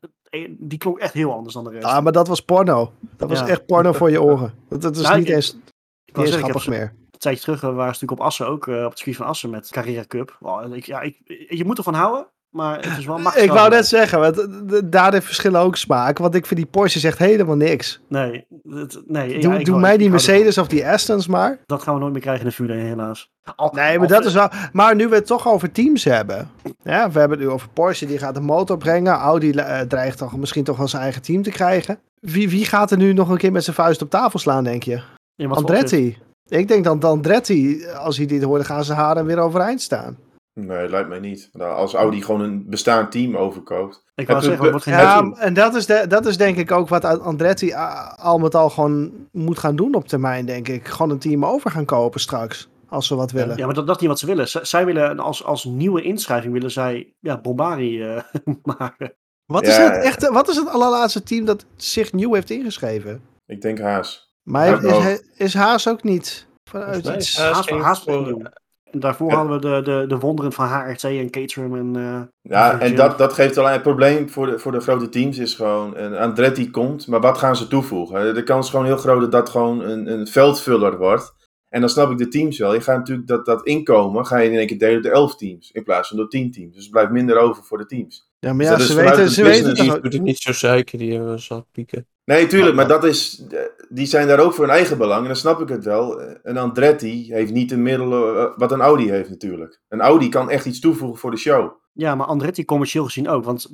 die 0.48 0.78
klonk 0.78 0.98
echt 0.98 1.14
heel 1.14 1.32
anders 1.32 1.54
dan 1.54 1.64
de 1.64 1.70
rest. 1.70 1.84
Ah, 1.84 2.02
maar 2.02 2.12
dat 2.12 2.28
was 2.28 2.40
porno. 2.40 2.92
Dat 3.16 3.28
was 3.28 3.42
echt 3.42 3.66
porno 3.66 3.92
voor 3.92 4.10
je 4.10 4.22
oren. 4.22 4.54
Dat, 4.68 4.82
dat 4.82 4.96
is 4.96 5.10
niet 5.10 5.28
ik, 5.28 5.34
eens, 5.34 5.56
niet 6.04 6.26
eens 6.26 6.36
grappig 6.36 6.68
meer. 6.68 6.94
Een 7.10 7.18
tijdje 7.18 7.42
terug 7.42 7.60
waren 7.60 7.76
ze 7.76 7.84
natuurlijk 7.84 8.20
op 8.20 8.20
Assen 8.20 8.46
ook, 8.46 8.66
uh, 8.66 8.84
op 8.84 8.90
het 8.90 8.96
circuit 8.96 9.16
van 9.16 9.26
Assen 9.26 9.50
met 9.50 9.68
Carrera 9.70 10.04
Cup. 10.06 10.36
Oh, 10.40 10.76
ik, 10.76 10.84
ja, 10.84 11.00
ik, 11.00 11.16
je 11.48 11.64
moet 11.64 11.78
ervan 11.78 11.94
houden. 11.94 12.26
Maar 12.50 12.76
het 12.76 12.98
is 12.98 13.06
wel 13.06 13.18
makkelijk. 13.18 13.50
Ik 13.50 13.56
wou 13.56 13.70
net 13.70 13.86
zeggen, 13.86 14.20
want 14.20 14.92
daar 14.92 15.12
heeft 15.12 15.26
verschillen 15.26 15.60
ook 15.60 15.76
smaak. 15.76 16.18
Want 16.18 16.34
ik 16.34 16.46
vind 16.46 16.60
die 16.60 16.68
Porsche 16.68 17.06
echt 17.06 17.18
helemaal 17.18 17.56
niks. 17.56 18.00
Nee, 18.08 18.46
het, 18.68 19.02
nee. 19.06 19.40
Doe, 19.40 19.64
doe 19.64 19.78
mij 19.78 19.96
die 19.96 20.10
Mercedes 20.10 20.58
of 20.58 20.68
die 20.68 20.86
Astons 20.86 21.26
maar. 21.26 21.58
Dat 21.66 21.82
gaan 21.82 21.94
we 21.94 22.00
nooit 22.00 22.12
meer 22.12 22.20
krijgen 22.20 22.42
in 22.42 22.48
de 22.48 22.54
Formule 22.54 22.78
helaas. 22.78 23.30
nee, 23.72 23.98
maar 23.98 24.08
dat 24.08 24.24
is 24.24 24.32
wel... 24.32 24.48
Maar 24.72 24.94
nu 24.94 25.08
we 25.08 25.14
het 25.14 25.26
toch 25.26 25.48
over 25.48 25.72
teams 25.72 26.04
hebben. 26.04 26.50
Ja, 26.82 27.10
we 27.10 27.18
hebben 27.18 27.38
het 27.38 27.46
nu 27.46 27.52
over 27.52 27.68
Porsche, 27.68 28.06
die 28.06 28.18
gaat 28.18 28.34
de 28.34 28.40
motor 28.40 28.78
brengen. 28.78 29.12
Audi 29.12 29.50
uh, 29.50 29.80
dreigt 29.80 30.18
toch 30.18 30.36
misschien 30.36 30.64
toch 30.64 30.76
wel 30.76 30.88
zijn 30.88 31.02
eigen 31.02 31.22
team 31.22 31.42
te 31.42 31.50
krijgen. 31.50 31.98
Wie, 32.20 32.50
wie 32.50 32.64
gaat 32.64 32.90
er 32.90 32.96
nu 32.96 33.12
nog 33.12 33.28
een 33.28 33.38
keer 33.38 33.52
met 33.52 33.64
zijn 33.64 33.76
vuist 33.76 34.02
op 34.02 34.10
tafel 34.10 34.38
slaan, 34.38 34.64
denk 34.64 34.82
je? 34.82 35.00
Andretti. 35.48 36.18
Ik 36.48 36.68
denk 36.68 36.84
dat 36.84 37.04
Andretti, 37.04 37.86
als 37.86 38.16
hij 38.16 38.26
dit 38.26 38.42
hoorde, 38.42 38.64
gaan 38.64 38.84
ze 38.84 38.92
haren 38.92 39.26
weer 39.26 39.38
overeind 39.38 39.82
staan. 39.82 40.16
Nee, 40.54 40.88
lijkt 40.88 41.08
mij 41.08 41.18
niet. 41.18 41.48
Nou, 41.52 41.74
als 41.74 41.94
Audi 41.94 42.22
gewoon 42.22 42.40
een 42.40 42.64
bestaand 42.68 43.12
team 43.12 43.36
overkoopt. 43.36 44.04
Ik 44.14 44.26
wou 44.26 44.42
zeggen, 44.42 44.92
Ja, 44.92 45.32
en 45.38 45.54
dat 45.54 45.74
is, 45.74 45.86
de, 45.86 46.04
dat 46.08 46.26
is 46.26 46.36
denk 46.36 46.56
ik 46.56 46.70
ook 46.70 46.88
wat 46.88 47.04
Andretti 47.04 47.72
al 48.16 48.38
met 48.38 48.54
al 48.54 48.70
gewoon 48.70 49.12
moet 49.32 49.58
gaan 49.58 49.76
doen 49.76 49.94
op 49.94 50.08
termijn, 50.08 50.46
denk 50.46 50.68
ik. 50.68 50.88
Gewoon 50.88 51.10
een 51.10 51.18
team 51.18 51.44
over 51.44 51.70
gaan 51.70 51.84
kopen 51.84 52.20
straks, 52.20 52.68
als 52.88 53.06
ze 53.06 53.14
wat 53.14 53.30
willen. 53.30 53.56
Ja, 53.56 53.66
maar 53.66 53.74
dat, 53.74 53.86
dat 53.86 53.94
is 53.94 54.00
niet 54.00 54.10
wat 54.10 54.18
ze 54.18 54.26
willen. 54.26 54.48
zij 54.66 54.84
willen 54.84 55.18
als, 55.18 55.44
als 55.44 55.64
nieuwe 55.64 56.02
inschrijving 56.02 56.52
willen 56.52 56.70
zij 56.70 57.14
ja, 57.18 57.40
Bombari 57.40 58.02
uh, 58.02 58.22
maken. 58.78 59.14
Wat 59.46 59.66
is, 59.66 59.76
het 59.76 60.02
echte, 60.02 60.32
wat 60.32 60.48
is 60.48 60.56
het 60.56 60.68
allerlaatste 60.68 61.22
team 61.22 61.44
dat 61.44 61.64
zich 61.76 62.12
nieuw 62.12 62.34
heeft 62.34 62.50
ingeschreven? 62.50 63.22
Ik 63.46 63.60
denk 63.60 63.78
Haas. 63.78 64.34
Maar 64.42 64.84
is, 64.84 65.22
is, 65.34 65.54
Haas 65.54 65.88
ook 65.88 66.02
niet 66.02 66.46
vanuit 66.64 67.06
iets... 67.06 67.38
Haas, 67.38 67.68
Haas, 67.68 67.82
Haas 67.82 68.02
voor, 68.02 68.50
Daarvoor 68.90 69.32
hadden 69.32 69.60
we 69.60 69.60
de, 69.60 69.90
de, 69.90 70.06
de 70.06 70.18
wonderen 70.18 70.52
van 70.52 70.66
HRT 70.66 71.04
en 71.04 71.30
Caterham. 71.30 71.76
En, 71.76 72.02
uh, 72.02 72.20
ja, 72.40 72.80
en 72.80 72.96
dat, 72.96 73.18
dat 73.18 73.32
geeft 73.32 73.58
alleen 73.58 73.72
het 73.72 73.82
probleem 73.82 74.30
voor 74.30 74.46
de, 74.46 74.58
voor 74.58 74.72
de 74.72 74.80
grote 74.80 75.08
teams 75.08 75.38
is 75.38 75.54
gewoon, 75.54 75.96
een 75.96 76.16
Andretti 76.16 76.70
komt, 76.70 77.06
maar 77.06 77.20
wat 77.20 77.38
gaan 77.38 77.56
ze 77.56 77.68
toevoegen? 77.68 78.34
De 78.34 78.42
kans 78.42 78.64
is 78.64 78.70
gewoon 78.70 78.86
heel 78.86 78.96
groot 78.96 79.20
dat 79.20 79.32
dat 79.32 79.48
gewoon 79.48 79.80
een, 79.80 80.12
een 80.12 80.26
veldvuller 80.26 80.98
wordt. 80.98 81.38
En 81.68 81.80
dan 81.80 81.88
snap 81.90 82.10
ik 82.10 82.18
de 82.18 82.28
teams 82.28 82.58
wel. 82.58 82.74
Je 82.74 82.80
gaat 82.80 82.96
natuurlijk 82.96 83.28
dat, 83.28 83.46
dat 83.46 83.66
inkomen, 83.66 84.26
ga 84.26 84.38
je 84.38 84.50
in 84.50 84.58
één 84.58 84.66
keer 84.66 84.78
delen 84.78 85.02
door 85.02 85.12
11 85.12 85.36
teams, 85.36 85.70
in 85.70 85.84
plaats 85.84 86.08
van 86.08 86.16
door 86.16 86.28
10 86.28 86.50
teams. 86.50 86.74
Dus 86.74 86.84
er 86.84 86.90
blijft 86.90 87.10
minder 87.10 87.38
over 87.38 87.64
voor 87.64 87.78
de 87.78 87.86
teams. 87.86 88.30
Ja, 88.38 88.52
maar 88.52 88.76
dus 88.76 88.88
ja, 88.88 88.94
ze 88.94 88.94
weten, 88.94 89.30
ze 89.30 89.42
weten 89.42 89.92
het. 89.92 90.10
Die 90.10 90.22
niet 90.22 90.38
zo 90.38 90.52
zeker, 90.52 90.98
die 90.98 91.12
hebben 91.12 91.40
zat 91.40 91.66
pieken. 91.72 92.06
Nee, 92.24 92.46
tuurlijk, 92.46 92.76
maar 92.76 92.88
dat 92.88 93.04
is, 93.04 93.46
die 93.88 94.06
zijn 94.06 94.26
daar 94.26 94.40
ook 94.40 94.54
voor 94.54 94.64
hun 94.64 94.74
eigen 94.74 94.98
belang. 94.98 95.20
En 95.20 95.26
dan 95.26 95.36
snap 95.36 95.60
ik 95.60 95.68
het 95.68 95.84
wel. 95.84 96.20
Een 96.42 96.58
Andretti 96.58 97.32
heeft 97.32 97.52
niet 97.52 97.68
de 97.68 97.76
middelen 97.76 98.52
wat 98.56 98.72
een 98.72 98.80
Audi 98.80 99.10
heeft 99.10 99.30
natuurlijk. 99.30 99.80
Een 99.88 100.00
Audi 100.00 100.28
kan 100.28 100.50
echt 100.50 100.66
iets 100.66 100.80
toevoegen 100.80 101.18
voor 101.18 101.30
de 101.30 101.36
show. 101.36 101.72
Ja, 101.92 102.14
maar 102.14 102.26
Andretti 102.26 102.64
commercieel 102.64 103.04
gezien 103.04 103.28
ook. 103.28 103.44
Want, 103.44 103.68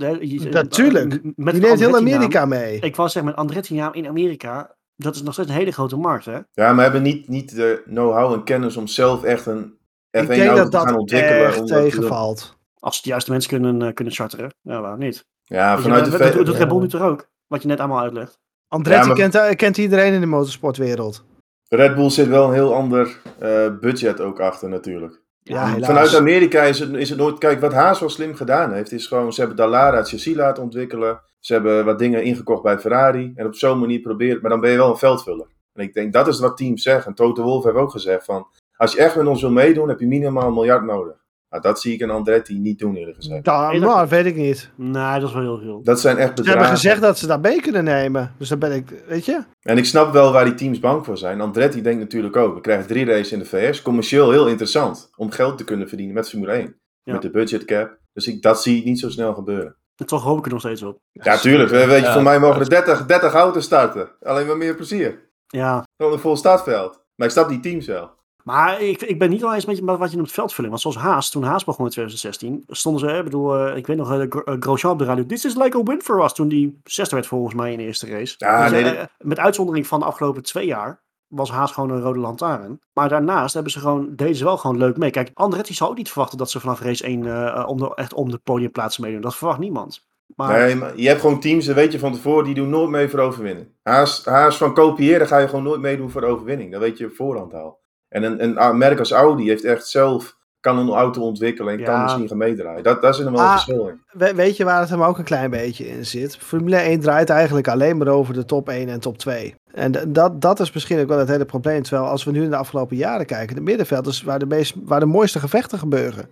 Natuurlijk. 0.50 1.22
Met 1.36 1.54
die 1.54 1.62
neemt 1.62 1.78
heel 1.78 1.96
Amerika 1.96 2.46
mee. 2.46 2.78
Ik 2.80 2.96
was 2.96 3.12
zeggen, 3.12 3.30
met 3.30 3.40
Andretti 3.40 3.74
naam 3.74 3.92
in 3.92 4.06
Amerika, 4.06 4.76
dat 4.96 5.14
is 5.14 5.22
nog 5.22 5.32
steeds 5.32 5.48
een 5.48 5.54
hele 5.54 5.70
grote 5.70 5.96
markt, 5.96 6.24
hè? 6.24 6.32
Ja, 6.32 6.44
maar 6.54 6.74
we 6.74 6.82
hebben 6.82 7.02
niet, 7.02 7.28
niet 7.28 7.56
de 7.56 7.82
know-how 7.84 8.32
en 8.32 8.44
kennis 8.44 8.76
om 8.76 8.86
zelf 8.86 9.22
echt 9.24 9.46
een 9.46 9.78
F1 10.18 10.28
auto 10.28 10.68
te 10.68 10.78
gaan 10.78 10.96
ontwikkelen. 10.96 11.56
Ik 11.56 11.66
tegenvalt. 11.66 12.58
Als 12.78 13.02
de 13.02 13.08
juiste 13.08 13.30
mensen 13.30 13.50
kunnen, 13.50 13.94
kunnen 13.94 14.14
charteren, 14.14 14.54
ja, 14.60 14.80
waarom 14.80 14.98
niet? 14.98 15.26
Ja, 15.42 15.78
vanuit 15.78 16.04
de... 16.04 16.10
Dat 16.10 16.32
doet 16.46 16.56
Red 16.56 16.68
Bull 16.68 16.80
nu 16.80 16.88
toch 16.88 17.02
ook? 17.02 17.28
Wat 17.46 17.62
je 17.62 17.68
net 17.68 17.78
allemaal 17.78 18.00
uitlegt. 18.00 18.38
Andretti 18.68 19.12
kent, 19.12 19.34
eh, 19.34 19.56
kent 19.56 19.78
iedereen 19.78 20.12
in 20.12 20.20
de 20.20 20.26
motorsportwereld. 20.26 21.24
Red 21.68 21.94
Bull 21.94 22.10
zit 22.10 22.28
wel 22.28 22.48
een 22.48 22.52
heel 22.52 22.74
ander 22.74 23.20
uh, 23.42 23.78
budget 23.80 24.20
ook 24.20 24.40
achter 24.40 24.68
natuurlijk. 24.68 25.20
Ja, 25.42 25.66
helaas. 25.66 25.86
Vanuit 25.86 26.14
Amerika 26.14 26.62
is 26.62 26.78
het, 26.78 26.92
is 26.92 27.08
het 27.08 27.18
nooit... 27.18 27.38
Kijk, 27.38 27.60
wat 27.60 27.72
Haas 27.72 28.00
wel 28.00 28.08
slim 28.08 28.34
gedaan 28.34 28.72
heeft, 28.72 28.92
is 28.92 29.06
gewoon... 29.06 29.32
Ze 29.32 29.40
hebben 29.40 29.56
Dallara 29.58 29.96
het 29.96 30.08
chassis 30.08 30.34
laten 30.34 30.62
ontwikkelen. 30.62 31.20
Ze 31.40 31.52
hebben 31.52 31.84
wat 31.84 31.98
dingen 31.98 32.22
ingekocht 32.22 32.62
bij 32.62 32.78
Ferrari. 32.78 33.32
En 33.34 33.46
op 33.46 33.54
zo'n 33.54 33.78
manier 33.78 34.00
proberen... 34.00 34.40
Maar 34.40 34.50
dan 34.50 34.60
ben 34.60 34.70
je 34.70 34.76
wel 34.76 34.90
een 34.90 34.96
veldvuller. 34.96 35.46
En 35.72 35.82
ik 35.82 35.94
denk, 35.94 36.12
dat 36.12 36.28
is 36.28 36.38
wat 36.38 36.56
teams 36.56 36.82
zeggen. 36.82 37.06
En 37.06 37.14
Toto 37.14 37.42
Wolff 37.42 37.64
heeft 37.64 37.76
ook 37.76 37.90
gezegd 37.90 38.24
van... 38.24 38.46
Als 38.76 38.92
je 38.92 38.98
echt 38.98 39.16
met 39.16 39.26
ons 39.26 39.40
wil 39.40 39.50
meedoen, 39.50 39.88
heb 39.88 40.00
je 40.00 40.06
minimaal 40.06 40.46
een 40.46 40.54
miljard 40.54 40.84
nodig. 40.84 41.25
Nou, 41.48 41.62
dat 41.62 41.80
zie 41.80 41.94
ik 41.94 42.00
een 42.00 42.10
Andretti 42.10 42.58
niet 42.58 42.78
doen, 42.78 42.96
eerlijk 42.96 43.16
gezegd. 43.16 43.46
Ja, 43.46 43.72
maar 43.72 43.80
dat 43.80 44.08
weet 44.08 44.26
ik 44.26 44.36
niet. 44.36 44.70
Nee, 44.76 45.20
dat 45.20 45.28
is 45.28 45.34
wel 45.34 45.42
heel 45.42 45.58
veel. 45.58 45.82
Dat 45.82 46.00
zijn 46.00 46.16
echt 46.16 46.34
bedragen. 46.34 46.44
Ze 46.44 46.58
hebben 46.58 46.76
gezegd 46.76 47.00
dat 47.00 47.18
ze 47.18 47.26
dat 47.26 47.42
mee 47.42 47.60
kunnen 47.60 47.84
nemen. 47.84 48.34
Dus 48.38 48.48
dan 48.48 48.58
ben 48.58 48.72
ik, 48.72 49.02
weet 49.06 49.24
je. 49.24 49.44
En 49.60 49.78
ik 49.78 49.84
snap 49.84 50.12
wel 50.12 50.32
waar 50.32 50.44
die 50.44 50.54
teams 50.54 50.78
bang 50.78 51.04
voor 51.04 51.18
zijn. 51.18 51.40
Andretti 51.40 51.82
denkt 51.82 52.00
natuurlijk 52.00 52.36
ook, 52.36 52.54
we 52.54 52.60
krijgen 52.60 52.86
drie 52.86 53.04
races 53.04 53.32
in 53.32 53.38
de 53.38 53.44
VS. 53.44 53.82
Commercieel 53.82 54.30
heel 54.30 54.48
interessant. 54.48 55.10
Om 55.16 55.30
geld 55.30 55.58
te 55.58 55.64
kunnen 55.64 55.88
verdienen 55.88 56.14
met 56.14 56.28
Formule 56.28 56.52
1. 56.52 56.76
Met 57.02 57.22
de 57.22 57.30
budget 57.30 57.64
cap. 57.64 57.98
Dus 58.12 58.26
ik, 58.26 58.42
dat 58.42 58.62
zie 58.62 58.78
ik 58.78 58.84
niet 58.84 59.00
zo 59.00 59.10
snel 59.10 59.34
gebeuren. 59.34 59.76
En 59.96 60.06
toch 60.06 60.22
hoop 60.22 60.38
ik 60.38 60.44
er 60.44 60.50
nog 60.50 60.60
steeds 60.60 60.82
op. 60.82 60.98
Ja, 61.12 61.36
tuurlijk. 61.36 61.70
Weet 61.70 62.04
je, 62.04 62.12
voor 62.12 62.22
mij 62.22 62.40
mogen 62.40 62.60
er 62.60 62.68
30, 62.68 63.06
30 63.06 63.32
auto's 63.32 63.64
starten. 63.64 64.10
Alleen 64.22 64.46
maar 64.46 64.56
meer 64.56 64.74
plezier. 64.74 65.30
Ja. 65.46 65.84
Gewoon 65.96 66.12
een 66.12 66.18
vol 66.18 66.36
startveld. 66.36 67.04
Maar 67.14 67.26
ik 67.26 67.32
snap 67.32 67.48
die 67.48 67.60
teams 67.60 67.86
wel. 67.86 68.10
Maar 68.46 68.80
ik, 68.80 69.02
ik 69.02 69.18
ben 69.18 69.30
niet 69.30 69.40
wel 69.40 69.54
eens 69.54 69.64
met 69.64 69.80
wat 69.80 70.10
je 70.10 70.16
noemt 70.16 70.32
veldvulling. 70.32 70.70
Want 70.70 70.80
zoals 70.82 71.06
Haas, 71.06 71.30
toen 71.30 71.42
Haas 71.42 71.64
begon 71.64 71.84
in 71.84 71.90
2016, 71.90 72.64
stonden 72.68 73.08
ze, 73.08 73.16
ik 73.16 73.24
bedoel, 73.24 73.68
uh, 73.68 73.76
ik 73.76 73.86
weet 73.86 73.96
nog, 73.96 74.12
uh, 74.12 74.26
Grosjean 74.60 74.92
op 74.92 74.98
de 74.98 75.04
radio. 75.04 75.26
This 75.26 75.44
is 75.44 75.54
like 75.54 75.78
a 75.78 75.82
win 75.82 76.02
for 76.02 76.24
us. 76.24 76.32
Toen 76.32 76.48
die 76.48 76.80
zesde 76.84 77.14
werd 77.14 77.26
volgens 77.26 77.54
mij 77.54 77.72
in 77.72 77.78
de 77.78 77.84
eerste 77.84 78.06
race. 78.06 78.34
Ja, 78.38 78.68
dus, 78.68 78.82
nee, 78.82 78.98
met 79.18 79.38
uitzondering 79.38 79.86
van 79.86 79.98
de 79.98 80.04
afgelopen 80.04 80.42
twee 80.42 80.66
jaar 80.66 81.02
was 81.26 81.50
Haas 81.50 81.72
gewoon 81.72 81.90
een 81.90 82.00
rode 82.00 82.18
lantaarn. 82.18 82.80
Maar 82.92 83.08
daarnaast 83.08 83.54
hebben 83.54 83.72
ze 83.72 83.78
gewoon, 83.78 84.12
deden 84.16 84.36
ze 84.36 84.44
wel 84.44 84.56
gewoon 84.56 84.78
leuk 84.78 84.96
mee. 84.96 85.10
Kijk, 85.10 85.30
Andretti 85.34 85.74
zou 85.74 85.90
ook 85.90 85.96
niet 85.96 86.10
verwachten 86.10 86.38
dat 86.38 86.50
ze 86.50 86.60
vanaf 86.60 86.80
race 86.80 87.04
1 87.04 87.22
uh, 87.22 87.64
om 87.66 87.78
de, 87.78 87.94
echt 87.94 88.14
om 88.14 88.30
de 88.30 88.38
podiumplaatsen 88.38 89.02
meedoen. 89.02 89.20
Dat 89.20 89.36
verwacht 89.36 89.58
niemand. 89.58 90.08
Maar... 90.36 90.58
Nee, 90.58 90.76
maar 90.76 90.96
je 90.96 91.08
hebt 91.08 91.20
gewoon 91.20 91.40
teams, 91.40 91.66
dat 91.66 91.74
weet 91.74 91.92
je 91.92 91.98
van 91.98 92.12
tevoren, 92.12 92.44
die 92.44 92.54
doen 92.54 92.70
nooit 92.70 92.90
mee 92.90 93.08
voor 93.08 93.20
overwinning. 93.20 93.68
Haas, 93.82 94.24
Haas 94.24 94.56
van 94.56 94.74
kopiëren 94.74 95.26
ga 95.26 95.38
je 95.38 95.48
gewoon 95.48 95.64
nooit 95.64 95.80
meedoen 95.80 96.10
voor 96.10 96.20
de 96.20 96.26
overwinning. 96.26 96.72
Dat 96.72 96.80
weet 96.80 96.98
je 96.98 97.10
voorhand 97.10 97.54
al. 97.54 97.84
En 98.16 98.22
een, 98.22 98.62
een 98.62 98.78
merk 98.78 98.98
als 98.98 99.10
Audi 99.10 99.48
heeft 99.48 99.64
echt 99.64 99.88
zelf 99.88 100.36
kan 100.60 100.78
een 100.78 100.88
auto 100.88 101.22
ontwikkelen 101.22 101.78
en 101.78 101.84
kan 101.84 102.02
misschien 102.02 102.28
gaan 102.28 102.36
meedraaien. 102.36 102.82
Dat, 102.82 103.02
dat 103.02 103.14
is 103.14 103.20
er 103.20 103.30
wel 103.30 103.40
een 103.40 103.46
ah, 103.46 103.52
verschil 103.52 103.88
in. 103.88 104.36
Weet 104.36 104.56
je 104.56 104.64
waar 104.64 104.80
het 104.80 104.88
hem 104.88 105.02
ook 105.02 105.18
een 105.18 105.24
klein 105.24 105.50
beetje 105.50 105.88
in 105.88 106.06
zit? 106.06 106.36
Formule 106.36 106.76
1 106.76 107.00
draait 107.00 107.30
eigenlijk 107.30 107.68
alleen 107.68 107.96
maar 107.96 108.08
over 108.08 108.34
de 108.34 108.44
top 108.44 108.68
1 108.68 108.88
en 108.88 109.00
top 109.00 109.18
2. 109.18 109.54
En 109.72 109.92
dat, 110.08 110.40
dat 110.40 110.60
is 110.60 110.72
misschien 110.72 111.00
ook 111.00 111.08
wel 111.08 111.18
het 111.18 111.28
hele 111.28 111.44
probleem. 111.44 111.82
Terwijl 111.82 112.08
als 112.08 112.24
we 112.24 112.30
nu 112.30 112.42
in 112.42 112.50
de 112.50 112.56
afgelopen 112.56 112.96
jaren 112.96 113.26
kijken, 113.26 113.56
de 113.56 113.62
middenvelders 113.62 114.22
waar 114.22 114.38
de, 114.38 114.46
meest, 114.46 114.74
waar 114.84 115.00
de 115.00 115.06
mooiste 115.06 115.38
gevechten 115.38 115.78
gebeuren. 115.78 116.28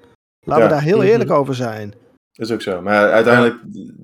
Laten 0.46 0.64
we 0.64 0.70
daar 0.70 0.82
heel 0.82 0.98
mhm. 0.98 1.06
eerlijk 1.06 1.30
over 1.30 1.54
zijn. 1.54 1.94
Dat 2.32 2.46
is 2.46 2.52
ook 2.52 2.62
zo. 2.62 2.82
Maar 2.82 3.10
uiteindelijk, 3.10 3.56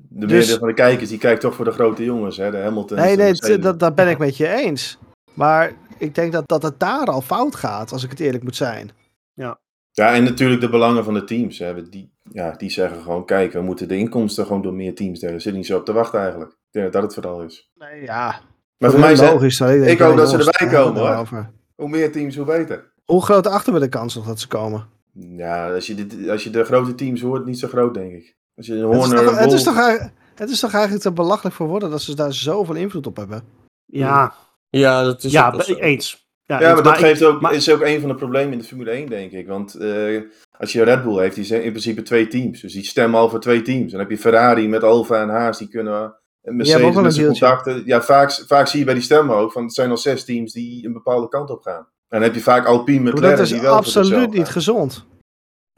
de 0.09 0.25
dus, 0.25 0.53
van 0.53 0.67
de 0.67 0.73
kijkers, 0.73 1.09
die 1.09 1.19
kijkt 1.19 1.41
toch 1.41 1.55
voor 1.55 1.65
de 1.65 1.71
grote 1.71 2.03
jongens. 2.03 2.37
Hè? 2.37 2.51
De 2.51 2.57
Hamilton. 2.57 2.97
Nee, 2.97 3.15
nee, 3.15 3.59
dat, 3.59 3.79
dat 3.79 3.95
ben 3.95 4.09
ik 4.09 4.17
met 4.17 4.37
je 4.37 4.47
eens. 4.47 4.97
Maar 5.33 5.71
ik 6.01 6.15
denk 6.15 6.31
dat, 6.31 6.47
dat 6.47 6.63
het 6.63 6.79
daar 6.79 7.05
al 7.05 7.21
fout 7.21 7.55
gaat, 7.55 7.91
als 7.91 8.03
ik 8.03 8.09
het 8.09 8.19
eerlijk 8.19 8.43
moet 8.43 8.55
zijn. 8.55 8.91
Ja. 9.33 9.59
Ja, 9.91 10.13
en 10.13 10.23
natuurlijk 10.23 10.61
de 10.61 10.69
belangen 10.69 11.03
van 11.03 11.13
de 11.13 11.23
teams. 11.23 11.59
Hè. 11.59 11.89
Die, 11.89 12.13
ja, 12.31 12.51
die 12.51 12.69
zeggen 12.69 13.01
gewoon, 13.01 13.25
kijk, 13.25 13.53
we 13.53 13.61
moeten 13.61 13.87
de 13.87 13.97
inkomsten 13.97 14.45
gewoon 14.45 14.61
door 14.61 14.73
meer 14.73 14.95
teams 14.95 15.19
delen. 15.19 15.41
Zit 15.41 15.53
niet 15.53 15.65
zo 15.65 15.77
op 15.77 15.85
te 15.85 15.93
wachten 15.93 16.19
eigenlijk. 16.19 16.51
Ik 16.51 16.57
denk 16.71 16.85
dat 16.85 16.93
dat 16.93 17.03
het 17.03 17.13
vooral 17.13 17.43
is. 17.43 17.71
Nee, 17.75 18.01
ja. 18.01 18.41
Maar 18.77 18.91
voor 18.91 18.99
mij 18.99 19.11
is 19.11 19.19
logisch, 19.19 19.59
ik, 19.59 19.85
ik 19.85 19.99
hoop 19.99 20.17
dat 20.17 20.29
ze 20.29 20.37
erbij 20.37 20.79
komen 20.79 21.15
hoor. 21.15 21.49
Hoe 21.75 21.89
meer 21.89 22.11
teams, 22.11 22.35
hoe 22.35 22.45
beter. 22.45 22.91
Hoe 23.05 23.23
groot 23.23 23.47
achten 23.47 23.73
we 23.73 23.79
de 23.79 23.89
kans 23.89 24.15
nog 24.15 24.25
dat 24.25 24.39
ze 24.39 24.47
komen? 24.47 24.87
Ja, 25.13 25.73
als 25.73 25.87
je, 25.87 25.95
dit, 25.95 26.29
als 26.29 26.43
je 26.43 26.49
de 26.49 26.63
grote 26.63 26.95
teams 26.95 27.21
hoort, 27.21 27.45
niet 27.45 27.59
zo 27.59 27.67
groot 27.67 27.93
denk 27.93 28.13
ik. 28.13 28.35
Als 28.55 28.65
je 28.65 28.81
Horner, 28.81 28.99
het, 28.99 29.11
is 29.17 29.23
toch, 29.25 29.39
het, 29.39 29.53
is 29.53 29.63
toch, 29.63 30.09
het 30.35 30.49
is 30.49 30.59
toch 30.59 30.73
eigenlijk 30.73 31.03
te 31.03 31.11
belachelijk 31.11 31.55
voor 31.55 31.67
woorden 31.67 31.89
dat 31.89 32.01
ze 32.01 32.15
daar 32.15 32.33
zoveel 32.33 32.75
invloed 32.75 33.07
op 33.07 33.17
hebben? 33.17 33.43
Ja, 33.85 34.33
ja, 34.79 35.03
dat 35.03 35.23
is 35.23 35.31
ja 35.31 35.53
eens. 35.67 36.29
Ja, 36.43 36.59
ja 36.59 36.73
maar 36.73 36.83
dat 36.83 36.97
geeft 36.97 37.23
ook, 37.23 37.51
is 37.51 37.71
ook 37.71 37.81
een 37.81 37.99
van 37.99 38.09
de 38.09 38.15
problemen 38.15 38.51
in 38.51 38.57
de 38.59 38.63
Formule 38.63 38.91
1, 38.91 39.07
denk 39.07 39.31
ik. 39.31 39.47
Want 39.47 39.81
uh, 39.81 40.21
als 40.57 40.71
je 40.71 40.83
Red 40.83 41.03
Bull 41.03 41.19
heeft, 41.19 41.35
die 41.35 41.43
zijn 41.43 41.63
in 41.63 41.69
principe 41.69 42.01
twee 42.01 42.27
teams. 42.27 42.61
Dus 42.61 42.73
die 42.73 42.83
stemmen 42.83 43.19
al 43.19 43.29
voor 43.29 43.39
twee 43.39 43.61
teams. 43.61 43.91
Dan 43.91 43.99
heb 43.99 44.09
je 44.09 44.17
Ferrari 44.17 44.67
met 44.67 44.83
Alfa 44.83 45.21
en 45.21 45.29
Haas, 45.29 45.57
die 45.57 45.67
kunnen 45.67 46.15
Mercedes 46.41 46.95
met 46.95 47.13
zijn 47.13 47.27
contacten. 47.27 47.81
Ja, 47.85 48.01
vaak, 48.01 48.31
vaak 48.47 48.67
zie 48.67 48.79
je 48.79 48.85
bij 48.85 48.93
die 48.93 49.03
stemmen 49.03 49.35
ook, 49.35 49.51
van 49.51 49.63
het 49.63 49.73
zijn 49.73 49.89
al 49.89 49.97
zes 49.97 50.25
teams 50.25 50.53
die 50.53 50.85
een 50.85 50.93
bepaalde 50.93 51.27
kant 51.27 51.49
op 51.49 51.61
gaan. 51.61 51.79
En 51.81 52.19
dan 52.19 52.21
heb 52.21 52.33
je 52.33 52.41
vaak 52.41 52.65
Alpine, 52.65 53.11
McLaren, 53.11 53.37
Dat 53.37 53.51
is 53.51 53.65
absoluut 53.65 54.31
niet 54.31 54.49
gezond. 54.49 55.05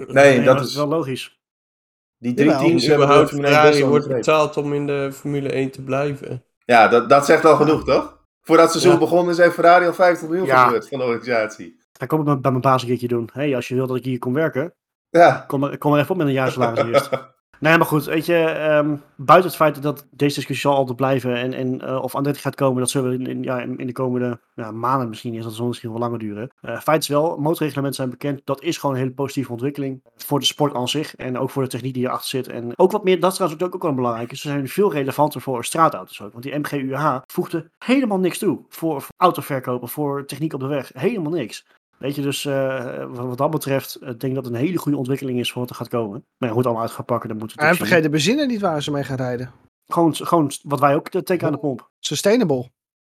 Nee, 0.07 0.43
dat, 0.43 0.61
is 0.61 0.75
wel 0.75 0.87
logisch. 0.87 1.41
Die 2.17 2.33
drie 2.33 2.55
teams 2.55 2.85
hebben 2.85 3.27
Ferrari 3.27 3.85
wordt 3.85 4.07
betaald 4.07 4.57
om 4.57 4.73
in 4.73 4.87
de 4.87 5.09
Formule 5.13 5.49
1 5.49 5.71
te 5.71 5.81
blijven. 5.81 6.43
Ja, 6.65 6.87
dat, 6.87 7.09
dat 7.09 7.25
zegt 7.25 7.45
al 7.45 7.55
genoeg, 7.55 7.83
toch? 7.83 8.22
Voordat 8.43 8.71
het 8.71 8.81
seizoen 8.81 8.99
begonnen 8.99 9.33
is, 9.33 9.37
heeft 9.37 9.53
Ferrari 9.53 9.85
al 9.85 9.93
50 9.93 10.27
miljoen 10.27 10.45
ja. 10.47 10.69
van 10.69 10.99
de 10.99 11.05
organisatie. 11.05 11.81
Dan 11.91 12.07
kom 12.07 12.19
ik 12.19 12.41
bij 12.41 12.51
mijn 12.51 12.61
baas 12.61 12.81
een 12.81 12.87
keertje 12.87 13.07
doen. 13.07 13.29
hey, 13.33 13.55
als 13.55 13.67
je 13.67 13.75
wil 13.75 13.87
dat 13.87 13.97
ik 13.97 14.03
hier 14.03 14.19
kom 14.19 14.33
werken, 14.33 14.73
ja. 15.09 15.43
kom, 15.47 15.63
er, 15.63 15.77
kom 15.77 15.93
er 15.93 15.99
even 15.99 16.11
op 16.11 16.17
met 16.17 16.27
een 16.27 16.33
jaarsalaris 16.33 16.85
eerst. 16.85 17.09
Nee, 17.63 17.77
maar 17.77 17.87
goed, 17.87 18.05
weet 18.05 18.25
je, 18.25 18.69
um, 18.83 19.01
buiten 19.15 19.49
het 19.49 19.59
feit 19.59 19.81
dat 19.81 20.07
deze 20.11 20.35
discussie 20.35 20.69
zal 20.69 20.75
altijd 20.75 20.97
blijven 20.97 21.35
en, 21.35 21.53
en 21.53 21.81
uh, 21.83 22.03
of 22.03 22.15
Andretti 22.15 22.41
gaat 22.41 22.55
komen, 22.55 22.79
dat 22.79 22.89
zullen 22.89 23.17
we 23.17 23.29
in, 23.29 23.43
ja, 23.43 23.59
in 23.61 23.87
de 23.87 23.91
komende 23.91 24.39
ja, 24.55 24.71
maanden 24.71 25.09
misschien, 25.09 25.33
is 25.33 25.43
dat 25.43 25.53
zal 25.53 25.67
misschien 25.67 25.89
wel 25.91 25.99
langer 25.99 26.19
duren. 26.19 26.51
Uh, 26.61 26.79
feit 26.79 27.01
is 27.01 27.07
wel, 27.07 27.37
motorreglementen 27.37 27.95
zijn 27.95 28.09
bekend, 28.09 28.41
dat 28.43 28.61
is 28.61 28.77
gewoon 28.77 28.95
een 28.95 29.01
hele 29.01 29.13
positieve 29.13 29.51
ontwikkeling 29.51 30.01
voor 30.15 30.39
de 30.39 30.45
sport 30.45 30.73
aan 30.73 30.87
zich 30.87 31.15
en 31.15 31.37
ook 31.37 31.49
voor 31.49 31.63
de 31.63 31.69
techniek 31.69 31.93
die 31.93 32.05
erachter 32.05 32.29
zit. 32.29 32.47
En 32.47 32.77
ook 32.77 32.91
wat 32.91 33.03
meer, 33.03 33.19
dat 33.19 33.29
is 33.29 33.37
trouwens 33.37 33.63
ook, 33.63 33.75
ook 33.75 33.83
wel 33.83 33.93
belangrijk, 33.93 34.29
ze 34.29 34.35
zijn 34.35 34.67
veel 34.67 34.93
relevanter 34.93 35.41
voor 35.41 35.65
straatauto's 35.65 36.21
ook, 36.21 36.31
want 36.31 36.43
die 36.43 36.59
MGUH 36.59 37.17
voegde 37.27 37.69
helemaal 37.77 38.19
niks 38.19 38.37
toe 38.37 38.65
voor, 38.69 39.01
voor 39.01 39.13
autoverkopen, 39.17 39.89
voor 39.89 40.25
techniek 40.25 40.53
op 40.53 40.59
de 40.59 40.67
weg, 40.67 40.91
helemaal 40.93 41.31
niks. 41.31 41.65
Weet 42.03 42.15
je, 42.15 42.21
dus 42.21 42.45
uh, 42.45 43.05
wat 43.09 43.37
dat 43.37 43.51
betreft, 43.51 43.97
ik 44.01 44.19
denk 44.19 44.35
dat 44.35 44.45
het 44.45 44.53
een 44.53 44.59
hele 44.59 44.77
goede 44.77 44.97
ontwikkeling 44.97 45.39
is 45.39 45.51
voor 45.51 45.61
wat 45.61 45.69
er 45.69 45.75
gaat 45.75 45.87
komen. 45.87 46.11
Maar 46.11 46.25
ja, 46.37 46.47
hoe 46.47 46.57
het 46.57 46.65
allemaal 46.65 46.83
uit 46.83 46.91
gaat 46.91 47.05
pakken, 47.05 47.29
dan 47.29 47.37
moeten 47.37 47.57
we 47.57 47.63
En 47.63 47.75
vergeet 47.75 48.03
de 48.03 48.09
benzine 48.09 48.45
niet 48.45 48.61
waar 48.61 48.83
ze 48.83 48.91
mee 48.91 49.03
gaan 49.03 49.17
rijden. 49.17 49.51
Gewoon, 49.87 50.15
gewoon 50.15 50.51
wat 50.61 50.79
wij 50.79 50.95
ook 50.95 51.09
tekenen 51.09 51.45
aan 51.45 51.51
de 51.51 51.57
pomp. 51.57 51.89
Sustainable. 51.99 52.71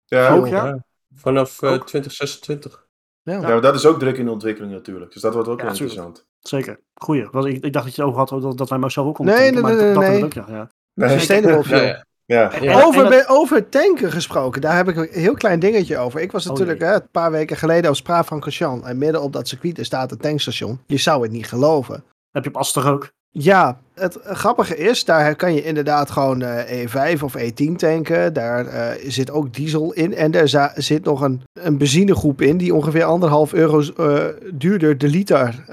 Ja, 0.06 0.36
ook, 0.36 0.47
ja. 0.47 0.86
Vanaf 1.13 1.62
uh, 1.62 1.73
2026. 1.73 2.88
Ja. 3.21 3.34
ja, 3.34 3.39
maar 3.39 3.62
dat 3.62 3.76
is 3.76 3.86
ook 3.86 4.00
druk 4.00 4.17
in 4.17 4.26
de 4.26 4.32
ontwikkeling 4.32 4.73
natuurlijk. 4.73 5.13
Dus 5.13 5.21
dat 5.21 5.34
wordt 5.34 5.50
ook 5.50 5.62
ja, 5.62 5.67
interessant. 5.67 6.28
Zeker. 6.39 6.80
Goeie. 6.93 7.23
Ik, 7.23 7.63
ik 7.63 7.73
dacht 7.73 7.86
dat 7.86 7.95
je 7.95 8.02
het 8.02 8.10
over 8.12 8.19
had 8.19 8.41
dat, 8.41 8.58
dat 8.58 8.69
wij 8.69 8.78
maar 8.78 8.91
zelf 8.91 9.08
ook 9.08 9.15
konden 9.15 9.36
nee, 9.36 9.52
nee, 9.52 9.62
nee, 9.62 9.76
nee, 9.76 9.97
nee. 9.97 10.23
Ook, 10.23 10.34
ja. 10.34 10.69
nee. 10.93 11.10
Sustainable 11.10 11.63
fuel. 11.69 12.04
Ja. 12.28 12.52
Over, 12.84 13.26
over 13.28 13.70
tanken 13.70 14.12
gesproken, 14.12 14.62
daar 14.62 14.76
heb 14.76 14.88
ik 14.88 14.96
een 14.96 15.08
heel 15.12 15.34
klein 15.34 15.60
dingetje 15.60 15.98
over. 15.98 16.20
Ik 16.20 16.32
was 16.32 16.44
oh, 16.44 16.50
natuurlijk 16.50 16.80
hè, 16.80 16.94
een 16.94 17.12
paar 17.12 17.32
weken 17.32 17.58
geleden 17.58 17.90
op 17.90 17.96
Spa-Francorchamps. 17.96 18.88
En 18.88 18.98
midden 18.98 19.22
op 19.22 19.34
dat 19.34 19.48
circuit 19.48 19.80
staat 19.82 20.12
een 20.12 20.18
tankstation. 20.18 20.80
Je 20.86 20.98
zou 20.98 21.22
het 21.22 21.32
niet 21.32 21.48
geloven. 21.48 22.04
Heb 22.32 22.44
je 22.44 22.50
op 22.50 22.58
Aster 22.58 22.88
ook? 22.92 23.12
Ja, 23.32 23.80
het 23.94 24.20
grappige 24.24 24.78
is, 24.78 25.06
daar 25.06 25.36
kan 25.36 25.54
je 25.54 25.63
inderdaad 25.63 26.12
gewoon 26.12 26.42
uh, 26.42 26.86
E5 26.86 27.22
of 27.22 27.38
E10 27.38 27.76
tanken. 27.76 28.34
Daar 28.34 28.66
uh, 28.66 29.10
zit 29.12 29.32
ook 29.32 29.54
diesel 29.54 29.94
in. 29.94 30.16
En 30.16 30.34
er 30.34 30.74
zit 30.76 31.04
nog 31.04 31.22
een, 31.22 31.42
een 31.54 31.78
benzinegroep 31.78 32.42
in 32.42 32.58
die 32.58 32.74
ongeveer 32.74 33.04
anderhalf 33.04 33.54
euro 33.54 33.84
uh, 34.00 34.26
duurder 34.54 34.98
de 34.98 35.08
liter 35.08 35.66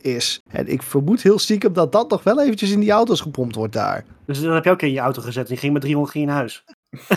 is. 0.00 0.40
En 0.50 0.68
ik 0.68 0.82
vermoed 0.82 1.22
heel 1.22 1.38
stiekem 1.38 1.72
dat 1.72 1.92
dat 1.92 2.10
nog 2.10 2.22
wel 2.22 2.42
eventjes 2.42 2.70
in 2.70 2.80
die 2.80 2.90
auto's 2.90 3.20
gepompt 3.20 3.54
wordt 3.54 3.72
daar. 3.72 4.04
Dus 4.26 4.40
dan 4.40 4.54
heb 4.54 4.64
je 4.64 4.70
ook 4.70 4.82
in 4.82 4.92
je 4.92 5.00
auto 5.00 5.22
gezet 5.22 5.48
en 5.48 5.54
je 5.54 5.60
ging 5.60 5.72
met 5.72 5.82
300 5.82 6.16
ging 6.16 6.28
in 6.28 6.34
huis. 6.34 6.64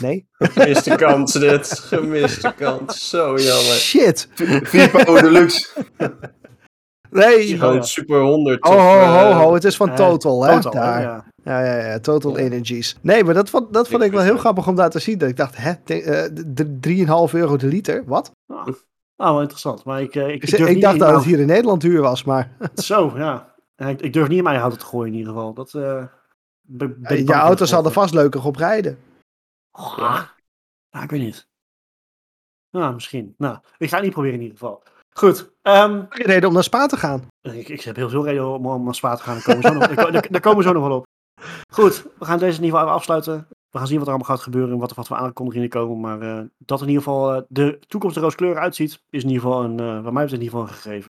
Nee. 0.02 0.28
Gemiste 0.38 0.96
kans 0.96 1.34
dit. 1.34 1.80
Gemiste 1.80 2.54
kans. 2.58 3.10
Zo 3.10 3.38
jammer. 3.38 3.76
Shit. 3.76 4.28
Vipo 4.64 5.22
Deluxe. 5.22 5.68
Nee. 7.10 7.58
Gewoon 7.58 7.84
Super 7.84 8.22
100. 8.22 8.66
Oh, 8.66 8.72
ho, 8.72 9.00
ho, 9.00 9.32
ho. 9.32 9.54
Het 9.54 9.64
is 9.64 9.76
van 9.76 9.96
Total, 9.96 10.46
hè? 10.46 10.54
Total, 10.56 10.72
daar. 10.72 11.02
Ja. 11.02 11.26
Ja, 11.44 11.66
ja, 11.66 11.86
ja, 11.86 12.00
Total 12.00 12.38
Energies. 12.38 12.98
Nee, 13.02 13.24
maar 13.24 13.34
dat 13.34 13.50
vond, 13.50 13.74
dat 13.74 13.88
vond 13.88 14.04
ik 14.04 14.12
wel 14.12 14.22
heel 14.22 14.38
grappig 14.38 14.68
om 14.68 14.76
daar 14.76 14.90
te 14.90 15.00
zien. 15.00 15.18
Dat 15.18 15.30
ik 15.30 15.36
dacht, 15.36 15.56
hè, 15.58 15.74
3,5 17.28 17.34
euro 17.34 17.58
de 17.58 17.68
liter, 17.68 18.04
wat? 18.06 18.32
Ah, 18.48 18.68
oh, 19.18 19.32
wel 19.32 19.42
interessant. 19.42 19.84
Maar 19.84 20.02
ik, 20.02 20.16
ik, 20.16 20.44
ik, 20.44 20.60
ik 20.60 20.82
dacht 20.82 21.00
dat 21.00 21.16
het 21.16 21.24
hier 21.24 21.40
in 21.40 21.48
Nederland 21.48 21.82
duur 21.82 22.02
was, 22.02 22.24
maar... 22.24 22.52
Zo, 22.74 23.12
ja. 23.16 23.56
Ik, 23.76 24.02
ik 24.02 24.14
durf 24.14 24.28
niet 24.28 24.38
in 24.38 24.44
mijn 24.44 24.60
auto 24.60 24.76
te 24.76 24.86
gooien 24.86 25.14
in 25.14 25.20
ieder 25.20 25.34
geval. 25.34 25.54
Dat, 25.54 25.74
uh, 25.74 26.04
je 27.26 27.34
auto 27.34 27.66
zal 27.66 27.86
er 27.86 27.92
vast 27.92 28.14
leuker 28.14 28.46
op 28.46 28.56
rijden. 28.56 29.00
Oh, 29.72 29.94
ja. 29.98 30.32
Nou, 30.92 31.04
ik 31.04 31.12
weet 31.12 31.22
niet. 31.22 31.48
Nou, 32.72 32.94
misschien. 32.94 33.34
Nou, 33.38 33.58
ik 33.78 33.90
ga 33.90 33.96
het 33.96 34.04
niet 34.04 34.14
proberen 34.14 34.38
in 34.38 34.44
ieder 34.44 34.58
geval. 34.58 34.84
Goed. 35.10 35.52
Um, 35.64 36.06
reden 36.10 36.48
om 36.48 36.54
naar 36.54 36.64
Spa 36.64 36.86
te 36.86 36.98
gaan? 36.98 37.28
Ik, 37.42 37.70
ik 37.70 37.82
heb 37.82 37.96
heel 37.96 38.10
veel 38.10 38.26
reden 38.26 38.48
om, 38.48 38.66
om 38.66 38.84
naar 38.84 38.96
Spa 38.96 39.16
te 39.16 39.24
gaan. 39.24 39.34
Daar 39.34 39.44
komen, 39.44 39.62
we 39.62 40.02
zo 40.02 40.10
nog, 40.10 40.28
daar, 40.28 40.42
komen 40.42 40.58
we 40.58 40.64
zo 40.64 40.74
nog 40.74 40.88
wel 40.88 40.98
op. 40.98 41.06
Goed, 41.74 42.06
we 42.20 42.26
gaan 42.26 42.40
deze 42.40 42.58
in 42.58 42.64
ieder 42.64 42.80
geval 42.80 42.94
afsluiten. 42.94 43.48
We 43.70 43.78
gaan 43.78 43.88
zien 43.88 43.98
wat 43.98 44.08
er 44.08 44.14
allemaal 44.14 44.36
gaat 44.36 44.44
gebeuren 44.44 44.74
en 44.74 44.80
wat 44.80 44.90
er 44.90 44.96
wat 44.96 45.08
voor 45.08 45.18
aankondigingen 45.18 45.70
komen. 45.70 46.00
Maar 46.00 46.22
uh, 46.22 46.46
dat 46.58 46.82
in 46.82 46.88
ieder 46.88 47.04
geval 47.04 47.36
uh, 47.36 47.42
de 47.48 47.80
toekomst 47.88 48.16
er 48.16 48.22
rooskleur 48.22 48.58
uitziet, 48.58 49.02
is 49.10 49.24
in 49.24 49.30
ieder 49.30 49.44
geval 49.44 49.64
een, 49.64 49.82
uh, 49.82 50.04
wat 50.04 50.14
mij 50.14 50.24
betreft 50.24 50.42
in 50.42 50.42
ieder 50.42 50.60
geval 50.60 50.68
een 50.68 50.74
gegeven. 50.74 51.10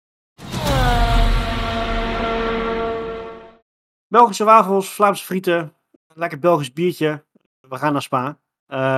Belgische 4.08 4.44
wafels, 4.44 4.90
Vlaamse 4.90 5.26
frieten, 5.26 5.74
lekker 6.14 6.40
Belgisch 6.40 6.74
biertje. 6.74 7.24
We 7.68 7.76
gaan 7.76 7.94
naar 7.94 8.02
Spa. 8.02 8.38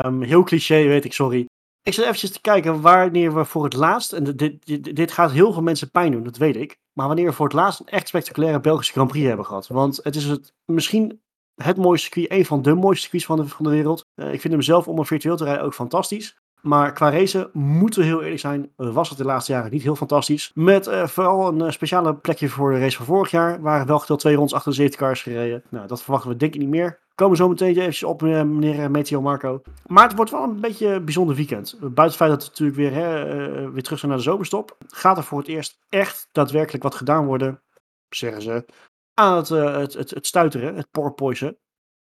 Um, 0.06 0.22
heel 0.22 0.44
cliché, 0.44 0.88
weet 0.88 1.06
ik, 1.06 1.14
sorry. 1.14 1.46
Ik 1.84 1.94
zit 1.94 2.04
eventjes 2.04 2.32
te 2.32 2.42
kijken 2.42 2.82
wanneer 2.82 3.36
we 3.36 3.46
voor 3.46 3.64
het 3.64 3.74
laatst, 3.74 4.14
en 4.14 4.24
dit, 4.24 4.66
dit, 4.66 4.96
dit, 4.96 5.12
gaat 5.12 5.32
heel 5.32 5.54
veel 5.54 5.62
mensen 5.62 5.92
pijn 5.92 6.12
doen, 6.12 6.24
dat 6.24 6.38
weet 6.38 6.56
ik. 6.56 6.80
Maar 6.94 7.08
wanneer 7.08 7.26
we 7.26 7.34
voor 7.34 7.46
het 7.46 7.56
laatst 7.56 7.80
een 7.80 7.88
echt 7.88 8.08
spectaculaire 8.08 8.60
Belgische 8.60 8.94
Grand 8.94 9.10
Prix 9.10 9.28
hebben 9.28 9.46
gehad. 9.46 9.68
Want 9.68 10.00
het 10.04 10.16
is 10.16 10.26
het, 10.26 10.54
misschien 10.66 11.22
het 11.56 11.78
mooiste 11.78 12.10
circuit, 12.12 12.40
een 12.40 12.46
van 12.46 12.62
de 12.62 12.74
mooiste 12.74 13.10
circuits 13.10 13.54
van 13.54 13.66
de, 13.66 13.70
wereld. 13.70 14.06
Uh, 14.16 14.34
ik 14.34 14.42
vind 14.42 14.54
hem 14.54 14.62
zelf 14.62 14.88
om 14.88 15.00
een 15.00 15.06
virtueel 15.06 15.38
te 15.38 15.44
rijden 15.44 15.64
ook 15.64 15.74
fantastisch. 15.74 16.41
Maar 16.62 16.94
qua 16.94 17.10
racen, 17.10 17.50
moeten 17.54 18.02
we 18.02 18.06
heel 18.06 18.22
eerlijk 18.22 18.40
zijn, 18.40 18.72
was 18.76 19.10
het 19.10 19.18
de 19.18 19.26
laatste 19.26 19.52
jaren 19.52 19.72
niet 19.72 19.84
heel 19.84 19.96
fantastisch. 19.96 20.52
Met 20.54 20.88
uh, 20.88 21.08
vooral 21.08 21.48
een 21.48 21.60
uh, 21.60 21.70
speciale 21.70 22.16
plekje 22.16 22.50
voor 22.50 22.72
de 22.72 22.80
race 22.80 22.98
van 22.98 23.06
vorig 23.06 23.32
jaar. 23.32 23.62
Waar 23.62 23.86
wel 23.86 24.00
geteld 24.00 24.20
twee 24.20 24.36
ronds 24.36 24.54
achter 24.54 24.76
de 24.76 24.90
cars 24.90 25.22
gereden. 25.22 25.64
Nou, 25.70 25.88
dat 25.88 26.04
verwachten 26.04 26.30
we 26.30 26.36
denk 26.36 26.54
ik 26.54 26.60
niet 26.60 26.70
meer. 26.70 27.00
Komen 27.16 27.38
zo 27.38 27.48
meteen 27.48 27.78
even 27.78 28.08
op, 28.08 28.24
uh, 28.24 28.44
meneer 28.44 28.92
Meteo 28.92 29.22
Marco. 29.22 29.62
Maar 29.86 30.08
het 30.08 30.16
wordt 30.16 30.32
wel 30.32 30.44
een 30.44 30.60
beetje 30.60 30.88
een 30.88 31.06
bijzonder 31.06 31.36
weekend. 31.36 31.78
Buiten 31.80 32.04
het 32.04 32.16
feit 32.16 32.30
dat 32.30 32.44
we 32.44 32.50
natuurlijk 32.50 32.78
weer, 32.78 32.94
hè, 32.94 33.72
weer 33.72 33.84
terug 33.84 34.00
zijn 34.00 34.12
naar 34.12 34.20
de 34.20 34.28
zomerstop. 34.28 34.78
Gaat 34.88 35.18
er 35.18 35.24
voor 35.24 35.40
het 35.40 35.48
eerst 35.48 35.80
echt 35.90 36.28
daadwerkelijk 36.32 36.84
wat 36.84 36.96
gedaan 36.96 37.26
worden, 37.26 37.62
zeggen 38.10 38.42
ze, 38.42 38.66
aan 39.14 39.36
het, 39.36 39.50
het, 39.50 39.94
het, 39.94 40.10
het 40.10 40.28
stuiteren, 40.28 40.76
het 40.76 40.88
porpoisen. 40.92 41.58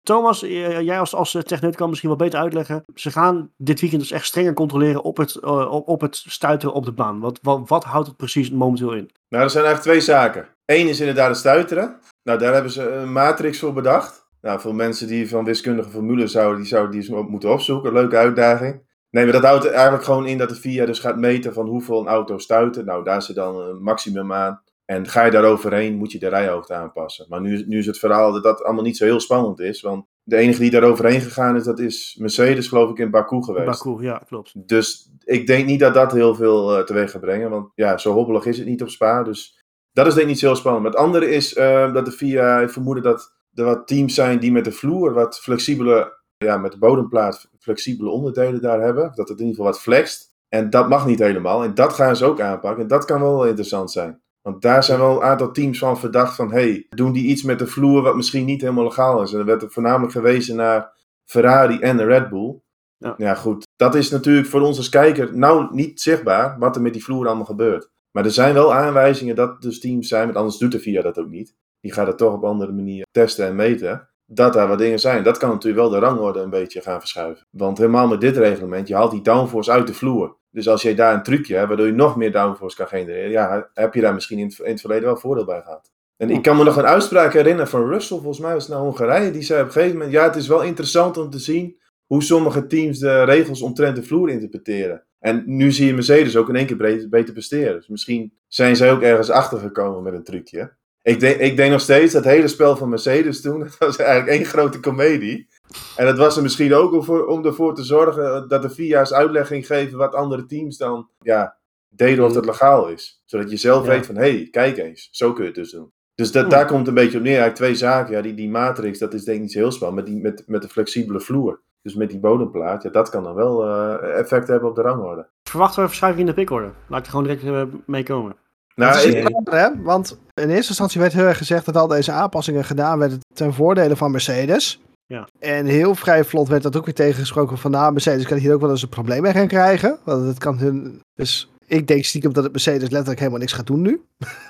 Thomas, 0.08 0.42
eh, 0.42 0.80
jij 0.80 0.98
als, 0.98 1.14
als 1.14 1.36
techneut 1.44 1.76
kan 1.76 1.88
misschien 1.88 2.08
wel 2.08 2.18
beter 2.18 2.38
uitleggen. 2.38 2.84
Ze 2.94 3.10
gaan 3.10 3.50
dit 3.56 3.80
weekend 3.80 4.00
dus 4.00 4.10
echt 4.10 4.26
strenger 4.26 4.52
controleren 4.52 5.02
op 5.02 5.16
het, 5.16 5.38
uh, 5.44 5.72
op 5.72 6.00
het 6.00 6.16
stuiteren 6.26 6.74
op 6.74 6.84
de 6.84 6.92
baan. 6.92 7.20
Wat, 7.20 7.38
wat, 7.42 7.84
houdt 7.84 8.06
het 8.06 8.16
precies 8.16 8.50
momenteel 8.50 8.92
in? 8.92 9.10
Nou, 9.28 9.44
er 9.44 9.50
zijn 9.50 9.64
eigenlijk 9.64 9.94
twee 9.94 10.14
zaken. 10.14 10.48
Eén 10.64 10.88
is 10.88 11.00
inderdaad 11.00 11.28
het 11.28 11.36
stuiteren. 11.36 11.96
Nou, 12.22 12.38
daar 12.38 12.52
hebben 12.52 12.72
ze 12.72 12.90
een 12.90 13.12
matrix 13.12 13.58
voor 13.58 13.72
bedacht. 13.72 14.28
Nou, 14.40 14.60
voor 14.60 14.74
mensen 14.74 15.06
die 15.06 15.28
van 15.28 15.44
wiskundige 15.44 15.90
formules 15.90 16.32
zouden, 16.32 16.58
die 16.58 16.68
zouden 16.68 17.00
die 17.00 17.14
moeten 17.14 17.52
opzoeken. 17.52 17.92
Leuke 17.92 18.16
uitdaging. 18.16 18.82
Nee, 19.10 19.24
maar 19.24 19.32
dat 19.32 19.44
houdt 19.44 19.66
eigenlijk 19.66 20.04
gewoon 20.04 20.26
in 20.26 20.38
dat 20.38 20.48
de 20.48 20.54
VIA 20.54 20.86
dus 20.86 20.98
gaat 20.98 21.16
meten 21.16 21.52
van 21.52 21.66
hoeveel 21.66 22.00
een 22.00 22.08
auto 22.08 22.38
stuiten. 22.38 22.84
Nou, 22.84 23.04
daar 23.04 23.22
zit 23.22 23.36
dan 23.36 23.60
een 23.60 23.82
maximum 23.82 24.32
aan. 24.32 24.62
En 24.90 25.08
ga 25.08 25.24
je 25.24 25.30
daar 25.30 25.44
overheen, 25.44 25.96
moet 25.96 26.12
je 26.12 26.18
de 26.18 26.28
rijhoogte 26.28 26.74
aanpassen. 26.74 27.26
Maar 27.28 27.40
nu, 27.40 27.64
nu 27.66 27.78
is 27.78 27.86
het 27.86 27.98
verhaal 27.98 28.32
dat 28.32 28.42
dat 28.42 28.62
allemaal 28.62 28.84
niet 28.84 28.96
zo 28.96 29.04
heel 29.04 29.20
spannend 29.20 29.60
is. 29.60 29.80
Want 29.80 30.06
de 30.22 30.36
enige 30.36 30.60
die 30.60 30.70
daar 30.70 30.82
overheen 30.82 31.20
gegaan 31.20 31.56
is, 31.56 31.64
dat 31.64 31.78
is 31.78 32.16
Mercedes, 32.20 32.68
geloof 32.68 32.90
ik, 32.90 32.98
in 32.98 33.10
Baku 33.10 33.42
geweest. 33.42 33.84
Baku, 33.84 34.02
ja, 34.02 34.22
klopt. 34.26 34.68
Dus 34.68 35.12
ik 35.24 35.46
denk 35.46 35.66
niet 35.66 35.80
dat 35.80 35.94
dat 35.94 36.12
heel 36.12 36.34
veel 36.34 36.78
uh, 36.78 36.84
teweeg 36.84 37.10
gaat 37.10 37.20
brengen. 37.20 37.50
Want 37.50 37.70
ja, 37.74 37.98
zo 37.98 38.12
hobbelig 38.12 38.46
is 38.46 38.58
het 38.58 38.66
niet 38.66 38.82
op 38.82 38.88
Spa. 38.88 39.22
Dus 39.22 39.64
dat 39.92 40.06
is 40.06 40.12
denk 40.12 40.24
ik 40.24 40.30
niet 40.32 40.38
zo 40.38 40.46
heel 40.46 40.56
spannend. 40.56 40.84
Maar 40.84 40.92
het 40.92 41.00
andere 41.00 41.30
is 41.30 41.56
uh, 41.56 41.92
dat 41.92 42.04
de 42.04 42.12
VIA 42.12 42.68
vermoeden 42.68 43.04
dat 43.04 43.34
er 43.54 43.64
wat 43.64 43.86
teams 43.86 44.14
zijn 44.14 44.38
die 44.38 44.52
met 44.52 44.64
de 44.64 44.72
vloer 44.72 45.12
wat 45.12 45.40
flexibele, 45.40 46.18
ja, 46.36 46.56
met 46.56 46.72
de 46.72 46.78
bodemplaat 46.78 47.50
flexibele 47.58 48.10
onderdelen 48.10 48.60
daar 48.60 48.80
hebben. 48.80 49.12
Dat 49.14 49.28
het 49.28 49.38
in 49.38 49.46
ieder 49.46 49.56
geval 49.56 49.72
wat 49.72 49.80
flext. 49.80 50.36
En 50.48 50.70
dat 50.70 50.88
mag 50.88 51.06
niet 51.06 51.18
helemaal. 51.18 51.62
En 51.62 51.74
dat 51.74 51.92
gaan 51.92 52.16
ze 52.16 52.24
ook 52.24 52.40
aanpakken. 52.40 52.82
En 52.82 52.88
dat 52.88 53.04
kan 53.04 53.20
wel 53.20 53.46
interessant 53.46 53.90
zijn. 53.90 54.20
Want 54.48 54.62
daar 54.62 54.84
zijn 54.84 54.98
wel 54.98 55.16
een 55.16 55.28
aantal 55.28 55.52
teams 55.52 55.78
van 55.78 55.98
verdacht 55.98 56.34
van, 56.34 56.52
hey, 56.52 56.86
doen 56.90 57.12
die 57.12 57.26
iets 57.26 57.42
met 57.42 57.58
de 57.58 57.66
vloer 57.66 58.02
wat 58.02 58.16
misschien 58.16 58.44
niet 58.44 58.60
helemaal 58.60 58.84
legaal 58.84 59.22
is. 59.22 59.32
En 59.32 59.38
er 59.38 59.44
werd 59.44 59.62
er 59.62 59.70
voornamelijk 59.70 60.12
gewezen 60.12 60.56
naar 60.56 60.92
Ferrari 61.24 61.78
en 61.78 61.96
de 61.96 62.04
Red 62.04 62.28
Bull. 62.28 62.60
Ja. 62.96 63.14
ja, 63.16 63.34
goed. 63.34 63.66
Dat 63.76 63.94
is 63.94 64.10
natuurlijk 64.10 64.46
voor 64.46 64.60
ons 64.60 64.76
als 64.76 64.88
kijker 64.88 65.36
nou 65.36 65.74
niet 65.74 66.00
zichtbaar 66.00 66.58
wat 66.58 66.76
er 66.76 66.82
met 66.82 66.92
die 66.92 67.04
vloer 67.04 67.26
allemaal 67.26 67.44
gebeurt. 67.44 67.90
Maar 68.10 68.24
er 68.24 68.30
zijn 68.30 68.54
wel 68.54 68.74
aanwijzingen 68.74 69.34
dat 69.34 69.62
dus 69.62 69.80
teams 69.80 70.08
zijn, 70.08 70.24
want 70.24 70.36
anders 70.36 70.56
doet 70.56 70.72
de 70.72 70.80
VIA 70.80 71.02
dat 71.02 71.18
ook 71.18 71.28
niet. 71.28 71.54
Die 71.80 71.92
gaat 71.92 72.06
het 72.06 72.18
toch 72.18 72.32
op 72.32 72.44
andere 72.44 72.72
manier 72.72 73.06
testen 73.10 73.46
en 73.46 73.56
meten. 73.56 74.08
Dat 74.30 74.52
daar 74.52 74.68
wat 74.68 74.78
dingen 74.78 74.98
zijn. 74.98 75.22
Dat 75.22 75.38
kan 75.38 75.50
natuurlijk 75.50 75.80
wel 75.80 76.00
de 76.00 76.06
rangorde 76.06 76.40
een 76.40 76.50
beetje 76.50 76.80
gaan 76.80 76.98
verschuiven. 76.98 77.46
Want 77.50 77.78
helemaal 77.78 78.08
met 78.08 78.20
dit 78.20 78.36
reglement, 78.36 78.88
je 78.88 78.94
haalt 78.94 79.10
die 79.10 79.22
downforce 79.22 79.70
uit 79.70 79.86
de 79.86 79.94
vloer. 79.94 80.36
Dus 80.50 80.68
als 80.68 80.82
je 80.82 80.94
daar 80.94 81.14
een 81.14 81.22
trucje 81.22 81.54
hebt 81.54 81.68
waardoor 81.68 81.86
je 81.86 81.92
nog 81.92 82.16
meer 82.16 82.32
downforce 82.32 82.76
kan 82.76 82.86
genereren, 82.86 83.30
ja, 83.30 83.70
heb 83.74 83.94
je 83.94 84.00
daar 84.00 84.14
misschien 84.14 84.38
in 84.38 84.46
het, 84.46 84.58
in 84.58 84.70
het 84.70 84.80
verleden 84.80 85.04
wel 85.04 85.16
voordeel 85.16 85.44
bij 85.44 85.62
gehad. 85.62 85.90
En 86.16 86.30
ik 86.30 86.42
kan 86.42 86.56
me 86.56 86.64
nog 86.64 86.76
een 86.76 86.86
uitspraak 86.86 87.32
herinneren 87.32 87.68
van 87.68 87.88
Russell, 87.88 88.16
volgens 88.16 88.38
mij 88.38 88.52
was 88.52 88.62
het 88.62 88.72
naar 88.72 88.82
Hongarije, 88.82 89.30
die 89.30 89.42
zei 89.42 89.60
op 89.60 89.66
een 89.66 89.72
gegeven 89.72 89.96
moment, 89.96 90.12
ja, 90.12 90.24
het 90.24 90.36
is 90.36 90.48
wel 90.48 90.62
interessant 90.62 91.16
om 91.16 91.30
te 91.30 91.38
zien 91.38 91.78
hoe 92.06 92.22
sommige 92.22 92.66
teams 92.66 92.98
de 92.98 93.24
regels 93.24 93.62
omtrent 93.62 93.96
de 93.96 94.02
vloer 94.02 94.30
interpreteren. 94.30 95.04
En 95.18 95.42
nu 95.46 95.72
zie 95.72 95.86
je 95.86 95.94
Mercedes 95.94 96.36
ook 96.36 96.48
in 96.48 96.56
één 96.56 96.66
keer 96.66 97.08
beter 97.08 97.32
presteren. 97.32 97.74
Dus 97.74 97.88
misschien 97.88 98.32
zijn 98.46 98.76
zij 98.76 98.92
ook 98.92 99.02
ergens 99.02 99.30
achtergekomen 99.30 100.02
met 100.02 100.14
een 100.14 100.24
trucje. 100.24 100.76
Ik 101.02 101.20
denk, 101.20 101.40
ik 101.40 101.56
denk 101.56 101.70
nog 101.70 101.80
steeds, 101.80 102.12
dat 102.12 102.24
hele 102.24 102.48
spel 102.48 102.76
van 102.76 102.88
Mercedes 102.88 103.40
toen, 103.40 103.58
dat 103.64 103.76
was 103.78 103.96
eigenlijk 103.96 104.30
één 104.30 104.44
grote 104.44 104.80
komedie. 104.80 105.48
En 105.96 106.06
dat 106.06 106.18
was 106.18 106.36
er 106.36 106.42
misschien 106.42 106.74
ook 106.74 106.92
om, 106.92 107.04
voor, 107.04 107.26
om 107.26 107.44
ervoor 107.44 107.74
te 107.74 107.84
zorgen 107.84 108.48
dat 108.48 108.62
de 108.62 108.70
VIA's 108.70 109.12
uitleg 109.12 109.46
ging 109.46 109.66
geven 109.66 109.98
wat 109.98 110.14
andere 110.14 110.46
teams 110.46 110.76
dan 110.76 111.08
ja, 111.20 111.56
deden 111.88 112.24
of 112.24 112.32
dat 112.32 112.46
legaal 112.46 112.88
is. 112.88 113.22
Zodat 113.24 113.50
je 113.50 113.56
zelf 113.56 113.86
weet 113.86 114.06
van, 114.06 114.14
hé, 114.14 114.30
hey, 114.30 114.48
kijk 114.50 114.76
eens, 114.76 115.08
zo 115.10 115.32
kun 115.32 115.42
je 115.42 115.48
het 115.48 115.58
dus 115.58 115.70
doen. 115.70 115.92
Dus 116.14 116.32
dat, 116.32 116.50
daar 116.50 116.66
komt 116.66 116.88
een 116.88 116.94
beetje 116.94 117.18
op 117.18 117.24
neer. 117.24 117.38
Eigenlijk 117.38 117.54
twee 117.54 117.74
zaken. 117.74 118.14
Ja, 118.14 118.22
die, 118.22 118.34
die 118.34 118.48
matrix, 118.48 118.98
dat 118.98 119.14
is 119.14 119.24
denk 119.24 119.36
ik 119.36 119.42
niet 119.42 119.52
zo 119.52 119.58
heel 119.58 119.72
spannend. 119.72 120.04
Met, 120.04 120.14
die, 120.14 120.22
met, 120.22 120.42
met 120.46 120.62
de 120.62 120.68
flexibele 120.68 121.20
vloer. 121.20 121.60
Dus 121.82 121.94
met 121.94 122.10
die 122.10 122.18
bodemplaat, 122.18 122.82
ja, 122.82 122.90
dat 122.90 123.08
kan 123.08 123.22
dan 123.22 123.34
wel 123.34 123.66
uh, 123.66 124.18
effect 124.18 124.48
hebben 124.48 124.68
op 124.68 124.74
de 124.74 124.82
rangorde. 124.82 125.28
Verwachten 125.42 125.76
we 125.76 125.82
een 125.82 125.88
verschuiving 125.88 126.28
in 126.28 126.34
de 126.34 126.40
pickorde? 126.40 126.72
Laat 126.88 126.98
ik 126.98 127.04
er 127.04 127.10
gewoon 127.10 127.26
direct 127.26 127.44
uh, 127.44 127.80
mee 127.86 128.02
komen. 128.02 128.36
Nou, 128.78 128.92
dat 128.92 129.04
is 129.04 129.14
ik... 129.14 129.38
hè? 129.44 129.82
Want 129.82 130.18
in 130.34 130.50
eerste 130.50 130.68
instantie 130.68 131.00
werd 131.00 131.12
heel 131.12 131.24
erg 131.24 131.38
gezegd 131.38 131.64
dat 131.64 131.76
al 131.76 131.86
deze 131.86 132.12
aanpassingen 132.12 132.64
gedaan 132.64 132.98
werden 132.98 133.20
ten 133.34 133.54
voordele 133.54 133.96
van 133.96 134.10
Mercedes. 134.10 134.80
Ja. 135.06 135.28
En 135.38 135.66
heel 135.66 135.94
vrij 135.94 136.24
vlot 136.24 136.48
werd 136.48 136.62
dat 136.62 136.76
ook 136.76 136.84
weer 136.84 136.94
tegengesproken 136.94 137.58
van 137.58 137.70
nou, 137.70 137.92
Mercedes 137.92 138.26
kan 138.26 138.38
hier 138.38 138.54
ook 138.54 138.60
wel 138.60 138.70
eens 138.70 138.82
een 138.82 138.88
probleem 138.88 139.22
mee 139.22 139.32
gaan 139.32 139.46
krijgen. 139.46 139.98
Want 140.04 140.26
het 140.26 140.38
kan 140.38 140.58
hun... 140.58 141.00
Dus 141.14 141.50
ik 141.66 141.86
denk 141.86 142.04
stiekem 142.04 142.32
dat 142.32 142.42
het 142.42 142.52
Mercedes 142.52 142.88
letterlijk 142.88 143.18
helemaal 143.18 143.40
niks 143.40 143.52
gaat 143.52 143.66
doen 143.66 143.82
nu. 143.82 144.02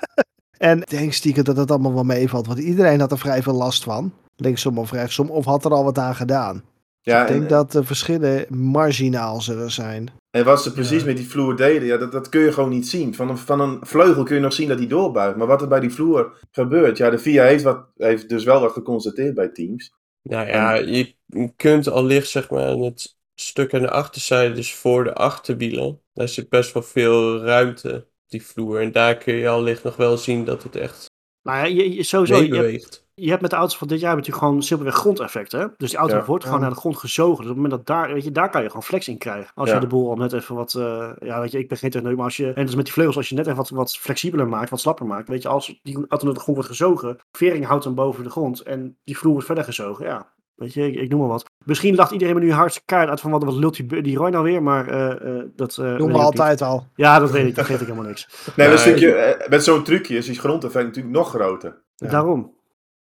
en 0.57 0.81
ik 0.81 0.89
denk 0.89 1.13
stiekem 1.13 1.43
dat 1.43 1.57
het 1.57 1.71
allemaal 1.71 1.93
wel 1.93 2.03
meevalt, 2.03 2.47
want 2.47 2.59
iedereen 2.59 2.99
had 2.99 3.11
er 3.11 3.19
vrij 3.19 3.43
veel 3.43 3.53
last 3.53 3.83
van. 3.83 4.13
Linksom 4.35 4.77
of 4.77 4.91
rechtsom, 4.91 5.29
of 5.29 5.45
had 5.45 5.65
er 5.65 5.71
al 5.71 5.83
wat 5.83 5.97
aan 5.97 6.15
gedaan. 6.15 6.63
Ja, 7.01 7.21
ik 7.21 7.27
denk 7.27 7.49
dat 7.49 7.71
de 7.71 7.83
verschillen 7.83 8.45
marginaal 8.49 9.41
zullen 9.41 9.71
zijn. 9.71 10.09
En 10.31 10.45
wat 10.45 10.63
ze 10.63 10.73
precies 10.73 11.03
met 11.03 11.17
die 11.17 11.29
vloer 11.29 11.55
deden, 11.55 11.87
ja, 11.87 11.97
dat, 11.97 12.11
dat 12.11 12.29
kun 12.29 12.41
je 12.41 12.51
gewoon 12.51 12.69
niet 12.69 12.87
zien. 12.87 13.15
Van 13.15 13.29
een, 13.29 13.37
van 13.37 13.59
een 13.59 13.77
vleugel 13.81 14.23
kun 14.23 14.35
je 14.35 14.41
nog 14.41 14.53
zien 14.53 14.67
dat 14.67 14.77
hij 14.77 14.87
doorbuigt. 14.87 15.37
Maar 15.37 15.47
wat 15.47 15.61
er 15.61 15.67
bij 15.67 15.79
die 15.79 15.93
vloer 15.93 16.47
gebeurt, 16.51 16.97
ja, 16.97 17.09
de 17.09 17.17
VIA 17.17 17.43
heeft, 17.43 17.63
wat, 17.63 17.85
heeft 17.97 18.29
dus 18.29 18.43
wel 18.43 18.61
wat 18.61 18.71
geconstateerd 18.71 19.33
bij 19.33 19.49
teams. 19.49 19.93
Nou 20.21 20.47
ja, 20.47 20.73
je 20.73 21.15
kunt 21.55 21.87
allicht 21.87 22.29
zeg 22.29 22.49
maar 22.49 22.67
het 22.67 23.17
stuk 23.35 23.73
aan 23.73 23.81
de 23.81 23.89
achterzijde, 23.89 24.55
dus 24.55 24.75
voor 24.75 25.03
de 25.03 25.13
achterwielen, 25.13 26.01
daar 26.13 26.27
zit 26.27 26.49
best 26.49 26.73
wel 26.73 26.83
veel 26.83 27.41
ruimte, 27.41 28.07
die 28.27 28.45
vloer. 28.45 28.81
En 28.81 28.91
daar 28.91 29.17
kun 29.17 29.33
je 29.33 29.49
allicht 29.49 29.83
nog 29.83 29.95
wel 29.95 30.17
zien 30.17 30.45
dat 30.45 30.63
het 30.63 30.75
echt 30.75 31.09
nou 31.41 31.57
ja, 31.57 31.63
je, 31.63 31.93
je 31.93 32.03
sowieso, 32.03 32.43
je 32.43 32.55
hebt, 32.55 33.07
je 33.19 33.29
hebt 33.29 33.41
met 33.41 33.49
de 33.49 33.55
auto's 33.55 33.77
van 33.77 33.87
dit 33.87 33.99
jaar 33.99 34.15
natuurlijk 34.15 34.43
gewoon 34.43 34.63
simpelweg 34.63 34.95
grondeffecten. 34.95 35.73
Dus 35.77 35.89
die 35.89 35.99
auto 35.99 36.23
wordt 36.25 36.43
gewoon 36.43 36.59
naar 36.59 36.69
de 36.69 36.75
grond 36.75 36.97
gezogen. 36.97 37.35
Dus 37.35 37.51
op 37.51 37.55
het 37.55 37.63
moment 37.63 37.71
dat 37.71 37.85
daar, 37.85 38.13
weet 38.13 38.23
je, 38.23 38.31
daar 38.31 38.49
kan 38.49 38.61
je 38.61 38.67
gewoon 38.67 38.83
flex 38.83 39.07
in 39.07 39.17
krijgen. 39.17 39.51
Als 39.55 39.71
je 39.71 39.79
de 39.79 39.87
boel 39.87 40.09
al 40.09 40.15
net 40.15 40.33
even 40.33 40.55
wat, 40.55 40.73
uh, 40.77 41.09
ja, 41.19 41.39
weet 41.41 41.51
je, 41.51 41.59
ik 41.59 41.67
ben 41.67 41.77
geen 41.77 41.89
techneut, 41.89 42.15
maar 42.15 42.25
als 42.25 42.37
je, 42.37 42.53
en 42.53 42.65
dus 42.65 42.75
met 42.75 42.85
die 42.85 42.93
vleugels, 42.93 43.17
als 43.17 43.29
je 43.29 43.35
net 43.35 43.45
even 43.45 43.57
wat, 43.57 43.69
wat 43.69 43.97
flexibeler 43.97 44.47
maakt, 44.47 44.69
wat 44.69 44.79
slapper 44.79 45.05
maakt, 45.05 45.27
weet 45.27 45.41
je, 45.41 45.47
als 45.47 45.79
die 45.83 45.95
auto 45.95 46.25
naar 46.25 46.33
de 46.33 46.39
grond 46.39 46.57
wordt 46.57 46.69
gezogen, 46.69 47.17
vering 47.31 47.65
houdt 47.65 47.83
hem 47.83 47.95
boven 47.95 48.23
de 48.23 48.29
grond 48.29 48.61
en 48.61 48.97
die 49.03 49.17
vloer 49.17 49.31
wordt 49.31 49.47
verder 49.47 49.63
gezogen, 49.63 50.05
ja, 50.05 50.27
weet 50.55 50.73
je, 50.73 50.87
ik, 50.87 50.95
ik 50.95 51.09
noem 51.09 51.19
maar 51.19 51.29
wat. 51.29 51.45
Misschien 51.65 51.95
lacht 51.95 52.11
iedereen 52.11 52.35
me 52.35 52.39
nu 52.39 52.51
hartstikke 52.51 52.93
kaart 52.93 53.09
uit 53.09 53.21
van 53.21 53.31
wat, 53.31 53.43
wat 53.43 53.53
lult 53.53 53.75
die, 53.75 54.01
die 54.01 54.17
Roy 54.17 54.29
nou 54.29 54.43
weer, 54.43 54.63
maar 54.63 54.93
uh, 54.93 55.43
dat... 55.55 55.77
Uh, 55.77 55.97
Doen 55.97 56.11
we 56.11 56.17
altijd 56.17 56.61
al. 56.61 56.87
Ja, 56.95 57.19
dat 57.19 57.31
weet 57.31 57.47
ik, 57.47 57.55
dat 57.55 57.65
geef 57.65 57.81
ik 57.81 57.87
helemaal 57.87 58.07
niks. 58.07 58.51
Nee, 58.55 58.77
stukje, 58.77 59.45
met 59.49 59.63
zo'n 59.63 59.83
trucje 59.83 60.17
is 60.17 60.25
die 60.25 60.39
grondeffect 60.39 60.85
natuurlijk 60.85 61.15
nog 61.15 61.29
groter. 61.29 61.81
Daarom. 61.95 62.57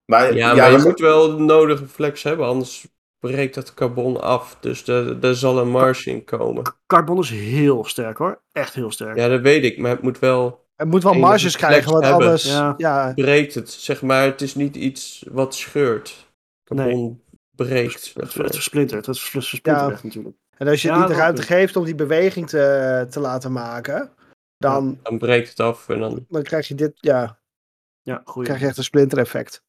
Maar, 0.05 0.34
ja, 0.34 0.55
maar 0.55 0.72
je 0.72 0.78
moet 0.78 1.00
wel 1.00 1.36
de 1.36 1.42
nodige 1.42 1.86
flex 1.86 2.22
hebben, 2.22 2.46
anders 2.46 2.86
breekt 3.22 3.55
het 3.55 3.74
carbon 3.74 4.20
af. 4.20 4.57
Dus 4.61 4.88
er 4.88 5.34
zal 5.34 5.59
een 5.59 5.70
marge 5.70 6.11
in 6.11 6.24
komen. 6.24 6.74
Carbon 6.86 7.18
is 7.18 7.30
heel 7.30 7.84
sterk 7.84 8.16
hoor. 8.16 8.42
Echt 8.53 8.74
heel 8.74 8.90
sterk. 8.90 9.16
Ja, 9.16 9.28
dat 9.28 9.40
weet 9.40 9.64
ik. 9.64 9.78
Maar 9.78 9.90
het 9.90 10.03
moet 10.03 10.18
wel... 10.18 10.61
Het 10.76 10.88
moet 10.88 11.03
wel 11.03 11.14
marges 11.14 11.57
krijgen, 11.57 11.92
want 11.92 12.05
anders... 12.05 12.44
Ja. 12.44 12.74
ja. 12.76 13.12
Breekt 13.14 13.55
het. 13.55 13.70
Zeg 13.70 14.03
maar, 14.03 14.24
het 14.24 14.40
is 14.40 14.55
niet 14.55 14.76
iets 14.76 15.26
wat 15.30 15.55
scheurt. 15.55 16.32
Carbon 16.64 16.86
nee. 16.86 17.22
breekt. 17.50 18.12
Het, 18.14 18.34
het, 18.34 18.55
versplintert. 18.55 19.07
Het 19.07 19.18
versplintert 19.18 19.98
ja. 19.98 20.00
natuurlijk. 20.03 20.36
En 20.57 20.68
als 20.68 20.82
je 20.82 20.90
het 20.90 20.98
niet 20.98 21.09
de 21.09 21.14
ruimte 21.14 21.42
geeft 21.42 21.76
om 21.76 21.84
die 21.84 21.94
beweging 21.94 22.48
te, 22.48 23.07
te 23.11 23.20
laten 23.20 23.53
maken, 23.53 24.11
dan... 24.57 24.98
dan 25.03 25.18
breekt 25.18 25.48
het 25.48 25.61
af 25.61 25.88
en 25.88 25.98
dan... 25.98 26.26
Dan 26.28 26.42
krijg 26.42 26.68
je 26.68 26.74
dit, 26.74 26.92
ja... 26.94 27.40
Ja, 28.03 28.22
goed. 28.24 28.44
krijg 28.44 28.61
je 28.61 28.66
echt 28.66 28.76
een 28.76 28.84
splinter 28.84 29.18
effect. 29.18 29.62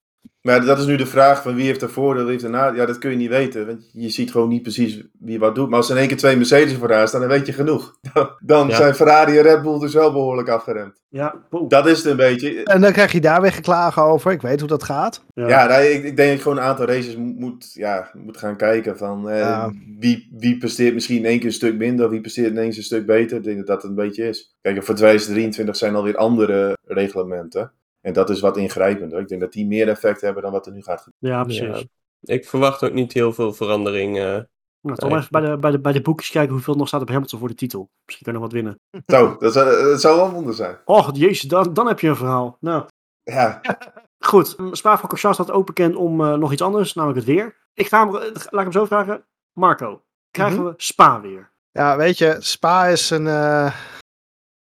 Maar 0.44 0.66
dat 0.66 0.80
is 0.80 0.86
nu 0.86 0.96
de 0.96 1.06
vraag 1.06 1.42
van 1.42 1.56
wie 1.56 1.66
heeft 1.66 1.82
er 1.82 1.90
voordeel, 1.90 2.24
wie 2.24 2.32
heeft 2.32 2.44
er 2.44 2.50
nadeel. 2.50 2.80
Ja, 2.80 2.86
dat 2.86 2.98
kun 2.98 3.12
je 3.12 3.18
niet 3.18 3.30
weten, 3.30 3.68
want 3.68 3.90
je 3.94 4.10
ziet 4.10 4.32
gewoon 4.32 4.50
niet 4.50 4.62
precies 4.62 5.04
wie 5.20 5.40
wat 5.40 5.56
doet. 5.56 5.70
Maar 5.70 5.78
als 5.78 5.88
er 5.88 5.94
in 5.94 6.00
één 6.00 6.08
keer 6.08 6.18
twee 6.18 6.38
Mercedes 6.38 6.74
vooraan 6.74 7.08
staan, 7.08 7.20
dan 7.20 7.30
weet 7.30 7.46
je 7.46 7.54
genoeg. 7.54 7.98
Dan 8.40 8.72
zijn 8.72 8.96
Ferrari 8.96 9.38
en 9.38 9.44
Red 9.44 9.62
Bull 9.62 9.80
dus 9.80 9.94
wel 9.94 10.12
behoorlijk 10.12 10.50
afgeremd. 10.50 11.02
Ja, 11.10 11.36
Dat 11.68 11.88
is 11.88 11.98
het 11.98 12.06
een 12.06 12.16
beetje. 12.16 12.64
En 12.64 12.82
dan 12.82 12.92
krijg 12.92 13.12
je 13.12 13.22
daar 13.22 13.42
weer 13.42 13.52
geklagen 13.52 14.04
over. 14.04 14.32
Ik 14.32 14.42
weet 14.42 14.60
hoe 14.60 14.70
dat 14.70 14.84
gaat. 14.84 15.24
Ja, 15.34 15.48
ja 15.48 15.68
nou, 15.68 15.84
ik, 15.84 16.04
ik, 16.04 16.16
denk 16.16 16.30
dat 16.30 16.38
je 16.38 16.42
gewoon 16.44 16.58
een 16.58 16.64
aantal 16.64 16.86
races 16.86 17.16
moet, 17.16 17.74
ja, 17.74 18.10
moet 18.14 18.38
gaan 18.38 18.56
kijken 18.56 18.98
van 18.98 19.30
eh, 19.30 19.68
wie, 20.00 20.30
wie 20.38 20.58
presteert 20.58 20.94
misschien 20.94 21.18
in 21.18 21.26
één 21.26 21.38
keer 21.38 21.48
een 21.48 21.54
stuk 21.54 21.78
minder, 21.78 22.10
wie 22.10 22.22
presteert 22.22 22.52
ineens 22.52 22.78
een 22.78 22.84
stuk 22.84 23.06
beter. 23.06 23.38
Ik 23.38 23.44
denk 23.44 23.58
dat 23.58 23.68
dat 23.68 23.84
een 23.84 23.96
beetje 23.96 24.28
is. 24.28 24.56
Kijk, 24.62 24.84
voor 24.84 24.96
2023 24.96 25.76
zijn 25.76 25.96
alweer 25.96 26.18
andere 26.18 26.78
reglementen. 26.84 27.72
En 28.06 28.14
dat 28.14 28.30
is 28.30 28.40
wat 28.40 28.58
ingrijpender. 28.58 29.20
Ik 29.20 29.28
denk 29.28 29.42
dat 29.42 29.52
die 29.52 29.66
meer 29.66 29.90
effect 29.90 30.22
hebben 30.22 30.44
dan 30.44 30.52
wat 30.52 30.66
er 30.66 30.72
nu 30.72 30.82
gaat 30.82 31.02
gebeuren. 31.02 31.40
Ja, 31.40 31.44
precies. 31.44 31.88
Ik 32.22 32.46
verwacht 32.46 32.84
ook 32.84 32.94
niet 32.94 33.14
heel 33.14 33.34
veel 33.34 33.54
verandering. 33.54 34.18
Uh, 34.18 34.40
nou, 34.82 34.98
toch 34.98 35.12
even 35.12 35.28
bij 35.30 35.42
de, 35.42 35.58
bij, 35.58 35.72
de, 35.72 35.80
bij 35.80 35.92
de 35.92 36.02
boekjes 36.02 36.30
kijken 36.30 36.54
hoeveel 36.54 36.76
nog 36.76 36.88
staat 36.88 37.02
op 37.02 37.08
Hamilton 37.08 37.40
voor 37.40 37.48
de 37.48 37.56
titel. 37.56 37.90
Misschien 38.06 38.26
kan 38.26 38.34
je 38.34 38.40
nog 38.40 38.50
wat 38.50 38.58
winnen. 38.62 38.80
Zo, 39.16 39.36
dat 39.40 39.54
zou, 39.54 39.84
dat 39.84 40.02
zou 40.02 40.16
wel 40.16 40.26
een 40.26 40.34
wonder 40.34 40.54
zijn. 40.54 40.78
Och, 40.86 41.16
jezus, 41.16 41.50
dan, 41.50 41.74
dan 41.74 41.88
heb 41.88 42.00
je 42.00 42.08
een 42.08 42.16
verhaal. 42.16 42.58
Nou. 42.60 42.86
Ja. 43.24 43.62
Goed, 44.20 44.48
Spa-Francorchamps 44.72 45.38
staat 45.38 45.52
ook 45.52 45.66
bekend 45.66 45.96
om 45.96 46.22
uh, 46.22 46.34
nog 46.34 46.52
iets 46.52 46.62
anders, 46.62 46.94
namelijk 46.94 47.20
het 47.20 47.36
weer. 47.36 47.56
Ik 47.74 47.88
ga 47.88 48.00
hem, 48.00 48.12
laat 48.14 48.44
ik 48.44 48.60
hem 48.60 48.72
zo 48.72 48.86
vragen. 48.86 49.26
Marco, 49.54 50.04
krijgen 50.32 50.58
mm 50.58 50.64
-hmm. 50.64 50.72
we 50.72 50.84
Spa 50.84 51.22
weer? 51.22 51.52
Ja, 51.72 51.98
weet 51.98 52.18
je, 52.18 52.36
Spa 52.40 52.86
is 52.86 53.10
een, 53.10 53.26
uh, 53.26 53.74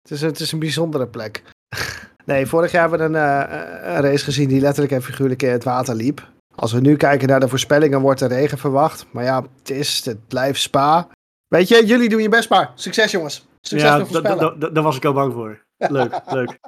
het 0.01 0.11
is, 0.11 0.21
het 0.21 0.39
is 0.39 0.51
een 0.51 0.59
bijzondere 0.59 1.07
plek. 1.07 1.43
Nee, 2.27 2.45
vorig 2.45 2.71
jaar 2.71 2.89
hebben 2.89 2.99
we 2.99 3.17
een, 3.17 3.25
uh, 3.25 3.95
een, 3.95 4.01
race 4.01 4.23
gezien 4.23 4.49
die 4.49 4.61
letterlijk 4.61 4.93
en 4.93 5.01
figuurlijk 5.01 5.43
in 5.43 5.49
het 5.49 5.63
water 5.63 5.95
liep. 5.95 6.29
Als 6.55 6.73
we 6.73 6.79
nu 6.79 6.95
kijken 6.95 7.27
naar 7.27 7.39
de 7.39 7.47
voorspellingen, 7.47 8.01
wordt 8.01 8.21
er 8.21 8.27
regen 8.27 8.57
verwacht. 8.57 9.05
Maar 9.11 9.23
ja, 9.23 9.43
het, 9.57 9.69
is, 9.69 10.05
het 10.05 10.27
blijft 10.27 10.61
spa. 10.61 11.07
Weet 11.47 11.67
je, 11.67 11.85
jullie 11.85 12.09
doen 12.09 12.21
je 12.21 12.29
best 12.29 12.49
maar. 12.49 12.71
Succes 12.75 13.11
jongens. 13.11 13.47
Succes 13.61 13.89
ja, 13.89 13.97
met 13.97 14.07
voorspellen. 14.07 14.73
Daar 14.73 14.83
was 14.83 14.97
ik 14.97 15.05
al 15.05 15.13
bang 15.13 15.33
voor. 15.33 15.65
Leuk, 15.77 16.21
leuk. 16.37 16.59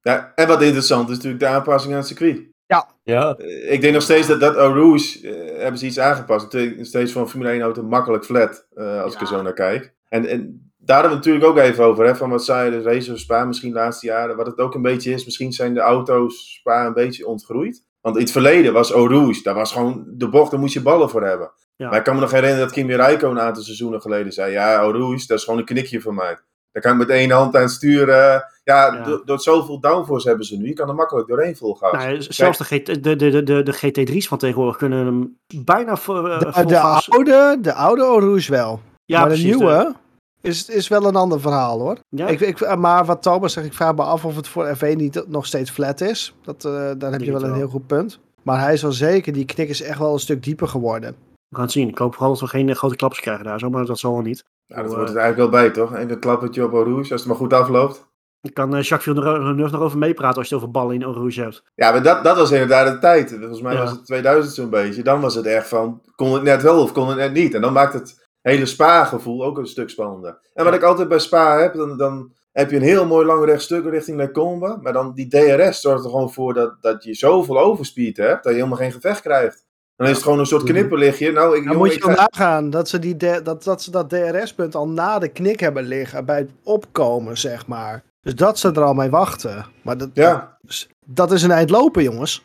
Ja, 0.00 0.32
en 0.34 0.48
wat 0.48 0.62
interessant 0.62 1.08
is 1.08 1.14
natuurlijk 1.14 1.42
de 1.42 1.48
aanpassing 1.48 1.92
aan 1.92 1.98
het 1.98 2.08
circuit. 2.08 2.40
Ja. 2.66 2.88
ja. 3.02 3.38
Ik 3.68 3.80
denk 3.80 3.94
nog 3.94 4.02
steeds 4.02 4.26
dat, 4.26 4.40
dat 4.40 4.56
Eau 4.56 4.74
Rouge, 4.74 5.20
uh, 5.20 5.60
hebben 5.60 5.78
ze 5.78 5.86
iets 5.86 5.98
aangepast. 5.98 6.52
Het 6.52 6.78
is 6.78 6.88
steeds 6.88 7.12
van 7.12 7.28
Formule 7.28 7.50
1 7.50 7.60
auto 7.60 7.82
makkelijk 7.82 8.24
flat, 8.24 8.66
uh, 8.74 9.02
als 9.02 9.14
ik 9.14 9.20
er 9.20 9.26
zo 9.26 9.42
naar 9.42 9.52
kijk. 9.52 9.94
En, 10.08 10.26
en 10.26 10.71
daar 10.84 11.00
hebben 11.00 11.18
we 11.18 11.24
het 11.24 11.26
natuurlijk 11.26 11.44
ook 11.44 11.72
even 11.72 11.84
over. 11.84 12.04
Hè, 12.04 12.16
van 12.16 12.30
wat 12.30 12.44
zei 12.44 12.70
de 12.70 12.82
racer 12.82 13.18
Spa 13.18 13.44
misschien 13.44 13.72
de 13.72 13.78
laatste 13.78 14.06
jaren. 14.06 14.36
Wat 14.36 14.46
het 14.46 14.58
ook 14.58 14.74
een 14.74 14.82
beetje 14.82 15.12
is. 15.12 15.24
Misschien 15.24 15.52
zijn 15.52 15.74
de 15.74 15.80
auto's 15.80 16.54
Spa 16.58 16.86
een 16.86 16.92
beetje 16.92 17.26
ontgroeid. 17.26 17.84
Want 18.00 18.16
in 18.16 18.22
het 18.22 18.30
verleden 18.30 18.72
was 18.72 18.92
Eau 18.92 19.08
Rouge. 19.08 19.42
Daar 19.42 19.54
was 19.54 19.72
gewoon 19.72 20.04
de 20.06 20.28
bocht. 20.28 20.50
Daar 20.50 20.60
moest 20.60 20.74
je 20.74 20.82
ballen 20.82 21.10
voor 21.10 21.22
hebben. 21.24 21.50
Maar 21.76 21.96
ik 21.96 22.04
kan 22.04 22.14
me 22.14 22.20
nog 22.20 22.30
herinneren 22.30 22.64
dat 22.64 22.74
Kimi 22.74 22.94
Räikkönen 22.94 23.36
een 23.36 23.42
aantal 23.42 23.62
seizoenen 23.62 24.00
geleden 24.00 24.32
zei. 24.32 24.52
Ja, 24.52 24.74
Eau 24.74 24.98
Rouge, 24.98 25.26
dat 25.26 25.38
is 25.38 25.44
gewoon 25.44 25.58
een 25.58 25.64
knikje 25.64 26.00
voor 26.00 26.14
mij. 26.14 26.38
Daar 26.72 26.82
kan 26.82 26.92
ik 26.92 26.98
met 26.98 27.08
één 27.08 27.30
hand 27.30 27.56
aan 27.56 27.68
sturen. 27.68 28.44
Ja, 28.64 28.94
ja. 28.94 29.20
door 29.24 29.40
zoveel 29.40 29.80
downforce 29.80 30.28
hebben 30.28 30.46
ze 30.46 30.56
nu. 30.56 30.66
Je 30.66 30.72
kan 30.72 30.88
er 30.88 30.94
makkelijk 30.94 31.28
doorheen 31.28 31.56
volgen. 31.56 31.98
Nou, 31.98 32.22
zelfs 32.22 32.58
de, 32.58 32.64
GT, 32.64 33.02
de, 33.04 33.16
de, 33.16 33.42
de, 33.42 33.62
de 33.62 33.74
GT3's 33.74 34.28
van 34.28 34.38
tegenwoordig 34.38 34.76
kunnen 34.76 35.06
hem 35.06 35.38
bijna 35.64 35.96
voor, 35.96 36.28
uh, 36.28 36.38
de, 36.38 36.64
de, 36.66 36.78
oude, 36.78 37.58
de 37.60 37.74
oude 37.74 38.02
Rouge 38.02 38.50
wel. 38.50 38.80
Ja, 39.04 39.20
maar 39.20 39.28
de 39.28 39.42
nieuwe 39.42 39.94
is, 40.42 40.68
is 40.68 40.88
wel 40.88 41.06
een 41.06 41.16
ander 41.16 41.40
verhaal 41.40 41.80
hoor. 41.80 41.98
Ja. 42.08 42.26
Ik, 42.26 42.40
ik, 42.40 42.76
maar 42.76 43.04
wat 43.04 43.22
Thomas 43.22 43.52
zegt, 43.52 43.66
ik 43.66 43.72
vraag 43.72 43.94
me 43.94 44.02
af 44.02 44.24
of 44.24 44.36
het 44.36 44.48
voor 44.48 44.76
F1 44.76 44.96
niet 44.96 45.24
nog 45.28 45.46
steeds 45.46 45.70
flat 45.70 46.00
is. 46.00 46.34
Dat, 46.42 46.64
uh, 46.64 46.90
daar 46.98 47.12
heb 47.12 47.20
je 47.20 47.32
wel 47.32 47.44
een 47.44 47.54
heel 47.54 47.68
goed 47.68 47.86
punt. 47.86 48.18
Maar 48.42 48.60
hij 48.60 48.72
is 48.72 48.82
wel 48.82 48.92
zeker, 48.92 49.32
die 49.32 49.44
knik 49.44 49.68
is 49.68 49.82
echt 49.82 49.98
wel 49.98 50.12
een 50.12 50.18
stuk 50.18 50.42
dieper 50.42 50.68
geworden. 50.68 51.14
We 51.48 51.56
gaan 51.56 51.64
het 51.64 51.72
zien. 51.72 51.88
Ik 51.88 51.98
hoop 51.98 52.12
vooral 52.14 52.30
dat 52.30 52.40
we 52.40 52.46
geen 52.46 52.76
grote 52.76 52.96
klappers 52.96 53.20
krijgen 53.20 53.44
daar 53.44 53.58
zo, 53.58 53.70
maar 53.70 53.86
dat 53.86 53.98
zal 53.98 54.12
wel 54.12 54.22
niet. 54.22 54.44
Ja, 54.66 54.82
dat 54.82 54.94
wordt 54.94 55.08
het 55.08 55.18
eigenlijk 55.18 55.50
wel 55.50 55.60
bij 55.60 55.70
toch? 55.70 55.94
En 55.94 56.10
een 56.10 56.18
klappertje 56.18 56.64
op 56.64 56.72
Rouge, 56.72 57.12
als 57.12 57.20
het 57.20 57.26
maar 57.26 57.36
goed 57.36 57.52
afloopt. 57.52 58.10
Dan 58.40 58.52
kan 58.52 58.76
uh, 58.76 58.82
Jacques 58.82 59.16
Villeneuve 59.16 59.72
nog 59.72 59.80
over 59.80 59.98
meepraten 59.98 60.38
als 60.38 60.48
je 60.48 60.54
het 60.54 60.64
over 60.64 60.74
ballen 60.74 60.94
in 60.94 61.02
Rouge 61.02 61.40
hebt. 61.40 61.62
Ja, 61.74 61.90
maar 61.90 62.02
dat, 62.02 62.24
dat 62.24 62.36
was 62.36 62.50
inderdaad 62.50 62.92
de 62.92 62.98
tijd. 62.98 63.30
Volgens 63.30 63.62
mij 63.62 63.76
was 63.76 63.90
het 63.90 64.04
2000 64.04 64.54
zo'n 64.54 64.70
beetje. 64.70 65.02
Dan 65.02 65.20
was 65.20 65.34
het 65.34 65.46
echt 65.46 65.68
van, 65.68 66.00
kon 66.14 66.32
het 66.32 66.42
net 66.42 66.62
wel 66.62 66.82
of 66.82 66.92
kon 66.92 67.08
het 67.08 67.16
net 67.16 67.32
niet. 67.32 67.54
En 67.54 67.60
dan 67.60 67.72
maakt 67.72 67.92
het 67.92 68.21
hele 68.42 68.66
Spa-gevoel 68.66 69.44
ook 69.44 69.58
een 69.58 69.66
stuk 69.66 69.90
spannender. 69.90 70.38
En 70.54 70.64
wat 70.64 70.74
ik 70.74 70.82
altijd 70.82 71.08
bij 71.08 71.18
Spa 71.18 71.58
heb, 71.58 71.74
dan, 71.74 71.96
dan 71.96 72.32
heb 72.52 72.70
je 72.70 72.76
een 72.76 72.82
heel 72.82 73.06
mooi 73.06 73.26
lang 73.26 73.44
rechtstuk 73.44 73.84
richting 73.84 74.16
Lecombe. 74.16 74.78
Maar 74.80 74.92
dan 74.92 75.12
die 75.14 75.28
DRS 75.28 75.80
zorgt 75.80 76.04
er 76.04 76.10
gewoon 76.10 76.32
voor 76.32 76.54
dat, 76.54 76.76
dat 76.80 77.04
je 77.04 77.14
zoveel 77.14 77.60
overspeed 77.60 78.16
hebt, 78.16 78.42
dat 78.42 78.52
je 78.52 78.58
helemaal 78.58 78.78
geen 78.78 78.92
gevecht 78.92 79.20
krijgt. 79.20 79.66
Dan 79.96 80.06
is 80.06 80.14
het 80.14 80.22
gewoon 80.22 80.38
een 80.38 80.46
soort 80.46 80.62
mhm. 80.62 80.72
knipperlichtje. 80.72 81.32
Nou, 81.32 81.56
ik, 81.56 81.64
dan 81.64 81.76
moet 81.76 81.94
je 81.94 82.00
dan 82.00 82.14
nagaan 82.14 82.70
dat 82.70 82.88
ze, 82.88 82.98
die 82.98 83.16
dat, 83.16 83.64
dat, 83.64 83.82
ze 83.82 83.90
dat 83.90 84.10
DRS-punt 84.10 84.74
al 84.74 84.88
na 84.88 85.18
de 85.18 85.28
knik 85.28 85.60
hebben 85.60 85.84
liggen 85.84 86.24
bij 86.24 86.38
het 86.38 86.50
opkomen, 86.62 87.38
zeg 87.38 87.66
maar. 87.66 88.02
Dus 88.20 88.34
dat 88.34 88.58
ze 88.58 88.68
er 88.68 88.82
al 88.82 88.94
mee 88.94 89.10
wachten. 89.10 89.66
Maar 89.82 89.96
dat, 89.96 90.08
ja. 90.12 90.58
dat, 90.60 90.86
dat 91.06 91.32
is 91.32 91.42
een 91.42 91.50
eind 91.50 91.70
lopen, 91.70 92.02
jongens. 92.02 92.44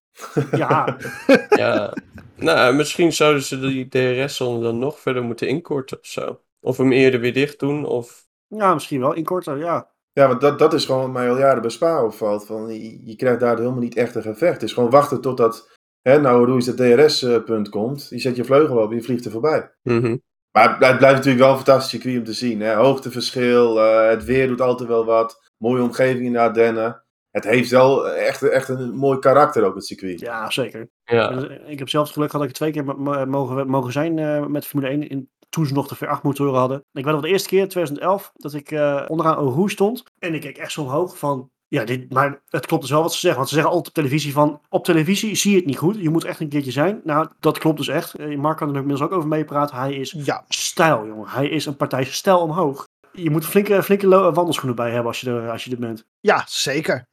Ja. 0.52 0.98
ja. 1.50 1.94
Nou, 2.38 2.76
misschien 2.76 3.14
zouden 3.14 3.44
ze 3.44 3.60
die 3.60 3.88
DRS-zone 3.88 4.64
dan 4.64 4.80
nog 4.80 5.00
verder 5.00 5.24
moeten 5.24 5.48
inkorten 5.48 6.00
of 6.00 6.06
zo. 6.06 6.42
Of 6.60 6.78
hem 6.78 6.92
eerder 6.92 7.20
weer 7.20 7.34
dicht 7.34 7.60
doen, 7.60 7.86
of... 7.86 8.28
Ja, 8.48 8.74
misschien 8.74 9.00
wel 9.00 9.14
inkorten, 9.14 9.58
ja. 9.58 9.92
Ja, 10.12 10.28
want 10.28 10.42
dat, 10.42 10.60
dat 10.60 10.74
is 10.74 10.86
gewoon 10.86 11.02
wat 11.02 11.12
mij 11.12 11.30
al 11.30 11.38
jaren 11.38 11.62
bij 11.62 11.70
Spa 11.70 12.04
opvalt. 12.04 12.46
Van, 12.46 12.68
je, 12.68 13.06
je 13.06 13.16
krijgt 13.16 13.40
daar 13.40 13.58
helemaal 13.58 13.80
niet 13.80 13.96
echt 13.96 14.16
een 14.16 14.22
gevecht. 14.22 14.54
Het 14.54 14.64
is 14.64 14.74
gewoon 14.74 14.90
wachten 14.90 15.22
totdat, 15.22 15.70
hè, 16.02 16.20
nou, 16.20 16.50
hoe 16.50 16.58
is 16.58 16.66
dat 16.66 16.78
DRS-punt 16.78 17.70
komt. 17.70 18.08
Je 18.10 18.20
zet 18.20 18.36
je 18.36 18.44
vleugel 18.44 18.78
op 18.78 18.90
en 18.90 18.96
je 18.96 19.04
vliegt 19.04 19.26
er 19.26 19.32
voorbij. 19.32 19.72
Mm 19.84 20.22
Maar 20.52 20.70
het 20.70 20.78
blijft, 20.78 21.02
natuurlijk 21.02 21.40
wel 21.40 21.50
een 21.50 21.56
fantastisch 21.56 21.90
circuit 21.90 22.18
om 22.18 22.24
te 22.24 22.34
zien. 22.34 22.62
Hè. 22.62 22.74
Hoogteverschil, 22.74 23.78
uh, 23.78 24.10
het 24.10 24.24
weer 24.24 24.48
doet 24.48 24.62
altijd 24.62 24.90
wel 24.90 25.06
wat. 25.06 25.52
Mooie 25.58 25.82
omgeving 25.82 26.26
in 26.26 26.34
de 26.34 26.40
Ardennen 26.40 27.04
het 27.32 27.44
heeft 27.44 27.70
wel 27.70 28.10
echt, 28.10 28.44
echt 28.44 28.70
een 28.70 28.96
mooi 28.96 29.20
karakter 29.20 29.66
ook, 29.66 29.76
het 29.76 29.86
circuit. 29.86 30.20
Ja, 30.20 30.50
zeker. 30.50 30.90
Ja. 31.04 31.28
Dus, 31.28 31.48
eh, 31.48 31.70
ik 31.70 31.80
heb 31.80 31.90
zelfs 31.90 32.12
geluk 32.12 32.30
gehad 32.30 32.42
dat 32.42 32.56
ik 32.56 32.58
twee 32.58 32.72
keer 32.72 33.00
mogen, 33.28 33.70
mogen 33.70 33.92
zijn 33.92 34.18
uh, 34.18 34.46
met 34.46 34.66
Formule 34.66 34.92
1 34.92 35.10
in, 35.10 35.30
toen 35.50 35.66
ze 35.66 35.74
nog 35.74 35.88
de 35.88 35.96
V8 35.96 36.22
motoren 36.22 36.60
hadden. 36.60 36.84
Ik 36.94 37.04
weet 37.04 37.14
nog 37.14 37.22
de 37.22 37.28
eerste 37.28 37.50
keer, 37.50 37.68
2011, 37.68 38.32
dat 38.36 38.54
ik 38.54 38.72
uh, 38.72 39.06
onderaan 39.08 39.38
een 39.38 39.54
roe 39.54 39.70
stond. 39.70 40.04
En 40.20 40.34
ik 40.34 40.42
keek 40.42 40.58
echt 40.58 40.72
zo 40.72 40.82
omhoog 40.82 41.18
van, 41.18 41.50
ja, 41.68 41.84
dit, 41.84 42.14
maar 42.14 42.42
het 42.48 42.66
klopt 42.66 42.82
dus 42.82 42.92
wel 42.92 43.02
wat 43.02 43.14
ze 43.14 43.20
zeggen. 43.20 43.38
Want 43.40 43.50
ze 43.50 43.56
zeggen 43.56 43.74
altijd 43.74 43.96
op 43.98 44.04
televisie 44.04 44.34
van, 44.34 44.62
op 44.70 44.86
televisie 44.86 45.36
zie 45.36 45.52
je 45.52 45.58
het 45.58 45.66
niet 45.66 45.78
goed. 45.78 45.96
Je 46.00 46.10
moet 46.10 46.24
echt 46.24 46.40
een 46.40 46.50
keertje 46.50 46.72
zijn. 46.72 47.02
Nou, 47.04 47.28
dat 47.40 47.58
klopt 47.58 47.78
dus 47.78 47.88
echt. 47.88 48.36
Mark 48.38 48.58
kan 48.58 48.70
er 48.70 48.76
inmiddels 48.76 49.10
ook 49.10 49.12
over 49.18 49.30
meepraten. 49.30 49.78
Hij 49.78 49.94
is 49.94 50.16
ja. 50.18 50.46
stijl, 50.48 51.08
jongen. 51.08 51.30
Hij 51.30 51.50
is 51.50 51.66
een 51.66 51.76
partij 51.76 52.04
stijl 52.04 52.40
omhoog 52.40 52.88
je 53.24 53.30
moet 53.30 53.46
flinke, 53.46 53.84
flinke 53.84 54.08
wandelschoenen 54.08 54.76
bij 54.76 54.90
hebben 54.90 55.08
als 55.08 55.22
je 55.22 55.30
er, 55.30 55.50
als 55.52 55.64
je 55.64 55.72
er 55.72 55.80
bent. 55.80 56.06
Ja, 56.20 56.44
zeker. 56.48 57.06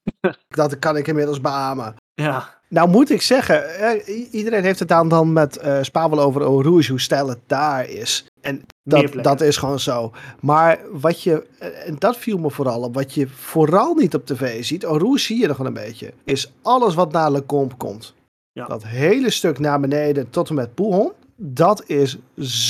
dat 0.48 0.78
kan 0.78 0.96
ik 0.96 1.08
inmiddels 1.08 1.40
beamen. 1.40 1.94
Ja. 2.14 2.60
Nou 2.68 2.88
moet 2.88 3.10
ik 3.10 3.22
zeggen, 3.22 3.64
iedereen 4.30 4.62
heeft 4.62 4.78
het 4.78 4.88
dan, 4.88 5.08
dan 5.08 5.32
met 5.32 5.58
uh, 5.64 5.78
Spa 5.82 6.10
wel 6.10 6.20
over 6.20 6.40
Eau 6.40 6.62
Rouge, 6.62 6.90
hoe 6.90 7.00
stijl 7.00 7.28
het 7.28 7.38
daar 7.46 7.88
is. 7.88 8.26
En 8.40 8.62
dat, 8.82 9.12
dat 9.22 9.40
is 9.40 9.56
gewoon 9.56 9.80
zo. 9.80 10.12
Maar 10.40 10.78
wat 10.90 11.22
je, 11.22 11.46
eh, 11.58 11.88
en 11.88 11.96
dat 11.98 12.16
viel 12.16 12.38
me 12.38 12.50
vooral 12.50 12.82
op, 12.82 12.94
wat 12.94 13.14
je 13.14 13.28
vooral 13.28 13.94
niet 13.94 14.14
op 14.14 14.26
tv 14.26 14.64
ziet, 14.64 14.84
Eau 14.84 14.98
Rouge 14.98 15.18
zie 15.18 15.40
je 15.40 15.46
nog 15.46 15.56
wel 15.56 15.66
een 15.66 15.72
beetje, 15.72 16.12
is 16.24 16.52
alles 16.62 16.94
wat 16.94 17.12
naar 17.12 17.32
Le 17.32 17.46
Combe 17.46 17.74
komt. 17.74 18.14
Ja. 18.52 18.66
Dat 18.66 18.84
hele 18.84 19.30
stuk 19.30 19.58
naar 19.58 19.80
beneden 19.80 20.30
tot 20.30 20.48
en 20.48 20.54
met 20.54 20.74
Pouhon, 20.74 21.12
dat 21.36 21.82
is 21.86 22.18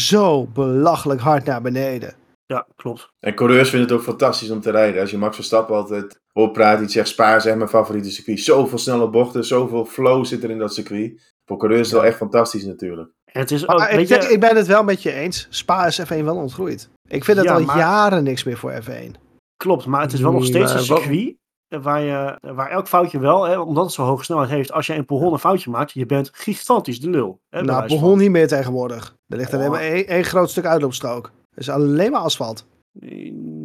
zo 0.06 0.46
belachelijk 0.46 1.20
hard 1.20 1.44
naar 1.44 1.62
beneden. 1.62 2.14
Ja, 2.52 2.66
klopt. 2.76 3.12
En 3.20 3.34
coureurs 3.34 3.70
vinden 3.70 3.88
het 3.88 3.98
ook 3.98 4.04
fantastisch 4.04 4.50
om 4.50 4.60
te 4.60 4.70
rijden. 4.70 5.00
Als 5.00 5.10
je 5.10 5.18
Max 5.18 5.34
Verstappen 5.34 5.76
altijd 5.76 6.20
hoort 6.32 6.52
praten, 6.52 6.84
iets 6.84 6.92
zegt 6.92 7.08
Spa 7.08 7.36
is 7.36 7.44
echt 7.44 7.56
mijn 7.56 7.68
favoriete 7.68 8.10
circuit. 8.10 8.40
Zoveel 8.40 8.78
snelle 8.78 9.10
bochten, 9.10 9.44
zoveel 9.44 9.84
flow 9.84 10.24
zit 10.24 10.42
er 10.42 10.50
in 10.50 10.58
dat 10.58 10.74
circuit. 10.74 11.32
Voor 11.44 11.56
coureurs 11.56 11.86
is 11.86 11.92
het 11.92 12.00
wel 12.00 12.08
echt 12.08 12.18
fantastisch 12.18 12.64
natuurlijk. 12.64 13.10
Het 13.24 13.50
is 13.50 13.68
ook, 13.68 13.82
ik, 13.82 14.08
je... 14.08 14.14
ik, 14.14 14.40
ben 14.40 14.56
het 14.56 14.66
wel 14.66 14.84
met 14.84 15.02
je 15.02 15.12
eens. 15.12 15.46
Spa 15.50 15.86
is 15.86 16.00
F1 16.00 16.24
wel 16.24 16.36
ontgroeid. 16.36 16.88
Ik 17.08 17.24
vind 17.24 17.38
het 17.38 17.48
al 17.48 17.60
jaren 17.60 18.24
niks 18.24 18.44
meer 18.44 18.56
voor 18.56 18.72
F1. 18.72 19.10
Klopt, 19.56 19.86
maar 19.86 20.00
het 20.00 20.12
is 20.12 20.20
wel 20.20 20.32
nog 20.32 20.44
steeds 20.44 20.72
een 20.72 20.80
circuit 20.80 21.36
waar, 21.68 22.00
je, 22.00 22.38
waar 22.54 22.70
elk 22.70 22.88
foutje 22.88 23.18
wel, 23.18 23.44
hè, 23.44 23.58
omdat 23.58 23.84
het 23.84 23.92
zo 23.92 24.02
hoge 24.02 24.24
snelheid 24.24 24.50
heeft, 24.50 24.72
als 24.72 24.86
je 24.86 24.94
een 24.94 25.04
Pohon 25.04 25.32
een 25.32 25.38
foutje 25.38 25.70
maakt, 25.70 25.92
je 25.92 26.06
bent 26.06 26.30
gigantisch 26.32 27.00
de 27.00 27.10
lul. 27.10 27.40
Hè, 27.48 27.62
nou, 27.62 27.86
Pohon 27.86 28.18
niet 28.18 28.30
meer 28.30 28.48
tegenwoordig. 28.48 29.16
Er 29.26 29.36
ligt 29.36 29.54
alleen 29.54 29.66
oh. 29.66 29.72
maar 29.72 29.80
één, 29.80 30.24
groot 30.24 30.50
stuk 30.50 30.64
uitloopstrook. 30.64 31.32
Het 31.54 31.60
is 31.64 31.68
alleen 31.68 32.10
maar 32.10 32.20
asfalt. 32.20 32.66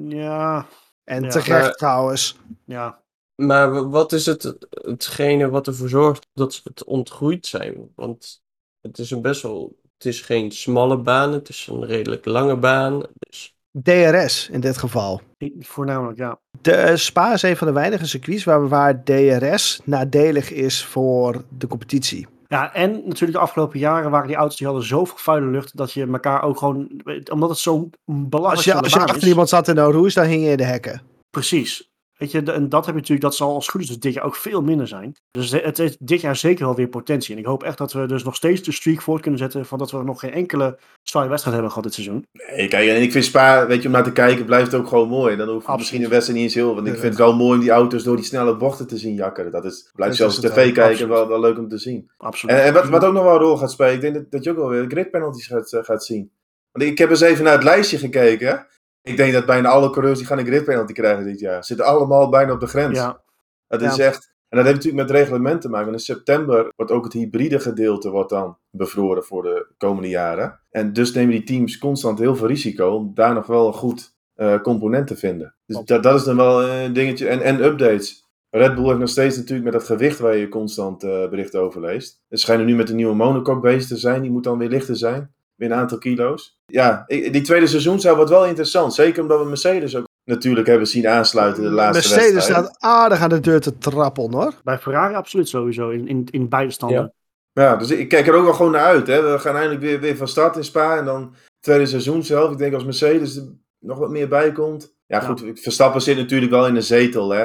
Ja. 0.08 0.66
En 1.04 1.24
ja, 1.24 1.30
terecht 1.30 1.78
trouwens. 1.78 2.38
Ja. 2.66 3.02
Maar 3.36 3.90
wat 3.90 4.12
is 4.12 4.26
het, 4.26 4.56
hetgene 4.70 5.50
wat 5.50 5.68
ervoor 5.68 5.90
zorgt 5.90 6.28
dat 6.34 6.54
ze 6.54 6.62
het 6.64 6.84
ontgroeid 6.84 7.46
zijn? 7.46 7.92
Want 7.96 8.42
het 8.82 8.98
is 8.98 9.12
een 9.12 9.22
best 9.22 9.42
wel, 9.42 9.76
het 9.98 10.06
is 10.06 10.22
geen 10.22 10.52
smalle 10.52 10.98
baan, 10.98 11.34
het 11.34 11.50
is 11.50 11.68
een 11.72 11.86
redelijk 11.86 12.26
lange 12.26 12.58
baan. 12.58 13.04
Dus 13.20 13.56
DRS 13.72 14.50
in 14.50 14.60
dit 14.60 14.78
geval. 14.78 15.22
Voornamelijk, 15.60 16.18
ja. 16.18 16.40
De 16.62 16.72
eh, 16.72 16.96
Spa 16.96 17.34
is 17.34 17.42
een 17.42 17.58
van 17.58 17.68
de 17.68 17.74
weinige 17.74 18.06
circuits 18.06 18.44
waar, 18.44 18.68
waar 18.68 19.04
DRS 19.04 19.80
nadelig 19.84 20.52
is 20.52 20.86
voor 20.86 21.44
de 21.58 21.68
competitie. 21.68 22.28
Ja, 22.48 22.74
en 22.74 22.92
natuurlijk 22.92 23.32
de 23.32 23.38
afgelopen 23.38 23.80
jaren 23.80 24.12
waren 24.12 24.28
die 24.28 24.36
auto's 24.36 24.58
die 24.58 24.68
hadden 24.68 24.86
zoveel 24.86 25.18
vuile 25.18 25.48
lucht 25.48 25.78
dat 25.78 25.92
je 25.92 26.08
elkaar 26.08 26.44
ook 26.44 26.58
gewoon, 26.58 27.02
omdat 27.32 27.50
het 27.50 27.58
zo 27.58 27.90
belangrijk 28.06 28.66
is. 28.66 28.74
Als 28.74 28.94
je, 28.94 29.00
achter 29.00 29.28
iemand 29.28 29.50
zat 29.50 29.68
in 29.68 29.76
de 29.76 29.82
roes, 29.82 30.14
dan 30.14 30.26
hing 30.26 30.44
je 30.44 30.50
in 30.50 30.58
de 30.58 30.64
hekken. 30.64 31.02
Precies. 31.30 31.90
Weet 32.18 32.32
je, 32.32 32.42
en 32.42 32.70
dat 32.70 32.86
heb 32.86 32.94
je 32.96 33.00
natuurlijk, 33.00 33.22
dat 33.22 33.36
zal 33.36 33.54
als 33.54 33.68
goed 33.68 33.82
is 33.82 33.88
dus 33.88 34.00
dit 34.00 34.14
jaar 34.14 34.24
ook 34.24 34.36
veel 34.36 34.62
minder 34.62 34.88
zijn. 34.88 35.16
Dus 35.32 35.52
het 35.52 35.78
heeft 35.78 36.08
dit 36.08 36.22
jaar 36.22 36.36
zeker 36.36 36.66
wel 36.66 36.76
weer 36.76 36.88
potentie. 36.88 37.34
En 37.34 37.40
ik 37.40 37.46
hoop 37.46 37.64
echt 37.64 37.78
dat 37.78 37.94
we 37.94 38.06
dus 38.06 38.24
nog 38.24 38.36
steeds 38.36 38.62
de 38.62 38.72
streak 38.72 39.02
voort 39.02 39.22
kunnen 39.22 39.40
zetten 39.40 39.66
van 39.66 39.78
dat 39.78 39.92
we 39.92 40.04
nog 40.04 40.20
geen 40.20 40.34
enkele 40.34 40.80
zware 41.04 41.28
wedstrijd 41.28 41.56
hebben 41.56 41.74
gehad 41.74 41.88
dit 41.88 42.04
seizoen. 42.04 42.26
Nee, 42.32 42.68
kijk, 42.68 42.90
en 42.90 43.02
ik 43.02 43.12
vind 43.12 43.26
Spa, 43.26 43.68
weet 43.68 43.82
je, 43.82 43.88
om 43.88 43.94
naar 43.94 44.04
te 44.04 44.12
kijken 44.12 44.46
blijft 44.46 44.72
het 44.72 44.82
ook 44.82 44.88
gewoon 44.88 45.10
mooi. 45.10 45.36
Dan 45.36 45.50
hoef 45.50 45.68
je 45.68 45.74
misschien 45.78 46.04
een 46.04 46.10
wedstrijd 46.10 46.40
niet 46.40 46.48
eens 46.48 46.58
heel, 46.58 46.76
want 46.76 46.88
ik 46.88 46.94
vind 46.94 47.04
het 47.04 47.18
wel 47.18 47.36
mooi 47.36 47.58
om 47.58 47.60
die 47.60 47.72
auto's 47.72 48.04
door 48.04 48.16
die 48.16 48.26
snelle 48.26 48.58
bochten 48.58 48.88
te 48.88 48.98
zien 48.98 49.14
jakkeren. 49.14 49.52
Dat 49.52 49.66
is, 49.66 49.90
blijft 49.94 50.16
zelfs 50.16 50.40
tv 50.40 50.74
kijken 50.74 51.08
wel, 51.08 51.28
wel 51.28 51.40
leuk 51.40 51.58
om 51.58 51.68
te 51.68 51.78
zien. 51.78 52.12
Absoluut. 52.18 52.56
En, 52.56 52.64
en 52.64 52.74
wat, 52.74 52.90
wat 52.90 53.04
ook 53.04 53.14
nog 53.14 53.24
wel 53.24 53.34
een 53.34 53.40
rol 53.40 53.58
gaat 53.58 53.72
spelen, 53.72 53.94
ik 53.94 54.02
denk 54.02 54.14
dat, 54.14 54.32
dat 54.32 54.44
je 54.44 54.50
ook 54.50 54.58
wel 54.58 54.70
weer 54.70 54.86
grid 54.88 55.12
penalties 55.12 55.48
gaat, 55.48 55.74
eh, 55.74 55.84
gaat 55.84 56.06
zien. 56.06 56.32
Want 56.72 56.90
ik 56.90 56.98
heb 56.98 57.10
eens 57.10 57.22
even 57.22 57.44
naar 57.44 57.54
het 57.54 57.64
lijstje 57.64 57.98
gekeken. 57.98 58.68
Ik 59.08 59.18
denk 59.18 59.34
dat 59.34 59.46
bijna 59.46 59.70
alle 59.70 59.90
coureurs 59.90 60.18
die 60.18 60.28
gaan 60.28 60.38
een 60.38 60.46
grid 60.46 60.66
penalty 60.66 60.94
krijgen 60.94 61.26
dit 61.26 61.40
jaar. 61.40 61.64
Zitten 61.64 61.86
allemaal 61.86 62.30
bijna 62.30 62.52
op 62.52 62.60
de 62.60 62.68
grens. 62.68 62.98
Ja. 62.98 63.22
Dat 63.68 63.82
is 63.82 63.98
echt. 63.98 64.36
En 64.50 64.58
dat 64.58 64.66
heeft 64.66 64.78
natuurlijk 64.78 65.08
met 65.08 65.18
reglement 65.18 65.62
te 65.62 65.70
maken. 65.70 65.86
Want 65.86 65.98
in 65.98 66.16
september 66.16 66.72
wordt 66.76 66.92
ook 66.92 67.04
het 67.04 67.14
hybride 67.14 67.60
gedeelte 67.60 68.10
wordt 68.10 68.30
dan 68.30 68.58
bevroren 68.70 69.24
voor 69.24 69.44
de 69.44 69.68
komende 69.78 70.10
jaren. 70.10 70.60
En 70.70 70.94
dus 70.94 71.14
nemen 71.14 71.32
die 71.32 71.44
teams 71.44 71.78
constant 71.78 72.20
heel 72.20 72.36
veel 72.36 72.48
risico 72.48 72.90
om 72.90 73.12
daar 73.14 73.34
nog 73.34 73.46
wel 73.46 73.68
een 73.68 73.74
goed 73.74 74.16
uh, 74.36 74.62
component 74.62 75.08
te 75.08 75.16
vinden. 75.16 75.56
Dus 75.66 75.78
dat, 75.86 76.04
dat 76.04 76.16
is 76.16 76.24
dan 76.24 76.36
wel 76.36 76.64
een 76.70 76.94
dingetje. 76.94 77.28
En, 77.28 77.42
en 77.42 77.64
updates. 77.64 78.26
Red 78.50 78.76
Bull 78.76 78.86
heeft 78.86 79.00
nog 79.00 79.10
steeds 79.10 79.38
natuurlijk 79.38 79.64
met 79.64 79.74
dat 79.74 79.84
gewicht 79.84 80.20
waar 80.20 80.36
je 80.36 80.50
constant 80.50 81.04
uh, 81.04 81.30
berichten 81.30 81.62
over 81.62 81.82
leest. 81.82 82.22
Ze 82.30 82.38
schijnen 82.38 82.66
nu 82.66 82.76
met 82.76 82.88
de 82.88 82.94
nieuwe 82.94 83.16
monocoque 83.16 83.60
bezig 83.62 83.88
te 83.88 83.98
zijn. 83.98 84.22
Die 84.22 84.32
moet 84.32 84.44
dan 84.44 84.58
weer 84.58 84.70
lichter 84.70 84.96
zijn 84.96 85.36
weer 85.58 85.72
een 85.72 85.78
aantal 85.78 85.98
kilo's. 85.98 86.60
Ja, 86.66 87.04
die 87.08 87.42
tweede 87.42 87.68
seizoen 87.68 88.00
zou 88.00 88.18
wat 88.18 88.30
wel 88.30 88.46
interessant. 88.46 88.94
Zeker 88.94 89.22
omdat 89.22 89.40
we 89.40 89.46
Mercedes 89.46 89.96
ook 89.96 90.06
natuurlijk 90.24 90.68
hebben 90.68 90.88
zien 90.88 91.08
aansluiten 91.08 91.64
de 91.64 91.70
laatste 91.70 92.10
Mercedes 92.10 92.34
wedstrijd. 92.34 92.66
staat 92.66 92.76
aardig 92.80 93.20
aan 93.20 93.30
de 93.30 93.40
deur 93.40 93.60
te 93.60 93.78
trappelen 93.78 94.34
hoor. 94.34 94.54
Bij 94.64 94.78
Ferrari 94.78 95.16
absoluut 95.16 95.50
sowieso, 95.50 95.90
in, 95.90 96.08
in, 96.08 96.28
in 96.32 96.50
beide 96.50 96.72
standen. 96.72 97.14
Ja. 97.54 97.64
ja. 97.64 97.76
dus 97.76 97.92
ik 97.92 98.10
kijk 98.10 98.28
er 98.28 98.34
ook 98.34 98.44
wel 98.44 98.54
gewoon 98.54 98.72
naar 98.72 98.86
uit. 98.86 99.08
Hè. 99.08 99.32
We 99.32 99.40
gaan 99.40 99.56
eindelijk 99.56 99.82
weer, 99.82 100.00
weer 100.00 100.18
van 100.18 100.28
start 100.28 100.56
in 100.56 100.64
Spa 100.64 100.98
en 100.98 101.06
dan 101.06 101.34
tweede 101.60 101.86
seizoen 101.86 102.24
zelf. 102.24 102.52
Ik 102.52 102.58
denk 102.58 102.74
als 102.74 102.86
Mercedes 102.86 103.36
er 103.36 103.44
nog 103.80 103.98
wat 103.98 104.10
meer 104.10 104.28
bij 104.28 104.52
komt. 104.52 104.96
Ja, 105.06 105.20
goed, 105.20 105.44
Verstappen 105.54 106.02
zit 106.02 106.18
natuurlijk 106.18 106.52
wel 106.52 106.68
in 106.68 106.76
een 106.76 106.84
zetel. 106.84 107.30
Hè. 107.30 107.42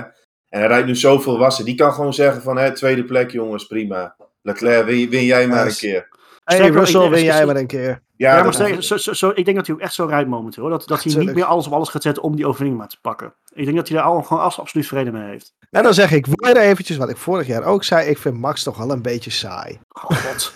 En 0.49 0.59
hij 0.59 0.67
rijdt 0.67 0.87
nu 0.87 0.97
zoveel 0.97 1.39
wassen. 1.39 1.65
Die 1.65 1.75
kan 1.75 1.93
gewoon 1.93 2.15
zeggen 2.15 2.43
van, 2.43 2.59
hè, 2.59 2.75
tweede 2.75 3.05
plek 3.05 3.31
jongens, 3.31 3.67
prima. 3.67 4.17
Leclerc, 4.43 4.87
win, 4.87 5.11
win 5.11 5.25
jij 5.25 5.49
maar 5.49 5.67
een 5.67 5.75
keer. 5.75 6.09
Hey 6.45 6.69
Russell, 6.69 7.09
win 7.09 7.25
jij 7.25 7.47
maar 7.47 7.57
een 7.57 7.67
keer. 7.67 8.03
Ja, 8.17 8.43
maar 8.43 8.83
zo, 8.83 8.97
zo, 8.97 9.13
zo, 9.13 9.33
ik 9.35 9.45
denk 9.45 9.57
dat 9.57 9.67
hij 9.67 9.75
ook 9.75 9.81
echt 9.81 9.95
zo 9.95 10.07
rijdt 10.07 10.29
momenteel. 10.29 10.69
Dat, 10.69 10.87
dat 10.87 11.03
hij 11.03 11.15
niet 11.15 11.35
meer 11.35 11.45
alles 11.45 11.67
op 11.67 11.73
alles 11.73 11.89
gaat 11.89 12.03
zetten 12.03 12.23
om 12.23 12.37
die 12.37 12.47
overwinning 12.47 12.79
maar 12.79 12.89
te 12.89 13.01
pakken. 13.01 13.35
Ik 13.55 13.65
denk 13.65 13.77
dat 13.77 13.89
hij 13.89 13.97
daar 13.97 14.07
al, 14.07 14.23
gewoon 14.23 14.43
absoluut 14.43 14.87
vrede 14.87 15.13
mee 15.13 15.29
heeft. 15.29 15.55
En 15.71 15.83
dan 15.83 15.95
zeg 15.95 16.13
ik 16.13 16.27
weer 16.27 16.57
eventjes 16.57 16.97
wat 16.97 17.09
ik 17.09 17.17
vorig 17.17 17.47
jaar 17.47 17.65
ook 17.65 17.85
zei. 17.85 18.09
Ik 18.09 18.19
vind 18.19 18.39
Max 18.39 18.63
toch 18.63 18.77
wel 18.77 18.91
een 18.91 19.03
beetje 19.03 19.31
saai. 19.31 19.81
Oh 19.89 20.05
god. 20.05 20.55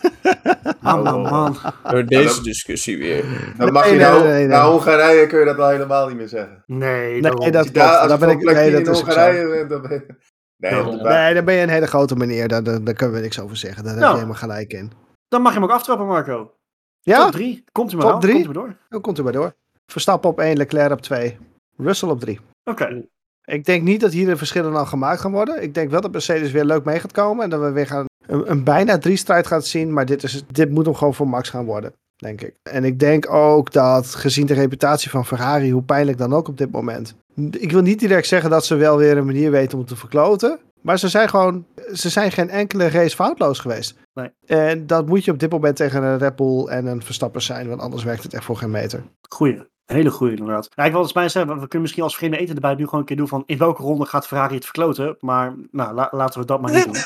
man, 0.80 1.22
man. 1.22 1.57
Door 1.91 2.05
deze 2.05 2.43
discussie 2.43 2.99
weer. 2.99 3.24
Dan 3.57 3.72
mag 3.72 3.91
je 3.91 3.97
nou, 3.97 4.22
nee, 4.22 4.47
nee, 4.47 4.59
Hongarije 4.59 5.26
kun 5.26 5.39
je 5.39 5.45
dat 5.45 5.57
wel 5.57 5.68
helemaal 5.68 6.09
niet 6.09 6.16
meer 6.16 6.28
zeggen. 6.28 6.62
Nee, 6.66 7.20
nee 7.20 7.51
dat 7.51 7.70
klopt. 7.70 8.09
Dan 8.09 8.18
ben 8.18 8.28
ik, 8.30 8.43
nee, 8.43 8.70
dat 8.70 8.95
is 8.95 9.01
Hongarije 9.01 9.66
dan 9.66 9.82
ben 9.82 9.91
je... 9.91 10.14
Nee, 10.59 10.82
nee, 10.82 11.34
dan 11.34 11.45
ben 11.45 11.55
je 11.55 11.62
een 11.62 11.68
hele 11.68 11.87
grote 11.87 12.16
meneer. 12.16 12.49
Daar, 12.49 12.62
daar, 12.62 12.84
daar 12.84 12.95
kunnen 12.95 13.16
we 13.16 13.22
niks 13.22 13.41
over 13.41 13.57
zeggen. 13.57 13.84
Daar 13.84 13.93
heb 13.93 14.03
je 14.03 14.07
nou. 14.07 14.16
helemaal 14.16 14.41
gelijk 14.41 14.72
in. 14.72 14.93
Dan 15.28 15.42
mag 15.42 15.52
je 15.52 15.58
hem 15.58 15.68
ook 15.68 15.74
aftrappen, 15.74 16.06
Marco. 16.06 16.54
Ja? 17.00 17.22
Top 17.22 17.32
3. 17.32 17.64
Komt 17.72 17.92
u 17.92 17.96
maar 17.96 18.06
Top 18.06 18.20
3? 18.20 18.32
Komt 18.32 18.44
u 18.44 18.46
maar 18.46 18.54
door. 18.54 18.76
Dan 18.88 19.00
komt 19.00 19.18
u 19.18 19.22
maar 19.22 19.32
door. 19.32 19.54
Verstappen 19.86 20.30
op 20.30 20.40
1, 20.40 20.56
Leclerc 20.56 20.92
op 20.92 21.00
2. 21.00 21.38
Russell 21.76 22.08
op 22.08 22.20
3. 22.20 22.40
Oké. 22.64 23.04
Ik 23.44 23.64
denk 23.64 23.82
niet 23.82 24.00
dat 24.00 24.12
hier 24.12 24.26
de 24.26 24.36
verschillen 24.36 24.76
al 24.76 24.86
gemaakt 24.86 25.20
gaan 25.20 25.32
worden. 25.32 25.62
Ik 25.62 25.74
denk 25.74 25.90
wel 25.90 26.00
dat 26.00 26.12
Mercedes 26.12 26.50
weer 26.50 26.64
leuk 26.64 26.84
mee 26.84 27.00
gaat 27.00 27.12
komen. 27.12 27.44
En 27.44 27.50
dat 27.50 27.60
we 27.60 27.70
weer 27.70 27.86
gaan 27.86 28.04
een, 28.26 28.50
een 28.50 28.64
bijna 28.64 28.98
drie 28.98 29.16
strijd 29.16 29.46
gaan 29.46 29.62
zien. 29.62 29.92
Maar 29.92 30.06
dit, 30.06 30.22
is, 30.22 30.44
dit 30.52 30.70
moet 30.70 30.84
hem 30.84 30.94
gewoon 30.94 31.14
voor 31.14 31.28
Max 31.28 31.48
gaan 31.48 31.64
worden. 31.64 31.92
Denk 32.16 32.40
ik. 32.40 32.54
En 32.62 32.84
ik 32.84 32.98
denk 32.98 33.32
ook 33.32 33.72
dat 33.72 34.14
gezien 34.14 34.46
de 34.46 34.54
reputatie 34.54 35.10
van 35.10 35.26
Ferrari, 35.26 35.70
hoe 35.70 35.82
pijnlijk 35.82 36.18
dan 36.18 36.34
ook 36.34 36.48
op 36.48 36.58
dit 36.58 36.70
moment. 36.70 37.14
Ik 37.50 37.72
wil 37.72 37.82
niet 37.82 37.98
direct 37.98 38.26
zeggen 38.26 38.50
dat 38.50 38.66
ze 38.66 38.74
wel 38.74 38.96
weer 38.96 39.16
een 39.16 39.26
manier 39.26 39.50
weten 39.50 39.78
om 39.78 39.84
te 39.84 39.96
verkloten. 39.96 40.58
Maar 40.87 40.99
ze 40.99 41.09
zijn 41.09 41.28
gewoon, 41.28 41.66
ze 41.93 42.09
zijn 42.09 42.32
geen 42.32 42.51
enkele 42.51 42.89
race 42.89 43.16
foutloos 43.16 43.59
geweest. 43.59 43.99
Nee. 44.14 44.30
En 44.47 44.87
dat 44.87 45.07
moet 45.07 45.24
je 45.24 45.30
op 45.30 45.39
dit 45.39 45.51
moment 45.51 45.76
tegen 45.76 46.03
een 46.03 46.18
Red 46.18 46.37
Bull 46.37 46.66
en 46.66 46.87
een 46.87 47.03
Verstappen 47.03 47.43
zijn, 47.43 47.68
want 47.68 47.80
anders 47.80 48.05
werkt 48.05 48.22
het 48.22 48.34
echt 48.34 48.45
voor 48.45 48.57
geen 48.57 48.70
meter. 48.70 49.03
Goeie. 49.28 49.62
Hele 49.84 50.11
goede 50.11 50.37
inderdaad. 50.37 50.68
Ja, 50.74 50.84
ik 50.84 50.93
wil 50.93 51.01
eens 51.01 51.12
bij 51.12 51.28
zeggen, 51.28 51.53
we 51.53 51.59
kunnen 51.61 51.80
misschien 51.80 52.03
als 52.03 52.16
vreemde 52.16 52.37
eten 52.37 52.55
erbij 52.55 52.74
nu 52.74 52.84
gewoon 52.84 53.01
een 53.01 53.07
keer 53.07 53.16
doen 53.16 53.28
van 53.28 53.43
in 53.47 53.59
welke 53.59 53.82
ronde 53.82 54.05
gaat 54.05 54.26
Ferrari 54.26 54.55
het 54.55 54.64
verkloten. 54.64 55.16
Maar 55.20 55.55
nou, 55.70 56.09
laten 56.11 56.41
we 56.41 56.47
dat 56.47 56.61
maar 56.61 56.72
niet 56.72 56.84
doen. 56.84 56.97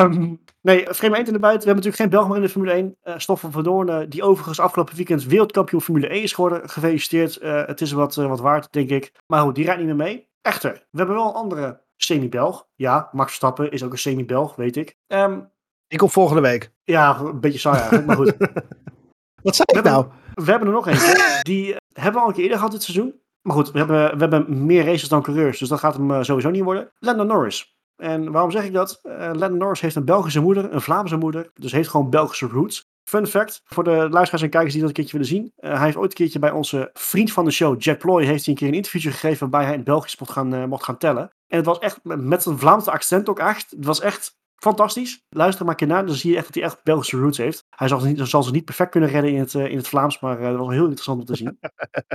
um, 0.00 0.40
nee, 0.60 0.86
vreemde 0.88 1.18
eten 1.18 1.34
erbij. 1.34 1.50
We 1.50 1.56
hebben 1.56 1.74
natuurlijk 1.74 2.02
geen 2.02 2.10
Belg 2.10 2.26
meer 2.26 2.36
in 2.36 2.42
de 2.42 2.48
Formule 2.48 2.72
1. 2.72 2.84
Uh, 2.84 3.12
eh, 3.14 3.18
Stoffen 3.18 3.52
van 3.52 3.62
Doorn, 3.62 4.08
die 4.08 4.22
overigens 4.22 4.60
afgelopen 4.60 4.96
weekend 4.96 5.24
wereldkampioen 5.24 5.82
Formule 5.82 6.08
1 6.08 6.22
is 6.22 6.32
geworden. 6.32 6.68
Gefeliciteerd. 6.68 7.42
Uh, 7.42 7.66
het 7.66 7.80
is 7.80 7.92
wat, 7.92 8.16
uh, 8.16 8.26
wat 8.26 8.40
waard, 8.40 8.72
denk 8.72 8.90
ik. 8.90 9.12
Maar 9.26 9.40
goed, 9.40 9.54
die 9.54 9.64
rijdt 9.64 9.80
niet 9.80 9.88
meer 9.88 10.06
mee. 10.06 10.28
Echter, 10.42 10.86
we 10.90 10.98
hebben 10.98 11.16
wel 11.16 11.28
een 11.28 11.34
andere 11.34 11.80
semi-Belg. 12.02 12.66
Ja, 12.74 13.08
Max 13.12 13.26
Verstappen 13.26 13.70
is 13.70 13.84
ook 13.84 13.92
een 13.92 13.98
semi-Belg, 13.98 14.56
weet 14.56 14.76
ik. 14.76 14.96
Um, 15.06 15.50
ik 15.86 15.98
kom 15.98 16.10
volgende 16.10 16.42
week. 16.42 16.72
Ja, 16.84 17.18
een 17.18 17.40
beetje 17.40 17.58
saai 17.58 17.78
eigenlijk, 17.78 18.06
maar 18.06 18.16
goed. 18.16 18.36
Wat 19.42 19.56
zei 19.56 19.78
ik 19.78 19.84
nou? 19.84 20.06
we 20.34 20.50
hebben 20.50 20.68
er 20.68 20.74
nog 20.74 20.86
eentje. 20.86 21.40
Die 21.42 21.76
hebben 21.92 22.12
we 22.12 22.20
al 22.20 22.28
een 22.28 22.34
keer 22.34 22.42
eerder 22.42 22.58
gehad 22.58 22.72
dit 22.72 22.82
seizoen. 22.82 23.20
Maar 23.40 23.56
goed, 23.56 23.70
we 23.70 23.78
hebben, 23.78 24.12
we 24.12 24.18
hebben 24.18 24.66
meer 24.66 24.84
races 24.84 25.08
dan 25.08 25.22
coureurs, 25.22 25.58
dus 25.58 25.68
dat 25.68 25.78
gaat 25.78 25.94
hem 25.94 26.10
eh, 26.10 26.22
sowieso 26.22 26.50
niet 26.50 26.62
worden. 26.62 26.92
Lando 26.98 27.24
Norris. 27.24 27.78
En 27.96 28.32
waarom 28.32 28.50
zeg 28.50 28.64
ik 28.64 28.72
dat? 28.72 29.00
Uh, 29.02 29.12
Lando 29.16 29.56
Norris 29.56 29.80
heeft 29.80 29.96
een 29.96 30.04
Belgische 30.04 30.40
moeder, 30.40 30.72
een 30.72 30.80
Vlaamse 30.80 31.16
moeder, 31.16 31.50
dus 31.54 31.72
heeft 31.72 31.88
gewoon 31.88 32.10
Belgische 32.10 32.46
roots. 32.46 32.88
Fun 33.10 33.26
fact, 33.26 33.60
voor 33.64 33.84
de 33.84 33.90
luisteraars 33.90 34.42
en 34.42 34.50
kijkers 34.50 34.72
die 34.72 34.80
dat 34.80 34.88
een 34.88 34.96
keertje 34.96 35.18
willen 35.18 35.32
zien. 35.32 35.52
Uh, 35.58 35.70
hij 35.74 35.84
heeft 35.84 35.96
ooit 35.96 36.10
een 36.10 36.16
keertje 36.16 36.38
bij 36.38 36.50
onze 36.50 36.90
vriend 36.92 37.32
van 37.32 37.44
de 37.44 37.50
show, 37.50 37.80
Jack 37.82 37.98
Ploy, 37.98 38.24
heeft 38.24 38.44
hij 38.44 38.54
een 38.54 38.58
keer 38.58 38.68
een 38.68 38.74
interviewtje 38.74 39.10
gegeven 39.10 39.38
waarbij 39.38 39.68
hij 39.68 39.78
in 39.78 39.84
Belgisch 39.84 40.18
mocht 40.18 40.32
gaan, 40.32 40.68
mocht 40.68 40.84
gaan 40.84 40.98
tellen. 40.98 41.22
En 41.22 41.56
het 41.56 41.66
was 41.66 41.78
echt, 41.78 42.00
met 42.02 42.44
een 42.44 42.58
Vlaamse 42.58 42.90
accent 42.90 43.28
ook 43.28 43.38
echt, 43.38 43.70
het 43.70 43.84
was 43.84 44.00
echt 44.00 44.38
fantastisch. 44.56 45.24
Luister 45.28 45.64
maar 45.64 45.72
een 45.72 45.78
keer 45.78 45.88
naar, 45.88 46.06
dan 46.06 46.14
zie 46.14 46.30
je 46.30 46.36
echt 46.36 46.46
dat 46.46 46.54
hij 46.54 46.64
echt 46.64 46.82
Belgische 46.82 47.18
roots 47.18 47.38
heeft. 47.38 47.64
Hij 47.76 47.88
zal 47.88 48.00
ze 48.00 48.06
niet, 48.06 48.20
zal 48.22 48.42
ze 48.42 48.50
niet 48.50 48.64
perfect 48.64 48.90
kunnen 48.90 49.10
redden 49.10 49.30
in 49.30 49.38
het, 49.38 49.54
uh, 49.54 49.70
in 49.70 49.76
het 49.76 49.88
Vlaams, 49.88 50.20
maar 50.20 50.40
dat 50.40 50.58
was 50.58 50.70
heel 50.70 50.82
interessant 50.82 51.20
om 51.20 51.26
te 51.26 51.36
zien. 51.36 51.58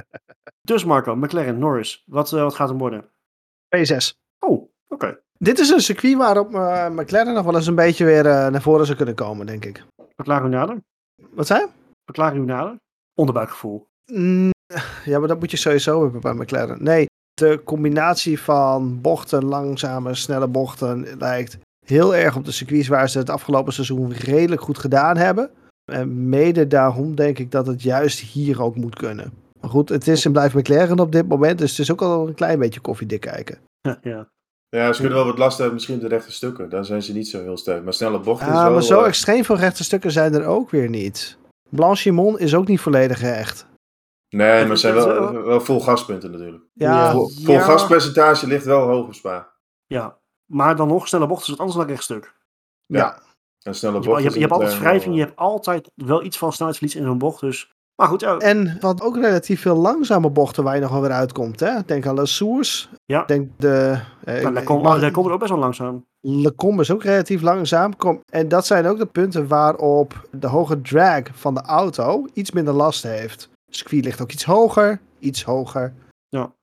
dus 0.71 0.85
Marco, 0.85 1.15
McLaren, 1.15 1.57
Norris, 1.57 2.03
wat, 2.05 2.29
wat 2.29 2.55
gaat 2.55 2.69
hem 2.69 2.77
worden? 2.77 3.05
P6. 3.75 4.13
Oh, 4.39 4.69
oké. 4.87 5.19
Dit 5.37 5.59
is 5.59 5.69
een 5.69 5.81
circuit 5.81 6.17
waarop 6.17 6.51
McLaren 6.91 7.33
nog 7.33 7.45
wel 7.45 7.55
eens 7.55 7.67
een 7.67 7.75
beetje 7.75 8.05
weer 8.05 8.23
naar 8.23 8.61
voren 8.61 8.85
zou 8.85 8.97
kunnen 8.97 9.15
komen, 9.15 9.45
denk 9.45 9.65
ik. 9.65 9.85
Verklaar 10.15 10.45
u 10.45 10.49
nader. 10.49 10.77
Wat 11.31 11.47
zei? 11.47 11.65
Verklaar 12.05 12.35
u 12.35 12.39
nader. 12.39 12.75
Onderbuikgevoel. 13.13 13.85
Mm, 14.11 14.51
ja, 15.05 15.19
maar 15.19 15.27
dat 15.27 15.39
moet 15.39 15.51
je 15.51 15.57
sowieso 15.57 16.01
hebben 16.01 16.21
bij 16.21 16.33
McLaren. 16.33 16.83
Nee, 16.83 17.05
de 17.33 17.61
combinatie 17.63 18.39
van 18.39 19.01
bochten, 19.01 19.45
langzame, 19.45 20.13
snelle 20.15 20.47
bochten, 20.47 21.17
lijkt 21.17 21.57
heel 21.85 22.15
erg 22.15 22.35
op 22.35 22.45
de 22.45 22.51
circuits 22.51 22.87
waar 22.87 23.09
ze 23.09 23.17
het 23.17 23.29
afgelopen 23.29 23.73
seizoen 23.73 24.13
redelijk 24.13 24.61
goed 24.61 24.77
gedaan 24.77 25.17
hebben. 25.17 25.49
En 25.91 26.29
mede 26.29 26.67
daarom 26.67 27.15
denk 27.15 27.39
ik 27.39 27.51
dat 27.51 27.67
het 27.67 27.81
juist 27.81 28.19
hier 28.19 28.61
ook 28.61 28.75
moet 28.75 28.95
kunnen. 28.95 29.33
Maar 29.61 29.69
goed, 29.69 29.89
het 29.89 30.07
is 30.07 30.25
en 30.25 30.31
blijft 30.31 30.55
McLaren 30.55 30.99
op 30.99 31.11
dit 31.11 31.27
moment, 31.27 31.57
dus 31.57 31.69
het 31.69 31.79
is 31.79 31.91
ook 31.91 32.01
al 32.01 32.27
een 32.27 32.33
klein 32.33 32.59
beetje 32.59 32.79
koffiedik 32.79 33.21
kijken. 33.21 33.57
Ja, 33.81 33.99
ja. 34.01 34.27
Ja, 34.75 34.93
ze 34.93 34.99
kunnen 34.99 35.17
wel 35.17 35.27
wat 35.27 35.37
last 35.37 35.57
hebben 35.57 35.73
misschien 35.75 35.95
op 35.95 36.01
de 36.01 36.07
rechte 36.07 36.31
stukken. 36.31 36.69
Daar 36.69 36.85
zijn 36.85 37.03
ze 37.03 37.13
niet 37.13 37.27
zo 37.27 37.41
heel 37.41 37.57
sterk. 37.57 37.83
Maar 37.83 37.93
snelle 37.93 38.19
bochten 38.19 38.47
is 38.47 38.53
wel... 38.53 38.71
maar 38.71 38.83
zo 38.83 39.01
extreem 39.01 39.43
veel 39.43 39.55
rechte 39.55 39.83
stukken 39.83 40.11
zijn 40.11 40.33
er 40.33 40.45
ook 40.45 40.69
weer 40.69 40.89
niet. 40.89 41.37
Blanchimon 41.69 42.39
is 42.39 42.55
ook 42.55 42.67
niet 42.67 42.79
volledig 42.79 43.19
recht. 43.21 43.65
Nee, 44.29 44.65
maar 44.65 44.77
zijn 44.77 44.93
wel, 44.93 45.43
wel 45.43 45.61
vol 45.61 45.81
gaspunten 45.81 46.31
natuurlijk. 46.31 46.63
Ja, 46.73 47.11
vol, 47.11 47.29
vol 47.43 47.59
gaspercentage 47.59 48.47
ligt 48.47 48.65
wel 48.65 48.87
hoog 48.87 49.05
op 49.05 49.13
Spa. 49.13 49.51
Ja, 49.85 50.17
maar 50.45 50.75
dan 50.75 50.87
nog, 50.87 51.07
snelle 51.07 51.27
bochten 51.27 51.45
is 51.45 51.51
het 51.51 51.59
anders 51.59 51.77
dan 51.77 51.87
rechtstuk. 51.87 52.35
Ja. 52.85 52.99
ja. 52.99 53.21
En 53.61 53.75
snelle 53.75 53.99
bochten. 53.99 54.23
Je, 54.23 54.29
je, 54.29 54.35
je 54.35 54.39
hebt 54.39 54.51
altijd 54.51 54.79
wrijving, 54.79 55.15
je 55.15 55.21
hebt 55.21 55.35
altijd 55.35 55.91
wel 55.95 56.23
iets 56.23 56.37
van 56.37 56.53
snelheidsverlies 56.53 56.95
in 56.95 57.05
zo'n 57.05 57.17
bocht. 57.17 57.39
Dus 57.39 57.74
maar 57.95 58.07
goed, 58.07 58.21
ja. 58.21 58.37
En 58.37 58.77
wat 58.79 59.01
ook 59.01 59.15
relatief 59.15 59.61
veel 59.61 59.75
langzame 59.75 60.29
bochten 60.29 60.63
waar 60.63 60.75
je 60.75 60.81
nog 60.81 60.91
wel 60.91 61.01
weer 61.01 61.11
uitkomt. 61.11 61.59
Hè? 61.59 61.71
Denk 61.85 62.07
aan 62.07 62.15
Le 62.15 62.25
Sours. 62.25 62.89
Ja. 63.05 63.23
Denk 63.25 63.49
de... 63.57 63.99
Eh, 64.23 64.49
nou, 64.49 64.63
komt 64.63 65.11
komt 65.11 65.31
ook 65.31 65.39
best 65.39 65.51
wel 65.51 65.59
langzaam. 65.59 66.05
Lecombe 66.21 66.81
is 66.81 66.91
ook 66.91 67.03
relatief 67.03 67.41
langzaam. 67.41 67.95
Kom, 67.95 68.21
en 68.31 68.47
dat 68.47 68.65
zijn 68.65 68.85
ook 68.85 68.97
de 68.97 69.05
punten 69.05 69.47
waarop 69.47 70.27
de 70.31 70.47
hoge 70.47 70.81
drag 70.81 71.21
van 71.31 71.53
de 71.53 71.61
auto 71.61 72.27
iets 72.33 72.51
minder 72.51 72.73
last 72.73 73.03
heeft. 73.03 73.49
Circuit 73.71 74.05
ligt 74.05 74.21
ook 74.21 74.31
iets 74.31 74.45
hoger, 74.45 74.99
iets 75.19 75.43
hoger. 75.43 75.93
Ja. 76.29 76.53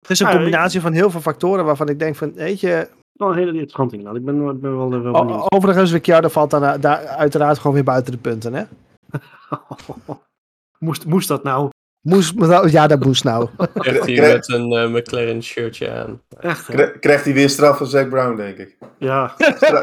Het 0.00 0.10
is 0.10 0.20
een 0.20 0.30
combinatie 0.30 0.80
van 0.80 0.92
heel 0.92 1.10
veel 1.10 1.20
factoren 1.20 1.64
waarvan 1.64 1.88
ik 1.88 1.98
denk 1.98 2.16
van, 2.16 2.32
weet 2.32 2.60
je... 2.60 2.88
Wel 3.12 3.28
een 3.28 3.36
hele 3.36 3.52
interessante 3.52 3.96
inderdaad. 3.96 4.20
Ik 4.20 4.24
ben, 4.24 4.60
ben 4.60 4.76
wel, 4.76 5.02
wel 5.02 5.24
benieuwd. 5.24 5.52
Overigens, 5.52 5.92
Ricciardo 5.92 6.28
valt 6.28 6.50
dan, 6.50 6.80
daar 6.80 7.06
uiteraard 7.06 7.58
gewoon 7.58 7.74
weer 7.74 7.84
buiten 7.84 8.12
de 8.12 8.18
punten, 8.18 8.54
hè? 8.54 8.64
Moest, 10.84 11.06
moest 11.06 11.28
dat 11.28 11.42
nou? 11.42 11.70
Moest, 12.00 12.34
ja, 12.70 12.86
dat 12.86 13.04
moest 13.04 13.24
nou. 13.24 13.48
Krijgt 13.74 14.06
hij 14.06 14.32
met 14.32 14.48
een 14.48 14.72
uh, 14.72 14.88
McLaren 14.88 15.42
shirtje 15.42 15.90
aan. 15.90 16.22
Echt, 16.40 16.64
Krijgt 17.00 17.24
hij 17.24 17.34
weer 17.34 17.50
straf 17.50 17.78
van 17.78 17.86
Zack 17.86 18.08
Brown, 18.08 18.36
denk 18.36 18.56
ik. 18.56 18.78
Ja. 18.98 19.34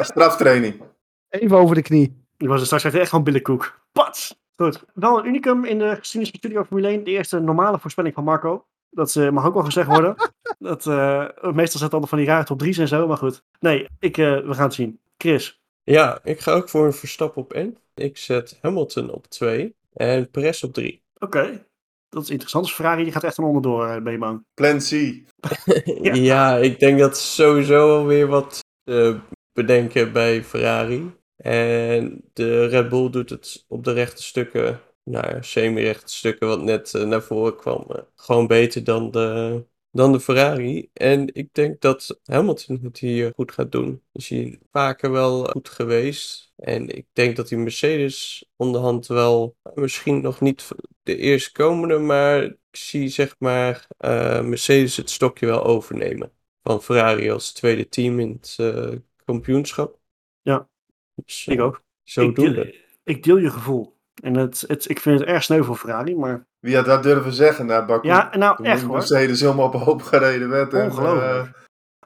straftraining. 0.02 0.82
Even 1.30 1.58
over 1.58 1.76
de 1.76 1.82
knie. 1.82 2.26
Ik 2.38 2.48
was 2.48 2.60
er 2.60 2.66
straks 2.66 2.84
echt 2.84 3.10
gewoon 3.10 3.24
billenkoek. 3.24 3.80
Pats! 3.92 4.40
Goed. 4.56 4.84
Wel 4.94 5.20
een 5.20 5.26
unicum 5.26 5.66
in 5.66 5.80
de 5.80 5.96
geschiedenis 5.96 6.30
van 6.30 6.40
Studio 6.40 6.64
Formule 6.64 6.88
1. 6.88 7.04
De 7.04 7.12
eerste 7.12 7.40
normale 7.40 7.80
voorspelling 7.80 8.14
van 8.14 8.24
Marco. 8.24 8.66
Dat 8.90 9.16
uh, 9.16 9.30
mag 9.30 9.46
ook 9.46 9.54
wel 9.54 9.64
gezegd 9.64 9.88
worden. 9.88 10.16
dat, 10.60 10.86
uh, 10.86 11.28
meestal 11.42 11.80
zet 11.80 11.94
altijd 11.94 12.10
van 12.10 12.18
die 12.18 12.28
rare 12.28 12.44
top 12.44 12.64
3's 12.64 12.78
en 12.78 12.88
zo, 12.88 13.08
maar 13.08 13.18
goed. 13.18 13.44
Nee, 13.60 13.88
ik, 14.00 14.16
we 14.16 14.54
gaan 14.54 14.64
het 14.64 14.74
zien. 14.74 15.00
Chris. 15.18 15.62
Ja, 15.84 16.20
ik 16.24 16.40
ga 16.40 16.52
ook 16.52 16.70
voor 16.70 16.86
een 16.86 16.94
Verstappen 16.94 17.42
op 17.42 17.54
1. 17.54 17.78
Ik 17.96 18.18
zet 18.18 18.58
Hamilton 18.62 19.12
op 19.12 19.28
2. 19.28 19.76
En 19.94 20.30
Perez 20.30 20.64
op 20.64 20.74
3. 20.74 21.04
Oké. 21.20 21.66
Dat 22.10 22.24
is 22.24 22.30
interessant. 22.30 22.66
Dus 22.66 22.74
Ferrari 22.74 23.04
die 23.04 23.12
gaat 23.12 23.24
echt 23.24 23.38
een 23.38 23.44
onderdoor, 23.44 23.88
uh, 23.88 24.04
ben 24.04 24.12
je 24.12 24.18
bang? 24.18 24.46
Plan 24.54 24.78
C. 24.78 24.92
ja. 26.02 26.14
ja. 26.14 26.58
ik 26.58 26.80
denk 26.80 27.00
dat 27.00 27.18
sowieso 27.18 27.98
alweer 27.98 28.28
wat 28.28 28.60
uh, 28.84 29.20
bedenken 29.54 30.14
bij 30.14 30.44
Ferrari. 30.44 31.12
En 31.36 32.24
de 32.34 32.66
Red 32.66 32.90
Bull 32.90 33.10
doet 33.10 33.30
het 33.30 33.66
op 33.68 33.84
de 33.84 33.94
rechte 33.94 34.24
stukken, 34.24 34.82
nou 35.04 35.28
ja, 35.28 35.42
semi-rechte 35.42 36.14
stukken, 36.14 36.48
wat 36.48 36.62
net 36.62 36.94
uh, 36.94 37.04
naar 37.04 37.22
voren 37.22 37.56
kwam, 37.56 37.88
gewoon 38.16 38.48
beter 38.48 38.84
dan 38.84 39.12
de 39.12 39.64
dan 39.92 40.12
de 40.12 40.20
Ferrari. 40.20 40.90
En 40.94 41.34
ik 41.34 41.54
denk 41.54 41.82
dat 41.82 42.20
Hamilton 42.24 42.80
het 42.84 43.00
hier 43.00 43.32
goed 43.36 43.52
gaat 43.52 43.72
doen. 43.72 44.04
Is 44.12 44.30
hij 44.30 44.60
vaker 44.72 45.12
wel 45.12 45.44
goed 45.44 45.70
geweest. 45.70 46.54
En 46.56 46.90
ik 46.90 47.08
denk 47.14 47.36
dat 47.36 47.48
die 47.48 47.58
Mercedes 47.58 48.46
onderhand 48.56 49.08
wel, 49.08 49.58
misschien 49.74 50.22
nog 50.22 50.42
niet 50.42 50.68
de 51.04 51.18
eerste 51.18 51.52
komende, 51.52 51.98
maar 51.98 52.44
ik 52.44 52.58
zie 52.72 53.08
zeg 53.08 53.36
maar 53.40 53.88
uh, 54.00 54.42
Mercedes 54.42 54.98
het 54.98 55.10
stokje 55.10 55.46
wel 55.46 55.64
overnemen. 55.64 56.32
Van 56.64 56.82
Ferrari 56.82 57.32
als 57.32 57.54
tweede 57.54 57.88
team 57.88 58.20
in 58.20 58.32
het 58.42 58.58
uh, 58.62 58.92
kampioenschap. 59.26 60.00
Ja, 60.42 60.70
dus, 61.16 61.48
ik 61.48 61.62
ook. 61.62 61.84
Zodoende. 62.04 62.68
Ik, 62.68 62.88
ik 63.04 63.24
deel 63.24 63.38
je 63.38 63.50
gevoel. 63.50 63.98
En 64.24 64.36
het, 64.36 64.64
het, 64.68 64.90
ik 64.90 65.00
vind 65.00 65.20
het 65.20 65.28
erg 65.28 65.44
sneu 65.44 65.64
voor 65.64 65.76
Ferrari, 65.76 66.16
maar... 66.16 66.50
Wie 66.62 66.76
had 66.76 66.86
dat 66.86 67.04
durven 67.04 67.34
zeggen 67.34 67.66
na 67.66 67.86
Baku? 67.86 68.08
Ja, 68.08 68.30
nou 68.38 68.64
echt 68.64 68.82
hoor. 68.82 68.92
Mercedes 68.92 69.42
helemaal 69.42 69.66
op 69.66 69.74
hoop 69.74 70.02
gereden 70.02 70.50
werd. 70.50 70.74
Ongelooflijk. 70.74 71.32
En, 71.32 71.46
uh, 71.46 71.52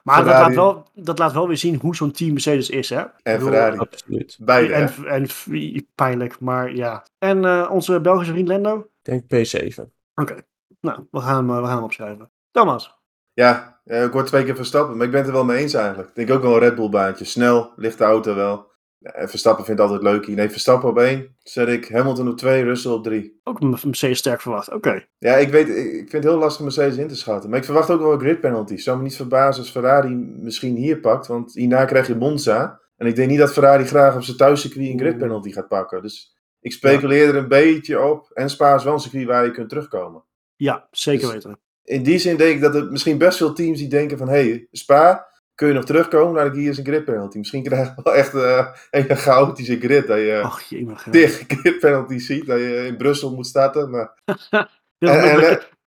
maar 0.02 0.24
dat 0.24 0.34
laat, 0.34 0.54
wel, 0.54 0.86
dat 0.94 1.18
laat 1.18 1.32
wel 1.32 1.46
weer 1.46 1.56
zien 1.56 1.78
hoe 1.80 1.96
zo'n 1.96 2.12
team 2.12 2.32
Mercedes 2.32 2.70
is, 2.70 2.88
hè? 2.88 3.04
En 3.22 3.40
Ferrari. 3.40 3.78
Absoluut. 3.78 4.36
Beide. 4.40 4.72
En, 4.72 4.94
en, 5.06 5.26
en 5.44 5.86
pijnlijk, 5.94 6.40
maar 6.40 6.74
ja. 6.74 7.04
En 7.18 7.42
uh, 7.42 7.68
onze 7.72 8.00
Belgische 8.00 8.32
vriend 8.32 8.48
Lendo? 8.48 8.90
Ik 9.02 9.28
denk 9.28 9.46
P7. 9.46 9.80
Oké. 9.80 9.90
Okay. 10.14 10.42
Nou, 10.80 11.06
we 11.10 11.20
gaan, 11.20 11.36
hem, 11.36 11.60
we 11.60 11.66
gaan 11.66 11.74
hem 11.74 11.84
opschrijven. 11.84 12.30
Thomas? 12.50 12.94
Ja, 13.32 13.80
ik 13.84 14.12
word 14.12 14.26
twee 14.26 14.44
keer 14.44 14.56
verstappen, 14.56 14.96
maar 14.96 15.06
ik 15.06 15.12
ben 15.12 15.20
het 15.20 15.28
er 15.28 15.34
wel 15.34 15.44
mee 15.44 15.58
eens 15.58 15.74
eigenlijk. 15.74 16.08
Ik 16.08 16.14
denk 16.14 16.30
ook 16.30 16.42
wel 16.42 16.52
een 16.52 16.58
Red 16.58 16.74
Bull 16.74 16.88
baantje. 16.88 17.24
Snel, 17.24 17.72
lichte 17.76 18.04
auto 18.04 18.34
wel. 18.34 18.70
Verstappen 19.00 19.64
vindt 19.64 19.80
altijd 19.80 20.02
leuk. 20.02 20.26
Nee, 20.26 20.50
Verstappen 20.50 20.88
op 20.88 20.98
1. 20.98 21.36
Zet 21.38 21.68
ik 21.68 21.88
Hamilton 21.88 22.28
op 22.28 22.36
2, 22.36 22.62
Russell 22.62 22.92
op 22.92 23.04
3. 23.04 23.40
Ook 23.44 23.60
een 23.60 23.78
Mercedes 23.84 24.18
sterk 24.18 24.40
verwacht. 24.40 24.72
Oké. 24.72 25.06
Ja, 25.18 25.36
ik, 25.36 25.48
weet, 25.48 25.68
ik 25.68 25.94
vind 25.94 26.12
het 26.12 26.24
heel 26.24 26.38
lastig 26.38 26.62
Mercedes 26.62 26.96
in 26.96 27.08
te 27.08 27.16
schatten. 27.16 27.50
Maar 27.50 27.58
ik 27.58 27.64
verwacht 27.64 27.90
ook 27.90 28.00
wel 28.00 28.12
een 28.12 28.20
grid 28.20 28.40
penalty. 28.40 28.76
Zou 28.76 28.96
me 28.96 29.02
niet 29.02 29.16
verbazen 29.16 29.62
als 29.62 29.70
Ferrari 29.70 30.14
misschien 30.14 30.76
hier 30.76 31.00
pakt. 31.00 31.26
Want 31.26 31.54
hierna 31.54 31.84
krijg 31.84 32.06
je 32.06 32.14
Monza. 32.14 32.80
En 32.96 33.06
ik 33.06 33.16
denk 33.16 33.30
niet 33.30 33.38
dat 33.38 33.52
Ferrari 33.52 33.84
graag 33.84 34.14
op 34.14 34.22
zijn 34.22 34.36
thuiscircuit 34.36 34.86
een 34.86 34.98
grid 34.98 35.18
penalty 35.18 35.52
gaat 35.52 35.68
pakken. 35.68 36.02
Dus 36.02 36.36
ik 36.60 36.72
speculeer 36.72 37.28
er 37.28 37.36
een 37.36 37.48
beetje 37.48 38.02
op. 38.02 38.30
En 38.32 38.50
Spa 38.50 38.74
is 38.74 38.84
wel 38.84 38.92
een 38.92 39.00
circuit 39.00 39.26
waar 39.26 39.44
je 39.44 39.50
kunt 39.50 39.68
terugkomen. 39.68 40.24
Ja, 40.56 40.88
zeker 40.90 41.24
dus 41.24 41.32
weten. 41.32 41.58
In 41.84 42.02
die 42.02 42.18
zin 42.18 42.36
denk 42.36 42.54
ik 42.54 42.60
dat 42.60 42.74
er 42.74 42.90
misschien 42.90 43.18
best 43.18 43.36
veel 43.38 43.52
teams 43.52 43.78
die 43.78 43.88
denken 43.88 44.18
van... 44.18 44.28
Hé, 44.28 44.48
hey, 44.48 44.68
Spa, 44.72 45.26
kun 45.56 45.68
je 45.68 45.74
nog 45.74 45.84
terugkomen 45.84 46.34
naar 46.34 46.52
de 46.52 46.60
Gears 46.60 46.78
een 46.78 46.84
grid 46.84 47.04
penalty. 47.04 47.38
Misschien 47.38 47.62
krijg 47.62 47.94
je 47.94 48.02
wel 48.02 48.14
echt 48.14 48.34
uh, 48.34 48.66
een 48.90 49.16
chaotische 49.16 49.78
grid. 49.78 50.06
Dat 50.06 50.18
je 50.18 50.40
Ach, 50.44 50.62
jee, 50.62 50.88
tegen 51.10 51.46
grid 51.48 51.78
penalty 51.78 52.18
ziet. 52.18 52.46
Dat 52.46 52.58
je 52.58 52.86
in 52.86 52.96
Brussel 52.96 53.34
moet 53.34 53.46
starten. 53.46 53.90
Maar... 53.90 54.20
dat, 54.24 54.68
en, 54.98 55.38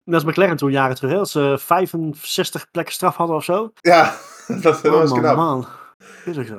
net 0.04 0.14
als 0.14 0.24
McLaren 0.24 0.56
toen 0.56 0.70
jaren 0.70 0.96
terug. 0.96 1.12
Dat 1.12 1.30
ze 1.30 1.56
65 1.58 2.70
plekken 2.70 2.94
straf 2.94 3.16
hadden 3.16 3.36
of 3.36 3.44
zo. 3.44 3.72
Ja, 3.80 4.16
dat, 4.46 4.62
dat 4.62 4.84
oh, 4.84 4.92
was 4.92 5.10
man, 5.10 5.18
knap. 5.18 5.36
Man. 5.36 5.66
Is 6.24 6.38
ook 6.38 6.46
zo. 6.46 6.58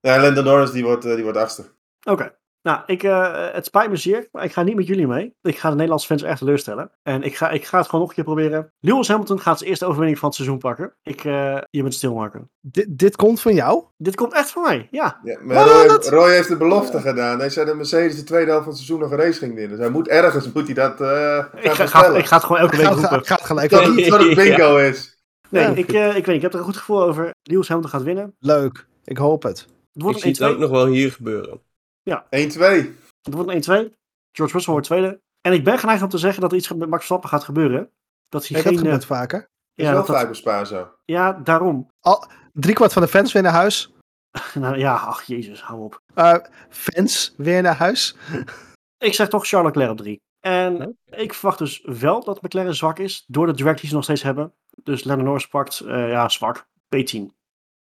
Ja, 0.00 0.20
Landon 0.20 0.44
Norris 0.44 0.70
die 0.70 0.84
wordt, 0.84 1.06
uh, 1.06 1.14
die 1.14 1.22
wordt 1.22 1.38
achtste. 1.38 1.62
Oké. 1.62 2.10
Okay. 2.10 2.38
Nou, 2.62 2.80
ik, 2.86 3.02
uh, 3.02 3.52
het 3.52 3.66
spijt 3.66 3.90
me 3.90 3.96
zeer, 3.96 4.28
maar 4.32 4.44
ik 4.44 4.52
ga 4.52 4.62
niet 4.62 4.76
met 4.76 4.86
jullie 4.86 5.06
mee. 5.06 5.34
Ik 5.42 5.58
ga 5.58 5.68
de 5.68 5.74
Nederlandse 5.74 6.06
fans 6.06 6.22
echt 6.22 6.38
teleurstellen. 6.38 6.90
En 7.02 7.22
ik 7.22 7.36
ga, 7.36 7.50
ik 7.50 7.64
ga 7.64 7.78
het 7.78 7.86
gewoon 7.86 8.00
nog 8.00 8.08
een 8.08 8.14
keer 8.14 8.24
proberen. 8.24 8.72
Lewis 8.80 9.08
Hamilton 9.08 9.40
gaat 9.40 9.58
zijn 9.58 9.70
eerste 9.70 9.84
overwinning 9.84 10.18
van 10.18 10.28
het 10.28 10.36
seizoen 10.36 10.58
pakken. 10.58 10.94
Ik, 11.02 11.24
uh, 11.24 11.58
je 11.70 11.82
bent 11.82 11.94
stil, 11.94 12.14
Marco. 12.14 12.48
D 12.70 12.84
dit 12.88 13.16
komt 13.16 13.40
van 13.40 13.54
jou? 13.54 13.84
Dit 13.96 14.14
komt 14.14 14.34
echt 14.34 14.50
van 14.50 14.62
mij, 14.62 14.88
ja. 14.90 15.20
ja 15.22 15.38
maar 15.42 15.66
Roy, 15.66 15.98
Roy, 16.00 16.30
heeft 16.30 16.48
de 16.48 16.56
belofte 16.56 16.96
ja. 16.96 17.02
gedaan. 17.02 17.38
Hij 17.38 17.50
zei 17.50 17.66
dat 17.66 17.76
Mercedes 17.76 18.16
de 18.16 18.24
tweede 18.24 18.50
helft 18.50 18.64
van 18.64 18.72
het 18.72 18.82
seizoen 18.82 19.00
nog 19.00 19.10
een 19.10 19.24
race 19.24 19.38
ging 19.38 19.54
winnen. 19.54 19.70
Dus 19.70 19.78
hij 19.78 19.90
moet 19.90 20.08
ergens 20.08 20.52
moet 20.52 20.66
hij 20.66 20.74
dat 20.74 21.00
uh, 21.00 21.44
ik, 21.56 21.70
ga, 21.70 21.86
ga, 21.86 22.06
ik 22.16 22.26
ga 22.26 22.36
het 22.36 22.44
gewoon 22.44 22.62
elke 22.62 22.76
week 22.76 22.86
roepen. 22.86 23.08
Ga, 23.08 23.20
gaat 23.22 23.44
gelijk. 23.44 23.70
Dat 23.70 23.94
niet 23.94 24.08
wat 24.08 24.22
het 24.24 24.34
bingo 24.34 24.76
is. 24.76 25.18
Nee, 25.48 25.66
ik, 25.66 25.88
ik 25.88 25.92
weet 25.92 26.14
niet. 26.14 26.28
Ik 26.28 26.42
heb 26.42 26.52
er 26.52 26.58
een 26.58 26.64
goed 26.64 26.76
gevoel 26.76 27.02
over. 27.02 27.30
Lewis 27.42 27.68
Hamilton 27.68 27.92
gaat 27.92 28.06
winnen. 28.06 28.34
Leuk. 28.38 28.86
Ik 29.04 29.16
hoop 29.16 29.42
het. 29.42 29.58
het 29.92 30.02
wordt 30.02 30.16
ik 30.16 30.22
zie 30.22 30.44
het 30.44 30.54
ook 30.54 30.58
nog 30.58 30.70
wel 30.70 30.86
hier 30.86 31.12
gebeuren. 31.12 31.60
Ja. 32.10 32.24
1-2. 32.24 32.28
Het 33.22 33.34
wordt 33.34 33.66
een 33.68 33.88
1-2. 33.88 33.94
George 34.32 34.52
Russell 34.52 34.72
wordt 34.72 34.86
tweede. 34.86 35.20
En 35.40 35.52
ik 35.52 35.64
ben 35.64 35.78
geneigd 35.78 36.02
om 36.02 36.08
te 36.08 36.18
zeggen 36.18 36.40
dat 36.40 36.50
er 36.50 36.56
iets 36.56 36.68
met 36.68 36.78
Max 36.78 36.90
Verstappen 36.90 37.28
gaat 37.28 37.44
gebeuren. 37.44 37.90
Dat 38.28 38.46
hij 38.46 38.60
hey, 38.60 38.62
geen, 38.62 38.72
dat 38.72 38.82
gebeurt 38.82 39.04
vaker. 39.04 39.50
Ja, 39.74 39.88
is 39.88 39.92
wel 39.92 40.04
vaak 40.04 40.24
bij 40.24 40.34
Spa 40.34 40.64
zo. 40.64 40.94
Ja, 41.04 41.32
daarom. 41.32 41.90
Al, 42.00 42.26
driekwart 42.52 42.92
van 42.92 43.02
de 43.02 43.08
fans 43.08 43.32
weer 43.32 43.42
naar 43.42 43.52
huis. 43.52 43.92
nou 44.54 44.78
ja, 44.78 44.94
ach 44.96 45.22
jezus, 45.22 45.62
hou 45.62 45.80
op. 45.82 46.02
Uh, 46.14 46.36
fans 46.68 47.34
weer 47.36 47.62
naar 47.62 47.76
huis. 47.76 48.16
ik 48.98 49.14
zeg 49.14 49.28
toch 49.28 49.46
Charles 49.46 49.66
Leclerc 49.66 49.90
op 49.90 49.98
3. 49.98 50.20
En 50.40 50.98
ik 51.04 51.34
verwacht 51.34 51.58
dus 51.58 51.82
wel 51.84 52.24
dat 52.24 52.42
McLaren 52.42 52.74
zwak 52.74 52.98
is. 52.98 53.24
Door 53.26 53.46
de 53.46 53.54
direct 53.54 53.80
die 53.80 53.88
ze 53.88 53.94
nog 53.94 54.04
steeds 54.04 54.22
hebben. 54.22 54.54
Dus 54.82 55.04
Lennon 55.04 55.24
Norris 55.24 55.48
pakt, 55.48 55.80
uh, 55.84 56.10
ja, 56.10 56.28
zwak. 56.28 56.66
P10. 56.96 57.26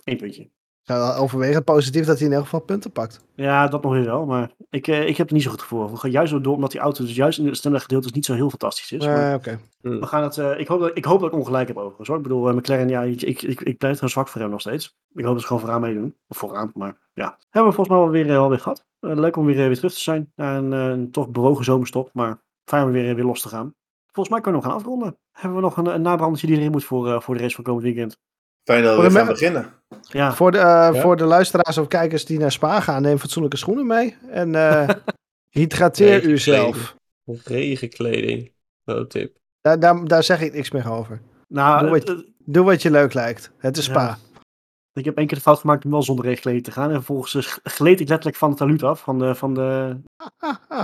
Eén 0.04 0.18
puntje. 0.18 0.50
Ja, 0.88 1.16
overwegend 1.16 1.64
positief 1.64 2.06
dat 2.06 2.18
hij 2.18 2.28
in 2.28 2.34
elk 2.34 2.44
geval 2.44 2.60
punten 2.60 2.92
pakt. 2.92 3.26
Ja, 3.36 3.68
dat 3.68 3.84
nog 3.84 3.92
weer 3.92 4.06
wel. 4.06 4.26
Maar 4.26 4.52
ik, 4.70 4.88
uh, 4.88 5.08
ik 5.08 5.18
heb 5.18 5.28
er 5.28 5.34
niet 5.34 5.44
zo 5.44 5.50
goed 5.50 5.62
gevoel 5.62 5.84
over. 5.84 6.10
Juist 6.10 6.44
door 6.44 6.54
omdat 6.54 6.72
die 6.72 6.80
auto 6.80 7.04
dus 7.04 7.16
juist 7.16 7.40
in 7.40 7.46
het 7.46 7.58
snelle 7.58 7.80
gedeelte 7.80 8.10
niet 8.14 8.26
zo 8.26 8.34
heel 8.34 8.50
fantastisch 8.50 8.92
is. 8.92 9.06
Uh, 9.06 9.34
okay. 9.36 9.60
We 9.82 10.06
gaan 10.06 10.24
het, 10.24 10.38
uh, 10.38 10.60
ik, 10.60 10.68
hoop 10.68 10.80
dat, 10.80 10.98
ik 10.98 11.06
hoop 11.06 11.20
dat 11.20 11.32
ik 11.32 11.38
ongelijk 11.38 11.68
heb 11.68 11.78
overigens. 11.78 12.08
Hoor. 12.08 12.18
Ik 12.18 12.24
bedoel, 12.24 12.54
McLaren, 12.54 12.90
ja, 12.90 13.02
ik, 13.02 13.22
ik, 13.22 13.42
ik, 13.42 13.62
ik 13.62 13.78
blijf 13.78 14.02
er 14.02 14.10
zwak 14.10 14.28
voor 14.28 14.42
hem 14.42 14.50
nog 14.50 14.60
steeds. 14.60 14.98
Ik 15.14 15.24
hoop 15.24 15.34
dat 15.34 15.42
ze 15.42 15.48
gewoon 15.48 15.62
vooraan 15.62 15.82
meedoen. 15.82 16.16
Of 16.28 16.38
vooraan, 16.38 16.72
maar 16.74 16.98
ja. 17.14 17.38
Hebben 17.50 17.72
we 17.72 17.76
volgens 17.76 17.90
mij 17.90 17.98
wel 17.98 18.10
weer, 18.10 18.38
alweer 18.38 18.60
gehad. 18.60 18.86
leuk 19.00 19.38
om 19.38 19.46
weer, 19.46 19.56
weer 19.56 19.76
terug 19.76 19.94
te 19.94 20.02
zijn. 20.02 20.32
Na 20.36 20.58
een, 20.58 20.72
een 20.72 21.12
toch 21.12 21.30
bewogen 21.30 21.64
zomerstop. 21.64 22.10
Maar 22.14 22.42
fijn 22.64 22.86
om 22.86 22.92
weer, 22.92 23.16
weer 23.16 23.26
los 23.26 23.42
te 23.42 23.50
gaan. 23.50 23.74
Volgens 24.06 24.30
mij 24.36 24.44
kunnen 24.44 24.62
we 24.62 24.68
nog 24.68 24.76
gaan 24.76 24.86
afronden. 24.86 25.18
Hebben 25.32 25.58
we 25.58 25.64
nog 25.64 25.78
een, 25.78 25.86
een 25.86 26.02
nabrandertje 26.02 26.48
die 26.48 26.58
erin 26.58 26.72
moet 26.72 26.84
voor, 26.84 27.22
voor 27.22 27.36
de 27.36 27.42
race 27.42 27.56
van 27.56 27.64
komend 27.64 27.84
weekend? 27.84 28.20
Fijn 28.66 28.84
dat 28.84 29.02
we 29.02 29.12
gaan 29.12 29.28
beginnen. 29.28 29.74
Ja. 30.02 30.34
Voor, 30.34 30.52
de, 30.52 30.58
uh, 30.58 30.64
ja. 30.64 30.94
voor 30.94 31.18
de 31.18 31.24
luisteraars 31.24 31.78
of 31.78 31.88
kijkers 31.88 32.26
die 32.26 32.40
naar 32.40 32.52
Spa 32.52 32.80
gaan, 32.80 33.02
neem 33.02 33.18
fatsoenlijke 33.20 33.58
schoenen 33.58 33.88
mee. 33.88 34.18
En 34.30 34.54
uh, 34.54 34.90
hydrateer 35.50 36.24
uzelf. 36.24 36.96
Regenkleding. 37.44 38.52
Oh, 38.86 39.06
tip. 39.06 39.38
Daar, 39.62 39.80
daar, 39.80 40.06
daar 40.06 40.24
zeg 40.24 40.42
ik 40.42 40.54
niks 40.54 40.72
meer 40.72 40.92
over. 40.92 41.22
Nou, 41.48 41.80
doe, 41.82 41.90
wat, 41.90 42.10
uh, 42.10 42.20
doe 42.38 42.66
wat 42.66 42.82
je 42.82 42.92
leuk 42.92 43.14
lijkt. 43.14 43.52
Het 43.58 43.78
is 43.78 43.84
Spa. 43.84 44.06
Ja. 44.06 44.18
Ik 44.94 45.06
heb 45.06 45.18
één 45.18 45.28
keer 45.28 45.38
de 45.38 45.44
fout 45.44 45.60
gemaakt 45.60 45.86
om 45.86 45.92
wel 45.92 46.04
zonder 46.04 46.26
regenkleding 46.26 46.64
te 46.64 46.72
gaan. 46.72 46.90
En 46.90 46.96
vervolgens 46.96 47.60
gleed 47.64 48.00
ik 48.00 48.08
letterlijk 48.08 48.38
van 48.38 48.50
het 48.50 48.58
taluut 48.58 48.84
af. 48.84 49.00
Van 49.02 49.20
de, 49.20 49.36
van 49.36 49.54
de... 49.54 49.98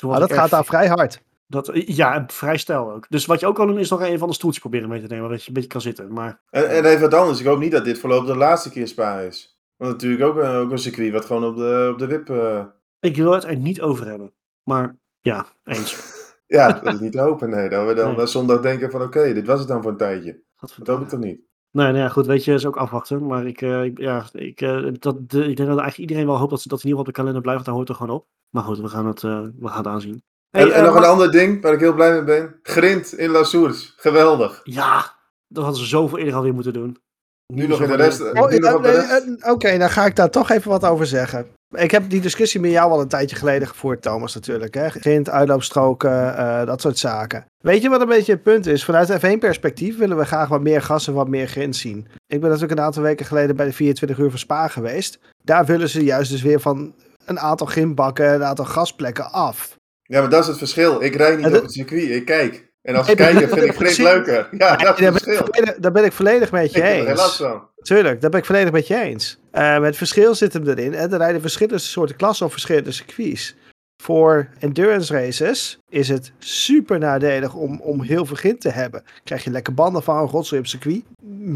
Ah, 0.00 0.18
dat 0.18 0.32
gaat 0.32 0.50
daar 0.50 0.64
vrij 0.64 0.88
hard. 0.88 1.22
Dat, 1.52 1.70
ja, 1.72 2.24
vrij 2.26 2.56
stijl 2.56 2.92
ook. 2.92 3.06
Dus 3.08 3.26
wat 3.26 3.40
je 3.40 3.46
ook 3.46 3.54
kan 3.54 3.66
doen, 3.66 3.78
is 3.78 3.90
nog 3.90 4.02
een 4.02 4.18
van 4.18 4.28
de 4.28 4.34
stoeltjes 4.34 4.62
proberen 4.62 4.88
mee 4.88 5.00
te 5.00 5.06
nemen, 5.06 5.30
dat 5.30 5.42
je 5.42 5.48
een 5.48 5.54
beetje 5.54 5.68
kan 5.68 5.80
zitten. 5.80 6.12
Maar... 6.12 6.40
En, 6.50 6.70
en 6.70 6.84
even 6.84 7.00
wat 7.00 7.14
anders, 7.14 7.40
ik 7.40 7.46
hoop 7.46 7.58
niet 7.58 7.72
dat 7.72 7.84
dit 7.84 7.98
voorlopig 7.98 8.26
de 8.26 8.36
laatste 8.36 8.70
keer 8.70 8.88
Spa 8.88 9.20
is. 9.20 9.60
Want 9.76 9.92
natuurlijk 9.92 10.22
ook, 10.22 10.36
ook 10.36 10.70
een 10.70 10.78
circuit 10.78 11.12
wat 11.12 11.24
gewoon 11.24 11.44
op 11.44 11.56
de, 11.56 11.88
op 11.92 11.98
de 11.98 12.06
wip... 12.06 12.30
Uh... 12.30 12.64
Ik 13.00 13.16
wil 13.16 13.32
het 13.32 13.44
er 13.44 13.56
niet 13.56 13.80
over 13.80 14.06
hebben. 14.06 14.32
Maar 14.62 14.96
ja, 15.20 15.46
eens. 15.64 15.96
ja, 16.46 16.72
dat 16.72 16.94
is 16.94 17.00
niet 17.00 17.12
te 17.12 17.20
hopen, 17.20 17.50
nee. 17.50 17.68
Dat 17.68 17.86
we 17.86 17.94
dan 17.94 18.16
nee. 18.16 18.26
zondag 18.26 18.60
denken 18.60 18.90
van 18.90 19.02
oké, 19.02 19.32
dit 19.34 19.46
was 19.46 19.58
het 19.58 19.68
dan 19.68 19.82
voor 19.82 19.90
een 19.90 19.96
tijdje. 19.96 20.42
Dat 20.58 20.86
hoop 20.86 21.00
ik 21.00 21.08
toch 21.08 21.20
niet. 21.20 21.40
Nee, 21.70 21.92
nee, 21.92 22.10
goed, 22.10 22.26
weet 22.26 22.44
je, 22.44 22.52
is 22.52 22.66
ook 22.66 22.76
afwachten. 22.76 23.26
Maar 23.26 23.46
ik, 23.46 23.60
uh, 23.60 23.94
ja, 23.94 24.26
ik, 24.32 24.60
uh, 24.60 24.92
dat, 24.98 25.30
de, 25.30 25.48
ik 25.48 25.56
denk 25.56 25.68
dat 25.68 25.78
eigenlijk 25.78 25.98
iedereen 25.98 26.26
wel 26.26 26.38
hoopt 26.38 26.50
dat, 26.50 26.62
dat 26.66 26.82
in 26.82 26.88
ieder 26.88 26.88
geval 26.88 27.00
op 27.00 27.06
de 27.06 27.12
kalender 27.12 27.42
blijft. 27.42 27.64
Daar 27.64 27.74
hoort 27.74 27.88
er 27.88 27.94
gewoon 27.94 28.16
op. 28.16 28.26
Maar 28.50 28.62
goed, 28.62 28.78
we 28.78 28.88
gaan 28.88 29.06
het, 29.06 29.22
uh, 29.22 29.40
we 29.58 29.68
gaan 29.68 29.76
het 29.76 29.86
aanzien. 29.86 30.22
Hey, 30.52 30.62
en, 30.62 30.72
en 30.72 30.84
nog 30.84 30.94
een 30.94 31.04
ander 31.04 31.30
ding 31.30 31.62
waar 31.62 31.72
ik 31.72 31.80
heel 31.80 31.94
blij 31.94 32.12
mee 32.12 32.22
ben. 32.22 32.58
Grind 32.62 33.12
in 33.12 33.30
La 33.30 33.44
Source. 33.44 33.92
Geweldig. 33.96 34.60
Ja, 34.64 35.14
dat 35.48 35.64
hadden 35.64 35.82
ze 35.82 35.88
zoveel 35.88 36.18
eerder 36.18 36.34
alweer 36.34 36.54
moeten 36.54 36.72
doen. 36.72 36.98
Nu, 37.46 37.66
nog 37.66 37.82
in 37.82 37.88
de 37.88 37.96
rest. 37.96 38.20
Oh, 38.32 39.52
Oké, 39.52 39.78
dan 39.78 39.90
ga 39.90 40.06
ik 40.06 40.16
daar 40.16 40.30
toch 40.30 40.50
even 40.50 40.70
wat 40.70 40.84
over 40.84 41.06
zeggen. 41.06 41.46
Ik 41.70 41.90
heb 41.90 42.10
die 42.10 42.20
discussie 42.20 42.60
met 42.60 42.70
jou 42.70 42.90
al 42.90 43.00
een 43.00 43.08
tijdje 43.08 43.36
geleden 43.36 43.68
gevoerd, 43.68 44.02
Thomas, 44.02 44.34
natuurlijk. 44.34 44.74
Hè? 44.74 44.88
Grind, 44.88 45.30
uitloopstroken, 45.30 46.10
uh, 46.10 46.66
dat 46.66 46.80
soort 46.80 46.98
zaken. 46.98 47.44
Weet 47.58 47.82
je 47.82 47.88
wat 47.88 48.00
een 48.00 48.08
beetje 48.08 48.32
het 48.32 48.42
punt 48.42 48.66
is? 48.66 48.84
Vanuit 48.84 49.12
F1-perspectief 49.12 49.98
willen 49.98 50.16
we 50.16 50.24
graag 50.24 50.48
wat 50.48 50.60
meer 50.60 50.82
gas 50.82 51.06
en 51.06 51.14
wat 51.14 51.28
meer 51.28 51.46
grind 51.46 51.76
zien. 51.76 52.06
Ik 52.26 52.40
ben 52.40 52.50
natuurlijk 52.50 52.78
een 52.78 52.84
aantal 52.84 53.02
weken 53.02 53.26
geleden 53.26 53.56
bij 53.56 53.66
de 53.66 53.72
24 53.72 54.18
uur 54.18 54.30
van 54.30 54.38
Spa 54.38 54.68
geweest. 54.68 55.18
Daar 55.44 55.64
willen 55.64 55.88
ze 55.88 56.04
juist 56.04 56.30
dus 56.30 56.42
weer 56.42 56.60
van 56.60 56.94
een 57.24 57.40
aantal 57.40 57.66
grindbakken, 57.66 58.34
een 58.34 58.44
aantal 58.44 58.64
gasplekken 58.64 59.32
af. 59.32 59.76
Ja, 60.12 60.20
maar 60.20 60.30
dat 60.30 60.40
is 60.40 60.46
het 60.46 60.58
verschil. 60.58 61.02
Ik 61.02 61.14
rijd 61.14 61.38
niet 61.38 61.46
op 61.46 61.62
het 61.62 61.72
circuit, 61.72 62.10
ik 62.10 62.24
kijk. 62.24 62.70
En 62.82 62.94
als 62.94 63.14
kijker 63.14 63.48
vind 63.48 63.64
ik 63.64 63.74
Grind 63.74 63.98
leuker. 63.98 64.48
Ja, 64.58 64.76
dat 64.76 65.00
is 65.00 65.04
het 65.06 65.22
verschil. 65.22 65.74
Daar 65.78 65.92
ben 65.92 66.04
ik 66.04 66.12
volledig 66.12 66.50
met 66.50 66.72
je 66.72 66.82
eens. 66.82 67.02
Ik 67.02 67.08
er 67.08 67.16
last 67.16 67.36
van. 67.36 67.68
Tuurlijk, 67.82 68.20
daar 68.20 68.30
ben 68.30 68.40
ik 68.40 68.46
volledig 68.46 68.72
met 68.72 68.86
je 68.86 69.00
eens. 69.00 69.38
Uh, 69.52 69.82
het 69.82 69.96
verschil 69.96 70.34
zit 70.34 70.52
hem 70.52 70.68
erin. 70.68 70.94
En 70.94 71.12
er 71.12 71.18
rijden 71.18 71.40
verschillende 71.40 71.78
soorten 71.78 72.16
klassen 72.16 72.46
op 72.46 72.52
verschillende 72.52 72.92
circuits. 72.92 73.54
Voor 74.02 74.48
endurance 74.58 75.12
races 75.12 75.78
is 75.88 76.08
het 76.08 76.32
super 76.38 76.98
nadelig 76.98 77.54
om, 77.54 77.80
om 77.80 78.02
heel 78.02 78.26
veel 78.26 78.36
grind 78.36 78.60
te 78.60 78.70
hebben. 78.70 79.02
Krijg 79.24 79.44
je 79.44 79.50
lekker 79.50 79.74
banden 79.74 80.02
van, 80.02 80.28
rotzooi 80.28 80.60
op 80.60 80.66
circuit. 80.66 81.02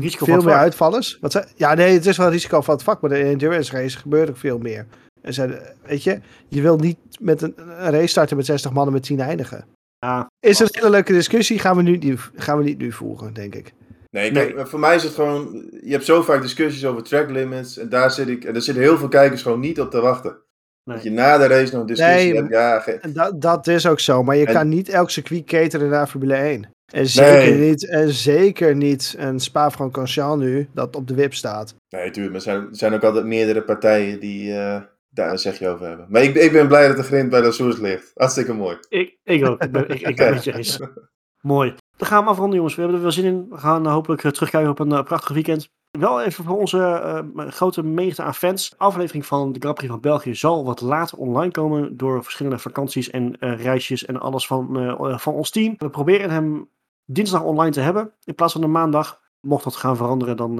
Risico 0.00 0.24
veel 0.24 0.42
meer 0.42 0.54
uitvallers. 0.54 1.18
Wat 1.20 1.46
ja, 1.56 1.74
nee, 1.74 1.94
het 1.94 2.06
is 2.06 2.16
wel 2.16 2.30
risico 2.30 2.60
van 2.60 2.74
het 2.74 2.82
vak, 2.82 3.00
maar 3.00 3.12
in 3.12 3.26
een 3.26 3.32
endurance 3.32 3.72
race 3.72 3.98
gebeurt 3.98 4.28
er 4.28 4.36
veel 4.36 4.58
meer. 4.58 4.86
En 5.26 5.32
zei, 5.32 5.58
weet 5.82 6.02
je, 6.02 6.20
je 6.48 6.62
wilt 6.62 6.80
niet 6.80 6.98
met 7.20 7.42
een, 7.42 7.54
een 7.56 7.90
race 7.90 8.06
starten 8.06 8.36
met 8.36 8.46
60 8.46 8.72
mannen 8.72 8.92
met 8.92 9.02
10 9.02 9.20
eindigen. 9.20 9.64
Ja, 9.98 10.26
is 10.40 10.58
een 10.58 10.68
hele 10.70 10.90
leuke 10.90 11.12
discussie, 11.12 11.58
gaan 11.58 11.76
we, 11.76 11.82
nu, 11.82 12.16
gaan 12.34 12.58
we 12.58 12.64
niet 12.64 12.78
nu 12.78 12.92
voeren, 12.92 13.34
denk 13.34 13.54
ik. 13.54 13.72
Nee, 14.10 14.32
kijk, 14.32 14.68
voor 14.68 14.78
mij 14.78 14.94
is 14.94 15.02
het 15.02 15.14
gewoon. 15.14 15.68
Je 15.82 15.92
hebt 15.92 16.04
zo 16.04 16.22
vaak 16.22 16.42
discussies 16.42 16.84
over 16.84 17.02
track 17.02 17.30
limits. 17.30 17.78
En 17.78 17.88
daar 17.88 18.10
zit 18.10 18.28
ik. 18.28 18.44
En 18.44 18.54
er 18.54 18.62
zitten 18.62 18.82
heel 18.82 18.98
veel 18.98 19.08
kijkers 19.08 19.42
gewoon 19.42 19.60
niet 19.60 19.80
op 19.80 19.90
te 19.90 20.00
wachten. 20.00 20.36
Dat 20.84 21.02
je 21.02 21.10
na 21.10 21.38
de 21.38 21.46
race 21.46 21.72
nog 21.72 21.80
een 21.80 21.86
discussie 21.86 22.32
nee, 22.32 22.34
hebt. 22.34 22.50
Ja, 22.50 22.84
dat, 23.12 23.40
dat 23.40 23.66
is 23.66 23.86
ook 23.86 24.00
zo. 24.00 24.22
Maar 24.22 24.36
je 24.36 24.46
kan 24.46 24.68
niet 24.68 24.88
elk 24.88 25.10
circuit 25.10 25.44
cateren 25.44 25.88
naar 25.88 26.06
Formule 26.06 26.34
1. 26.34 26.70
En 26.92 27.06
zeker, 27.06 27.54
niet, 27.54 27.88
en 27.88 28.12
zeker 28.12 28.76
niet 28.76 29.14
een 29.18 29.40
Spa-Francorchamps 29.40 30.44
nu 30.44 30.68
dat 30.74 30.96
op 30.96 31.08
de 31.08 31.14
wip 31.14 31.34
staat. 31.34 31.74
Nee, 31.88 32.10
tuurlijk. 32.10 32.44
Maar 32.44 32.54
er 32.54 32.60
zijn, 32.60 32.74
zijn 32.74 32.94
ook 32.94 33.02
altijd 33.02 33.24
meerdere 33.24 33.62
partijen 33.62 34.20
die 34.20 34.48
uh, 34.48 34.80
daar 35.16 35.30
een 35.30 35.38
zegje 35.38 35.68
over 35.68 35.86
hebben. 35.86 36.06
Maar 36.08 36.22
ik, 36.22 36.34
ik 36.34 36.52
ben 36.52 36.68
blij 36.68 36.88
dat 36.88 36.96
de 36.96 37.02
grind 37.02 37.30
bij 37.30 37.40
de 37.40 37.52
Source 37.52 37.82
ligt. 37.82 38.10
Hartstikke 38.14 38.52
mooi. 38.52 38.76
Ik, 38.88 39.18
ik 39.24 39.46
ook. 39.46 39.62
Ik 39.62 39.72
ben, 39.72 39.88
ik, 39.88 40.00
ik 40.00 40.16
ben 40.16 40.34
het 40.34 40.44
je 40.44 40.54
eens. 40.54 40.80
Mooi. 41.40 41.74
Dan 41.96 42.08
gaan 42.08 42.24
we 42.24 42.30
afronden, 42.30 42.56
jongens. 42.56 42.74
We 42.74 42.80
hebben 42.80 42.98
er 42.98 43.04
wel 43.04 43.14
zin 43.14 43.24
in. 43.24 43.46
We 43.48 43.56
gaan 43.56 43.86
hopelijk 43.86 44.24
eh, 44.24 44.30
terugkijken 44.30 44.70
op 44.70 44.78
een 44.78 44.92
uh, 44.92 45.02
prachtig 45.02 45.34
weekend. 45.34 45.68
Wel 45.90 46.22
even 46.22 46.44
voor 46.44 46.58
onze 46.58 46.78
uh, 47.36 47.46
grote 47.48 47.82
menigte 47.82 48.22
aan 48.22 48.34
fans. 48.34 48.70
De 48.70 48.78
aflevering 48.78 49.26
van 49.26 49.52
de 49.52 49.58
Grand 49.58 49.74
Prix 49.74 49.90
van 49.90 50.00
België 50.00 50.34
zal 50.34 50.64
wat 50.64 50.80
later 50.80 51.18
online 51.18 51.50
komen. 51.50 51.96
Door 51.96 52.22
verschillende 52.22 52.58
vakanties 52.58 53.10
en 53.10 53.36
uh, 53.40 53.62
reisjes 53.62 54.04
en 54.04 54.20
alles 54.20 54.46
van, 54.46 54.96
van 55.20 55.34
ons 55.34 55.50
team. 55.50 55.74
We 55.78 55.90
proberen 55.90 56.30
hem 56.30 56.68
dinsdag 57.04 57.42
online 57.42 57.72
te 57.72 57.80
hebben 57.80 58.12
in 58.24 58.34
plaats 58.34 58.52
van 58.52 58.60
de 58.60 58.66
maandag. 58.66 59.20
Mocht 59.40 59.64
dat 59.64 59.76
gaan 59.76 59.96
veranderen, 59.96 60.36
dan 60.36 60.56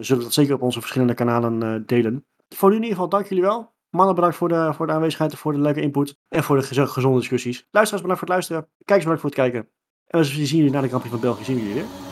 zullen 0.00 0.18
we 0.18 0.24
dat 0.24 0.32
zeker 0.32 0.54
op 0.54 0.62
onze 0.62 0.80
verschillende 0.80 1.14
kanalen 1.14 1.86
delen. 1.86 2.24
Voor 2.48 2.68
nu 2.68 2.76
in 2.76 2.82
ieder 2.82 2.96
geval, 2.96 3.10
dank 3.10 3.26
jullie 3.26 3.44
wel. 3.44 3.72
Mannen, 3.90 4.14
bedankt 4.14 4.36
voor 4.36 4.48
de, 4.48 4.72
voor 4.74 4.86
de 4.86 4.92
aanwezigheid, 4.92 5.34
voor 5.34 5.52
de 5.52 5.60
leuke 5.60 5.80
input 5.80 6.18
en 6.28 6.42
voor 6.42 6.56
de 6.56 6.86
gezonde 6.86 7.18
discussies. 7.18 7.66
Luisteraars, 7.70 8.02
bedankt 8.02 8.18
voor 8.18 8.28
het 8.28 8.28
luisteren. 8.28 8.68
Kijkers, 8.84 9.08
bedankt 9.08 9.20
voor 9.20 9.30
het 9.30 9.38
kijken. 9.38 9.70
En 10.06 10.18
we 10.18 10.24
zien 10.24 10.58
jullie 10.58 10.72
na 10.72 10.80
de 10.80 10.88
Prix 10.88 11.08
van 11.08 11.20
België. 11.20 11.44
Zien 11.44 11.56
jullie 11.56 11.74
weer. 11.74 12.09